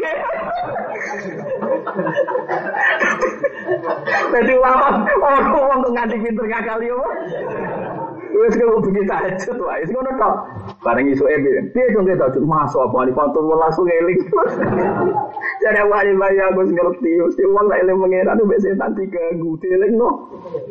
Jadi 4.26 4.52
ulama 4.58 5.06
orang 5.22 5.54
orang 5.54 5.78
tuh 5.84 5.92
nganti 5.94 6.16
pinter 6.18 6.46
kali 6.50 6.86
apa? 6.90 7.08
Wes 8.36 8.52
kau 8.52 8.76
begini 8.84 9.08
tahajud 9.08 9.58
wae. 9.64 9.80
Wis 9.80 9.90
ngono 9.96 10.12
tok. 10.20 10.34
Bareng 10.84 11.08
ebi. 11.08 11.50
Piye 11.72 11.88
dong 11.96 12.04
kita 12.04 12.20
tahajud 12.20 12.44
masuk 12.44 12.84
apa 12.84 12.96
ali 13.08 13.12
pantul 13.16 13.48
langsung 13.56 13.88
eling. 13.88 14.20
Jadi 15.64 15.80
wali 15.88 16.12
bayi 16.20 16.36
aku 16.44 16.68
ngerti. 16.68 17.10
Mesti 17.16 17.42
uang 17.48 17.66
tak 17.72 17.80
eling 17.80 17.96
mengira 17.96 18.36
tuh 18.36 18.44
biasa 18.44 18.76
setan 18.76 18.92
diganggu. 18.92 19.56
Eling 19.64 19.92
no. 19.96 20.10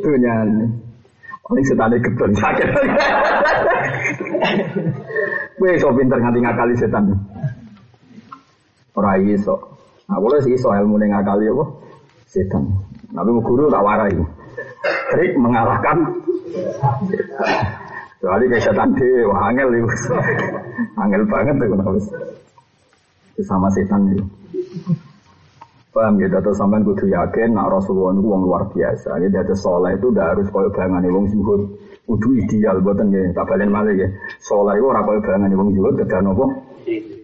Dunyane. 0.06 0.66
Paling 1.42 1.66
setan 1.66 1.98
gedon 1.98 2.32
sakit. 2.38 2.70
Wes 5.58 5.82
so 5.82 5.90
pinter 5.90 6.22
nganti 6.22 6.40
ngakali 6.46 6.74
setan. 6.78 7.18
Ora 8.94 9.18
iso. 9.18 9.58
Nah, 10.06 10.22
boleh 10.22 10.38
sih 10.46 10.54
iso 10.54 10.70
ilmu 10.70 11.02
ngakali 11.02 11.50
apa? 11.50 11.66
Setan. 12.30 12.85
Tapi 13.16 13.30
guru 13.40 13.72
tak 13.72 13.84
warai. 13.84 14.20
Trik 15.16 15.34
mengalahkan 15.40 15.98
Soalnya 18.26 18.58
kayak 18.58 18.64
setan 18.66 18.90
deh, 18.98 19.22
wah 19.30 19.54
angel 19.54 19.70
itu. 19.76 19.88
angel 20.98 21.24
banget 21.30 21.56
tuh 21.62 21.68
kenapa 21.70 21.90
sama 23.44 23.68
setan 23.70 24.02
itu. 24.10 24.26
Paham 25.94 26.20
gitu, 26.20 26.36
atau 26.36 26.52
sampai 26.52 26.84
kudu 26.84 27.08
yakin, 27.08 27.56
nak 27.56 27.72
Rasulullah 27.72 28.12
itu 28.18 28.28
uang 28.28 28.42
luar 28.44 28.68
biasa. 28.68 29.16
Jadi 29.16 29.32
ada 29.32 29.56
soleh 29.56 29.96
itu 29.96 30.12
udah 30.12 30.36
harus 30.36 30.50
kau 30.52 30.68
bayangan 30.68 31.08
uang 31.08 31.32
zuhud. 31.32 31.62
Kudu 32.04 32.36
ideal, 32.36 32.84
buatan 32.84 33.16
ya, 33.16 33.32
tak 33.32 33.48
balen 33.48 33.72
malah 33.72 33.96
ya. 33.96 34.10
Soleh 34.44 34.76
itu 34.76 34.86
orang 34.92 35.08
kau 35.08 35.22
bayangan 35.24 35.56
uang 35.56 35.70
zuhud, 35.72 35.94
kedah 35.96 36.20
nopo. 36.20 36.46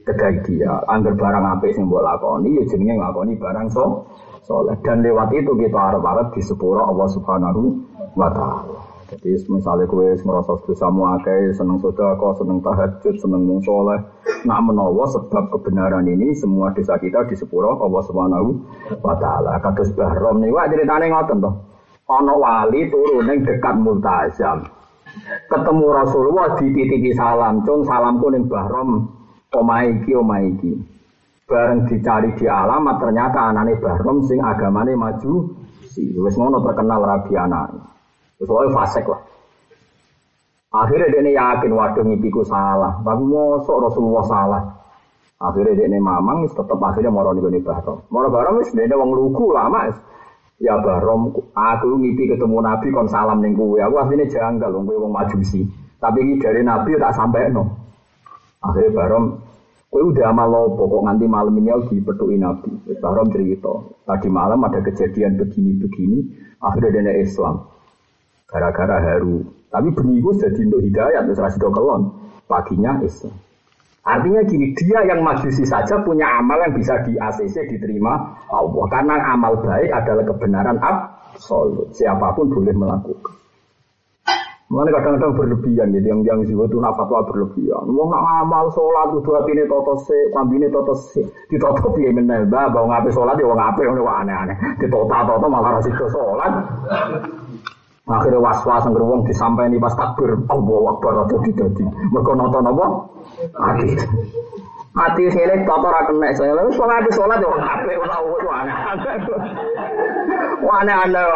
Kedah 0.07 0.29
ideal. 0.39 0.79
Angger 0.87 1.17
barang 1.19 1.45
apa 1.49 1.65
sih 1.67 1.83
buat 1.83 2.05
lakoni, 2.05 2.61
ya 2.61 2.63
jenenge 2.71 2.95
lakoni 2.95 3.33
barang 3.35 3.67
so. 3.73 4.07
Soleh. 4.51 4.75
Dan 4.83 4.99
lewat 4.99 5.31
itu 5.31 5.55
kita 5.55 5.79
harap-harap 5.79 6.35
di 6.35 6.43
sepura 6.43 6.83
Allah 6.83 7.07
subhanahu 7.07 7.79
wa 8.19 8.27
ta'ala. 8.27 8.91
Jadi 9.11 9.43
misalnya 9.51 9.91
kue 9.91 10.15
merasa 10.23 10.55
dosa 10.63 10.87
muakai, 10.87 11.51
seneng 11.51 11.83
kok 11.83 12.35
seneng 12.39 12.63
tahajud, 12.63 13.15
seneng 13.19 13.43
mung 13.43 13.59
soleh. 13.59 13.99
Nak 14.47 14.59
menawa 14.63 15.03
sebab 15.11 15.51
kebenaran 15.51 16.07
ini 16.07 16.31
semua 16.31 16.71
dosa 16.71 16.95
kita 16.95 17.27
di 17.27 17.35
sepuro 17.35 17.75
Allah 17.75 18.03
Subhanahu 18.07 18.49
wa 19.03 19.15
taala. 19.19 19.59
Kados 19.59 19.91
Bahrom 19.99 20.39
nih, 20.39 20.55
wah 20.55 20.63
ceritane 20.71 21.11
ngoten 21.11 21.43
toh. 21.43 21.55
Ana 22.07 22.39
wali 22.39 22.87
turun 22.87 23.27
ning 23.27 23.43
dekat 23.43 23.75
Multazam. 23.83 24.63
Ketemu 25.51 25.85
Rasulullah 25.91 26.55
dititipi 26.55 27.11
salam, 27.11 27.67
cung 27.67 27.83
salamku 27.83 28.31
ning 28.31 28.47
Bahrom 28.47 29.11
omahe 29.51 29.99
iki 29.99 30.15
omahe 30.15 30.55
iki. 30.55 30.71
Bareng 31.51 31.83
dicari 31.83 32.31
di 32.39 32.47
alamat 32.47 32.95
ternyata 33.03 33.51
anane 33.51 33.75
Bahrom 33.75 34.23
sing 34.23 34.39
agamane 34.39 34.95
maju. 34.95 35.51
Si 35.83 36.15
wis 36.15 36.39
ngono 36.39 36.63
terkenal 36.63 37.03
rabi 37.03 37.35
anake. 37.35 37.75
Soalnya 38.39 38.71
fasek 38.71 39.03
lah. 39.11 39.19
Akhirnya 40.71 41.11
dia 41.11 41.35
yakin 41.35 41.75
waduh 41.75 42.07
ngipiku 42.07 42.47
salah. 42.47 43.03
Tapi 43.03 43.23
mosok 43.27 43.91
Rasulullah 43.91 44.23
salah. 44.23 44.63
Akhirnya 45.43 45.75
dia 45.75 45.99
mamang 45.99 46.47
tetap 46.47 46.79
akhirnya 46.79 47.11
mau 47.11 47.27
nih 47.35 47.59
bahrom. 47.59 47.99
Mau 48.07 48.23
bahrom 48.31 48.63
wis 48.63 48.71
dia 48.71 48.95
wong 48.95 49.11
lugu 49.11 49.51
lama. 49.51 49.91
Ya 50.61 50.77
bahrom, 50.77 51.33
aku 51.57 51.97
ngipi 51.97 52.29
ketemu 52.29 52.61
Nabi 52.61 52.93
kon 52.93 53.09
salam 53.09 53.41
ning 53.41 53.57
kowe. 53.57 53.81
Aku 53.81 53.97
asline 53.97 54.29
janggal 54.29 54.69
wong 54.69 54.85
kowe 54.85 55.09
wong 55.09 55.11
majusi. 55.11 55.65
Tapi 55.97 56.21
ini 56.21 56.37
dari 56.37 56.61
Nabi 56.61 57.01
tak 57.01 57.17
sampai 57.17 57.49
no. 57.49 57.65
Akhirnya 58.61 58.93
bahrom 58.93 59.40
Kowe 59.91 60.07
udah 60.07 60.31
amal 60.31 60.47
lopo 60.47 60.87
kok 60.87 61.03
nganti 61.03 61.27
malam 61.27 61.51
ini 61.59 61.67
aku 61.67 61.91
dipetuki 61.91 62.39
Nabi. 62.39 62.71
Bahrom 63.03 63.27
cerita. 63.27 63.75
Tadi 64.07 64.31
malam 64.31 64.63
ada 64.63 64.79
kejadian 64.79 65.35
begini-begini. 65.35 66.31
Akhirnya 66.63 67.03
dia 67.03 67.19
Islam 67.19 67.67
gara-gara 68.47 68.99
haru. 68.99 69.43
Tapi 69.71 69.87
benih 69.95 70.19
itu 70.19 70.31
jadi 70.35 70.61
untuk 70.67 70.81
hidayat, 70.83 71.21
terus 71.27 71.39
rasido 71.39 71.71
kelon. 71.71 72.11
Paginya 72.47 72.99
Islam. 73.03 73.35
Artinya 74.01 74.41
gini, 74.43 74.71
dia 74.79 74.99
yang 75.07 75.23
majusi 75.23 75.63
saja 75.63 75.99
punya 76.03 76.27
amal 76.39 76.59
yang 76.59 76.75
bisa 76.75 76.99
di 77.03 77.15
ACC 77.15 77.67
diterima 77.71 78.35
Allah. 78.51 78.85
Karena 78.91 79.15
amal 79.31 79.59
baik 79.59 79.91
adalah 79.91 80.23
kebenaran 80.27 80.77
absolut. 80.83 81.91
Siapa 81.95 82.31
pun 82.35 82.51
boleh 82.51 82.75
melakukan. 82.75 83.40
Mana 84.71 84.87
kadang-kadang 84.87 85.35
berlebihan 85.35 85.91
gitu, 85.91 86.07
yang 86.07 86.23
yang 86.23 86.39
jiwa 86.47 86.63
itu 86.63 86.79
fatwa 86.79 87.27
berlebihan. 87.27 87.91
Wong 87.91 88.07
nak 88.07 88.23
ngamal 88.23 88.71
sholat 88.71 89.11
kudu 89.19 89.35
atine 89.35 89.67
toto 89.67 89.99
se, 90.07 90.15
kambine 90.31 90.71
toto 90.71 90.95
se. 90.95 91.27
Ditoto 91.51 91.91
piye 91.91 92.07
meneh, 92.15 92.47
Mbah, 92.47 92.71
bau 92.71 92.87
ngape 92.87 93.11
sholat 93.11 93.35
ya 93.35 93.51
ngape 93.51 93.83
ngono 93.83 94.07
aneh-aneh. 94.07 94.55
Ditota-tota 94.79 95.51
malah 95.51 95.75
ra 95.75 95.83
sida 95.83 96.07
sholat. 96.07 96.55
Akhirnya 98.07 98.39
was-was 98.39 98.87
nggak 98.87 99.03
wong 99.03 99.27
disampaikan 99.27 99.75
pas 99.83 99.91
takbir, 99.91 100.39
Allah 100.47 100.79
Akbar 100.95 101.27
atau 101.27 101.43
didadi. 101.43 101.83
Mereka 101.83 102.31
nonton 102.31 102.71
apa? 102.71 102.85
Hati. 103.51 103.91
Hati 104.95 105.23
sini 105.35 105.67
toto 105.67 105.91
ra 105.91 106.07
kena 106.07 106.31
saya. 106.31 106.55
Lalu 106.55 106.79
wong 106.79 106.87
ngape 106.87 107.11
sholat 107.11 107.43
ya 107.43 107.51
ngape 107.59 107.91
ora 107.99 108.15
aneh-aneh. 108.63 109.19
Aneh-aneh. 110.63 111.27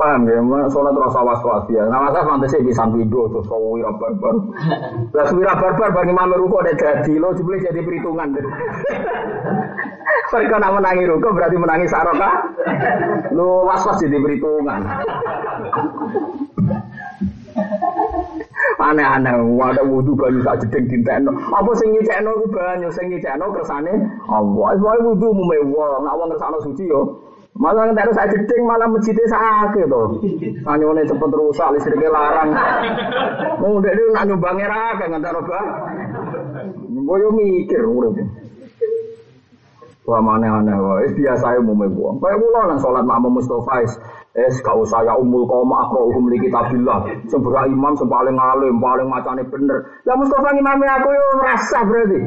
Paham 0.00 0.24
ya, 0.24 0.40
sholat 0.72 0.96
rasa 0.96 1.20
was-was 1.20 1.68
ya. 1.68 1.84
Nah, 1.84 2.08
masa 2.08 2.24
fantasi 2.24 2.64
bisa 2.64 2.88
video 2.88 3.28
terus 3.28 3.44
kau 3.44 3.76
wira 3.76 3.92
barbar. 4.00 4.32
Lah 5.16 5.28
wira 5.28 5.52
barbar 5.60 5.92
bagi 5.92 6.16
imam 6.16 6.32
ruko 6.40 6.64
ada 6.64 6.72
jadi 6.72 7.20
lo 7.20 7.36
jebule 7.36 7.60
jadi 7.60 7.84
perhitungan. 7.84 8.32
Mereka 10.32 10.56
nak 10.56 10.72
menangi 10.72 11.04
ruko 11.04 11.28
berarti 11.36 11.56
menangi 11.60 11.86
saroka. 11.92 12.32
Lo 13.36 13.68
was-was 13.68 14.00
jadi 14.00 14.16
perhitungan. 14.16 14.80
Aneh-aneh, 18.80 19.36
ada 19.36 19.84
wudhu 19.84 20.16
banyu 20.16 20.40
sak 20.40 20.64
jeding 20.64 20.88
dintekno. 20.88 21.36
Apa 21.52 21.76
sing 21.76 21.92
nyicekno 21.92 22.32
ku 22.40 22.48
banyu, 22.48 22.88
sing 22.88 23.12
nyicekno 23.12 23.52
kersane 23.52 23.92
Allah. 24.32 24.80
Wis 24.80 25.00
wudhu 25.04 25.28
mu 25.36 25.44
mewah, 25.44 26.00
nak 26.00 26.16
wong 26.16 26.32
kersane 26.32 26.56
suci 26.64 26.88
yo. 26.88 27.20
Malah 27.60 27.92
nggak 27.92 28.16
saya 28.16 28.32
jeding 28.32 28.64
malah 28.64 28.88
masjidnya 28.88 29.28
sakit 29.28 29.84
tuh. 29.84 30.16
Anyone 30.64 31.04
cepet 31.04 31.28
rusak 31.28 31.68
listriknya 31.76 32.08
larang. 32.08 32.56
Mau 33.60 33.76
udah 33.76 33.92
dia 33.92 34.06
nak 34.16 34.24
nyumbangnya 34.32 34.64
raga 34.64 35.04
nggak 35.04 35.20
tahu 35.20 35.44
apa. 35.44 35.60
Boyo 36.88 37.28
mikir 37.36 37.84
urip. 37.84 38.16
Wah 40.08 40.24
mana 40.24 40.64
aneh 40.64 40.72
wah. 40.72 41.04
Es 41.04 41.12
biasa 41.12 41.52
ya 41.52 41.60
mau 41.60 41.76
buang. 41.76 42.16
Kayak 42.24 42.40
mula 42.40 42.60
nang 42.64 42.78
sholat 42.80 43.04
makmum 43.04 43.36
Mustafa 43.36 43.84
es. 43.84 43.92
Es 44.32 44.56
kau 44.64 44.80
saya 44.88 45.12
umul 45.20 45.44
kau 45.44 45.60
makro 45.60 46.08
hukum 46.08 46.32
li 46.32 46.40
kitabillah. 46.40 47.12
Seberang 47.28 47.76
imam 47.76 47.92
sepaling 47.92 48.40
alim, 48.40 48.80
paling 48.80 49.04
macane 49.12 49.44
bener. 49.44 50.00
Ya 50.08 50.16
Mustafa 50.16 50.56
imamnya 50.56 50.96
aku 50.96 51.12
yo 51.12 51.24
merasa 51.36 51.84
berarti. 51.84 52.18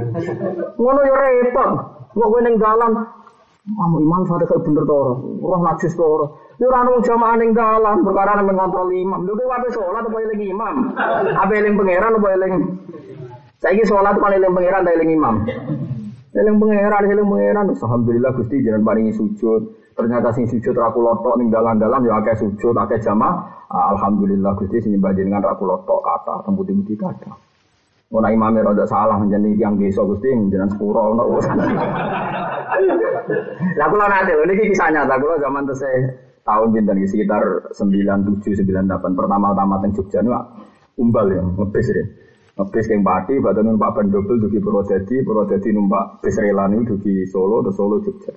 Ngono 0.78 1.02
yo 1.10 1.16
repot. 1.18 1.70
Mau 2.14 2.30
gue 2.30 2.46
neng 2.46 2.62
jalan, 2.62 2.94
Kamu 3.64 3.96
imam 4.04 4.28
kayak 4.28 4.60
bener 4.60 4.84
toro, 4.84 5.40
roh 5.40 5.62
najis 5.64 5.96
toro. 5.96 6.52
Yo 6.60 6.68
ora 6.68 6.84
jamaah 6.84 7.40
ning 7.40 7.56
dalan 7.56 8.04
perkara 8.04 8.36
nang 8.36 8.52
ngontrol 8.52 8.92
imam. 8.92 9.24
Lho 9.24 9.40
kowe 9.40 9.56
ape 9.56 9.72
salat 9.72 10.04
apa 10.04 10.18
eling 10.20 10.52
imam? 10.52 10.76
Ape 11.40 11.54
eling 11.64 11.80
pangeran 11.80 12.12
apa 12.20 12.28
eling 12.36 12.54
Saiki 13.64 13.88
salat 13.88 14.20
kan 14.20 14.36
eling 14.36 14.52
pangeran 14.52 14.84
ta 14.84 14.92
eling 14.92 15.16
imam? 15.16 15.36
Eling 16.36 16.56
pangeran, 16.60 17.08
eling 17.08 17.24
pangeran. 17.32 17.66
Alhamdulillah 17.72 18.32
Gusti 18.36 18.60
jenengan 18.60 18.84
paringi 18.84 19.16
sujud. 19.16 19.96
Ternyata 19.96 20.36
sing 20.36 20.44
sujud 20.44 20.76
ra 20.76 20.92
lotok 20.92 21.40
ning 21.40 21.48
dalan-dalan 21.48 22.04
yo 22.04 22.12
akeh 22.20 22.36
sujud, 22.36 22.76
akeh 22.76 23.00
jamaah. 23.00 23.64
Alhamdulillah 23.72 24.60
Gusti 24.60 24.84
sing 24.84 24.92
nyembah 24.92 25.16
jenengan 25.16 25.40
ra 25.40 25.56
lotok 25.56 26.04
kata, 26.04 26.44
tembuti-tembuti 26.44 27.00
kata. 27.00 27.53
Ono 28.14 28.30
imame 28.30 28.62
rada 28.62 28.86
salah 28.86 29.18
menjadi 29.18 29.58
yang 29.58 29.74
desa 29.74 30.06
Gusti 30.06 30.30
menjenengan 30.30 30.70
sepuro 30.70 31.18
ono 31.18 31.34
urusan. 31.34 31.58
Lah 33.80 33.88
kula 33.90 34.06
nate 34.06 34.38
lho 34.38 34.46
niki 34.46 34.70
kisah 34.70 34.94
nyata 34.94 35.18
kula 35.18 35.42
zaman 35.42 35.66
tesih 35.66 36.14
tahun 36.46 36.78
pinten 36.78 37.02
sekitar 37.10 37.42
97 37.74 38.62
98 38.62 39.18
pertama-tama 39.18 39.82
teng 39.82 39.98
Jogja 39.98 40.22
niku 40.22 40.38
umbal 41.02 41.26
ya 41.34 41.42
ngebis 41.42 41.90
ya. 41.90 42.06
Ngebis 42.54 42.86
keng 42.86 43.02
Pati, 43.02 43.42
badan 43.42 43.74
numpak 43.74 43.98
ban 43.98 44.06
double 44.14 44.46
dugi 44.46 44.62
Purwodadi, 44.62 45.26
Purwodadi 45.26 45.74
numpak 45.74 46.22
bis 46.22 46.38
rela 46.38 46.70
niku 46.70 46.94
dugi 46.94 47.26
Solo, 47.26 47.66
terus 47.66 47.82
Solo 47.82 47.98
Jogja. 47.98 48.30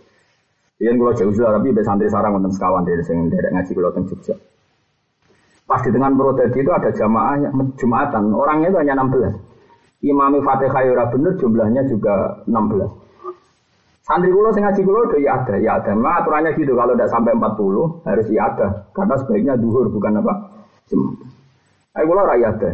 Iya 0.80 0.96
kula 0.96 1.12
jauh 1.12 1.36
sudah 1.36 1.52
tapi 1.60 1.76
be 1.76 1.84
santri 1.84 2.08
sarang 2.08 2.40
wonten 2.40 2.48
sekawan 2.48 2.80
dari 2.80 3.04
sing 3.04 3.28
derek 3.28 3.52
ngaji 3.52 3.76
kula 3.76 3.92
teng 3.92 4.08
Jogja. 4.08 4.32
Pas 5.68 5.84
di 5.84 5.92
tengah 5.92 6.16
Purwodadi 6.16 6.64
itu 6.64 6.72
ada 6.72 6.88
jamaah 6.88 7.44
Jumatan, 7.76 8.32
orangnya 8.32 8.72
itu 8.72 8.80
hanya 8.80 9.04
16. 9.04 9.45
Imam 10.04 10.36
Fatihah 10.44 10.82
ya 10.84 10.90
ora 10.92 11.06
bener 11.08 11.32
jumlahnya 11.40 11.82
juga 11.88 12.44
16. 12.44 13.06
Santri 14.06 14.30
kulo 14.30 14.54
sing 14.54 14.62
ngaji 14.62 14.80
kulo 14.86 15.10
udah 15.10 15.18
ya 15.18 15.32
ada, 15.42 15.54
ya 15.58 15.82
ada. 15.82 15.90
Memang 15.90 16.22
aturannya 16.22 16.54
gitu 16.54 16.78
kalau 16.78 16.94
tidak 16.94 17.10
sampai 17.10 17.34
40 17.34 18.06
harus 18.06 18.26
ya 18.30 18.42
ada. 18.46 18.66
Karena 18.94 19.14
sebaiknya 19.18 19.54
duhur 19.58 19.90
bukan 19.90 20.22
apa? 20.22 20.32
Jumat. 20.86 21.26
Ayo 21.98 22.04
kulo 22.06 22.22
rakyat 22.22 22.54
ada. 22.60 22.70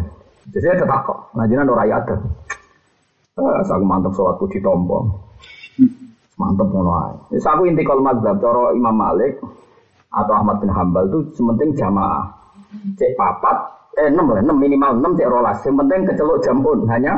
Jadi 0.52 0.66
ada 0.76 0.84
takok. 0.84 1.18
Ngajinan 1.32 1.72
ora 1.72 1.84
ya 1.88 1.96
ada. 2.04 2.16
Eh, 3.32 3.58
saya 3.64 3.80
mantap 3.80 4.12
sholatku 4.12 4.44
di 4.52 4.60
tombong. 4.60 5.08
Mantap 6.36 6.68
ngono 6.68 6.92
ae. 7.08 7.14
Wis 7.32 7.48
aku 7.48 7.64
inti 7.64 7.80
kal 7.80 8.04
mazhab 8.04 8.36
cara 8.36 8.76
Imam 8.76 8.92
Malik 8.92 9.40
atau 10.12 10.32
Ahmad 10.36 10.60
bin 10.60 10.68
Hambal 10.68 11.08
itu 11.08 11.32
sementing 11.32 11.72
jamaah. 11.72 12.28
Cek 13.00 13.16
papat 13.16 13.81
eh 14.00 14.08
enam 14.08 14.32
lah, 14.32 14.40
enam 14.40 14.56
minimal 14.56 14.98
enam 14.98 15.12
cek 15.18 15.28
rolas. 15.28 15.58
Yang 15.64 15.76
penting 15.84 16.00
kecelok 16.08 16.38
jamun 16.40 16.78
hanya 16.88 17.12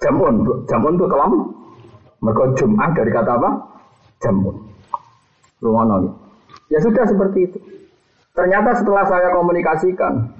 jamun, 0.00 0.34
jamun 0.64 0.96
tuh 0.96 1.08
kelam. 1.08 1.32
Mereka 2.20 2.42
Jumat 2.60 2.92
dari 2.92 3.10
kata 3.12 3.32
apa? 3.36 3.50
Jamun. 4.20 4.56
Rumono. 5.60 5.96
Ya 6.68 6.80
sudah 6.80 7.04
seperti 7.08 7.48
itu. 7.48 7.58
Ternyata 8.36 8.76
setelah 8.80 9.04
saya 9.08 9.32
komunikasikan, 9.36 10.32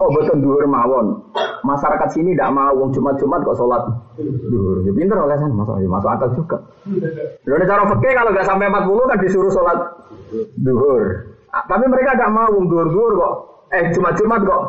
oh 0.00 0.08
betul 0.12 0.40
dua 0.40 0.64
mawon. 0.64 1.20
Masyarakat 1.64 2.08
sini 2.12 2.36
tidak 2.36 2.52
mau 2.52 2.76
wong 2.76 2.92
Jumat-Jumat 2.92 3.40
kok 3.40 3.56
sholat 3.56 3.82
duhur. 4.20 4.84
Ya 4.84 4.92
pinter 4.92 5.16
oleh 5.16 5.36
sana, 5.40 5.52
masuk, 5.52 5.80
ya, 5.80 5.88
masuk 5.88 6.10
akal 6.12 6.28
juga. 6.36 6.58
Lalu 7.48 7.64
cara 7.64 7.82
fakir 7.88 8.12
kalau 8.12 8.30
nggak 8.36 8.44
sampai 8.48 8.68
40 8.68 9.10
kan 9.10 9.18
disuruh 9.20 9.52
sholat 9.52 9.78
duhur. 10.60 11.04
Tapi 11.48 11.84
mereka 11.88 12.20
tidak 12.20 12.32
mau 12.36 12.52
wong 12.52 12.68
duhur-duhur 12.68 13.12
kok 13.16 13.34
Eh 13.74 13.90
Jumat-Jumat 13.90 14.40
kok. 14.46 14.62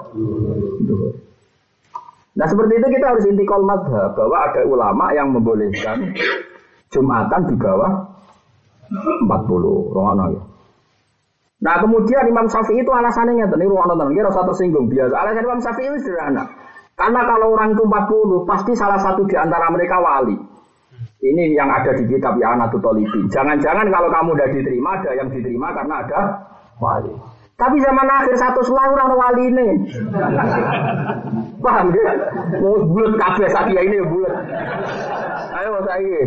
Nah 2.35 2.45
seperti 2.49 2.73
itu 2.81 2.87
kita 2.99 3.05
harus 3.15 3.23
intikal 3.29 3.61
madhab 3.63 4.11
bahwa 4.17 4.37
ada 4.49 4.61
ulama 4.67 5.05
yang 5.15 5.31
membolehkan 5.31 6.11
Jumatan 6.91 7.41
di 7.47 7.55
bawah 7.55 7.91
40 8.91 9.95
Rohana 9.95 10.25
ya. 10.33 10.41
Nah 11.63 11.75
kemudian 11.79 12.27
Imam 12.27 12.49
Syafi'i 12.49 12.83
itu 12.83 12.91
alasannya 12.91 13.47
nih 13.47 13.67
Rohana 13.69 13.95
tenan 13.95 14.13
kira 14.13 14.29
satu 14.33 14.51
tersinggung 14.51 14.91
biasa. 14.91 15.15
Alasan 15.15 15.45
Imam 15.45 15.61
Syafi'i 15.61 15.87
itu 15.87 15.97
sederhana. 16.03 16.43
Karena 16.95 17.21
kalau 17.27 17.51
orang 17.55 17.75
itu 17.75 17.83
40 17.83 18.47
pasti 18.47 18.71
salah 18.73 18.99
satu 18.99 19.27
di 19.27 19.35
antara 19.35 19.67
mereka 19.71 19.99
wali. 19.99 20.35
Ini 21.25 21.57
yang 21.57 21.71
ada 21.71 21.95
di 21.95 22.05
kitab 22.05 22.37
ya 22.37 22.53
Tolibi. 22.69 23.31
Jangan-jangan 23.31 23.87
kalau 23.89 24.09
kamu 24.11 24.29
udah 24.35 24.47
diterima 24.51 24.89
ada 24.99 25.11
yang 25.15 25.27
diterima 25.31 25.73
karena 25.73 25.95
ada 26.05 26.19
wali. 26.79 27.34
Tapi 27.55 27.79
zaman 27.79 28.03
akhir 28.03 28.35
satu 28.35 28.59
selalu 28.67 28.99
orang 28.99 29.15
wali 29.15 29.43
ini. 29.47 29.67
Paham 31.63 31.87
ya? 31.95 32.11
Mau 32.59 32.83
bulat 32.83 33.15
kabeh 33.15 33.47
sakia 33.47 33.79
ini 33.79 33.95
ya 33.95 34.05
bulat. 34.11 34.33
Ayo 35.55 35.79
saya. 35.87 36.19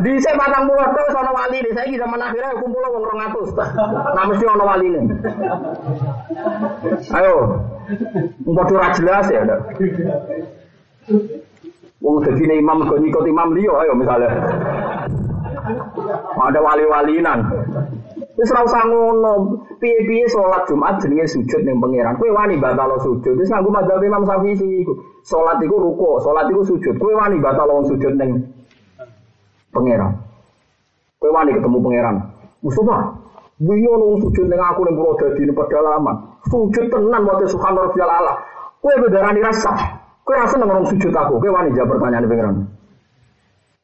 Di 0.00 0.12
saya 0.24 0.40
batang 0.40 0.72
pulau 0.72 0.88
tuh 0.88 1.06
sono 1.12 1.36
wali 1.36 1.60
ini. 1.60 1.70
Saya 1.76 2.00
zaman 2.00 2.16
akhirnya 2.16 2.56
kumpul 2.64 2.80
wong 2.80 3.04
rong 3.04 3.20
atus. 3.28 3.52
Nah 3.92 4.24
mesti 4.24 4.44
ono 4.48 4.64
wali 4.64 4.86
ini. 4.88 5.00
Ayo. 7.12 7.34
Enggak 8.48 8.66
curah 8.72 8.90
jelas 8.96 9.26
ya. 9.28 9.44
Wong 12.00 12.24
jadi 12.24 12.56
imam 12.56 12.88
kok 12.88 13.04
nyikot 13.04 13.28
imam 13.28 13.52
liyo 13.52 13.76
ayo 13.84 13.92
misalnya. 14.00 14.32
Ada 16.40 16.56
wali-walinan. 16.64 17.38
Wis 18.42 18.50
ora 18.50 18.66
usah 18.66 18.82
ngono. 18.90 19.62
Piye-piye 19.78 20.26
Jumat 20.66 20.98
jenenge 20.98 21.30
sujud 21.30 21.62
ning 21.62 21.78
pangeran. 21.78 22.18
Kowe 22.18 22.34
wani 22.34 22.58
batal 22.58 22.98
sujud. 22.98 23.38
Wis 23.38 23.46
nganggo 23.46 23.70
madzhab 23.70 24.02
Imam 24.02 24.26
Syafi'i 24.26 24.82
iku. 24.82 24.98
Salat 25.22 25.62
iku 25.62 25.78
ruku, 25.78 26.18
salat 26.26 26.50
iku 26.50 26.66
sujud. 26.66 26.98
Kowe 26.98 27.14
wani 27.14 27.38
batal 27.38 27.70
sujud 27.86 28.18
ning 28.18 28.42
pangeran. 29.70 30.18
Kowe 31.22 31.30
wani 31.30 31.54
ketemu 31.54 31.78
pangeran. 31.78 32.16
Mustafa, 32.66 33.14
wingi 33.62 33.86
ono 33.86 34.18
sujud 34.18 34.46
ning 34.50 34.58
aku 34.58 34.80
ning 34.90 34.94
Purwodadi 34.98 35.42
ning 35.46 35.54
pedalaman. 35.54 36.16
Sujud 36.50 36.90
tenan 36.90 37.22
wae 37.22 37.46
subhanallah 37.46 37.94
rabbiyal 37.94 38.10
ala. 38.10 38.34
Kowe 38.82 38.94
bedarani 39.06 39.38
rasa. 39.38 39.70
Kowe 40.26 40.34
rasa 40.34 40.58
orang 40.58 40.90
sujud 40.90 41.14
aku. 41.14 41.38
Kowe 41.38 41.50
wani 41.54 41.70
jawab 41.78 41.94
pertanyaan 41.94 42.26
pangeran. 42.26 42.56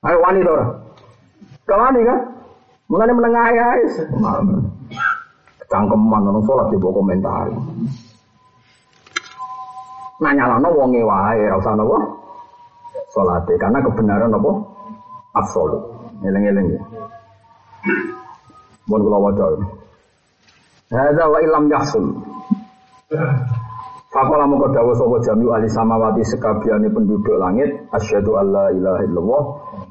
Ayo 0.02 0.18
wani 0.18 0.42
to 0.42 0.50
ora? 0.50 0.66
Kau 1.62 1.78
wani 1.78 2.02
kan? 2.02 2.18
Mengenai 2.88 3.16
menengah 3.20 3.46
ya, 3.52 3.68
cangkeman 5.68 6.24
orang 6.24 6.44
sholat 6.48 6.66
di 6.72 6.76
komentar. 6.80 7.46
Nanya 10.18 10.50
lah 10.50 10.58
no 10.58 10.72
wonge 10.72 11.04
wae, 11.04 11.46
rasa 11.52 11.76
nopo 11.76 12.00
sholat 13.12 13.44
karena 13.60 13.84
kebenaran 13.84 14.32
nopo 14.32 14.64
absolut. 15.36 15.84
Eleng 16.24 16.48
eleng 16.48 16.66
ya. 16.74 16.80
Mohon 18.88 19.00
kula 19.04 19.18
waca. 19.20 19.46
Hadza 20.88 21.24
wa 21.28 21.38
ilam 21.44 21.64
yahsul. 21.68 22.04
Fakola 24.08 24.48
mongko 24.48 24.72
dawuh 24.72 24.96
sapa 24.96 25.16
jami 25.20 25.44
ahli 25.52 25.68
samawati 25.68 26.24
sekabiane 26.24 26.88
penduduk 26.88 27.36
langit 27.36 27.68
asyhadu 27.92 28.40
alla 28.40 28.72
ilaha 28.72 29.04
illallah 29.04 29.42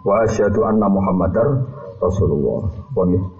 wa 0.01 0.13
asyhadu 0.25 0.65
anna 0.65 0.89
muhammadar 0.89 1.61
rasulullah. 2.01 2.65
Pun 2.97 3.36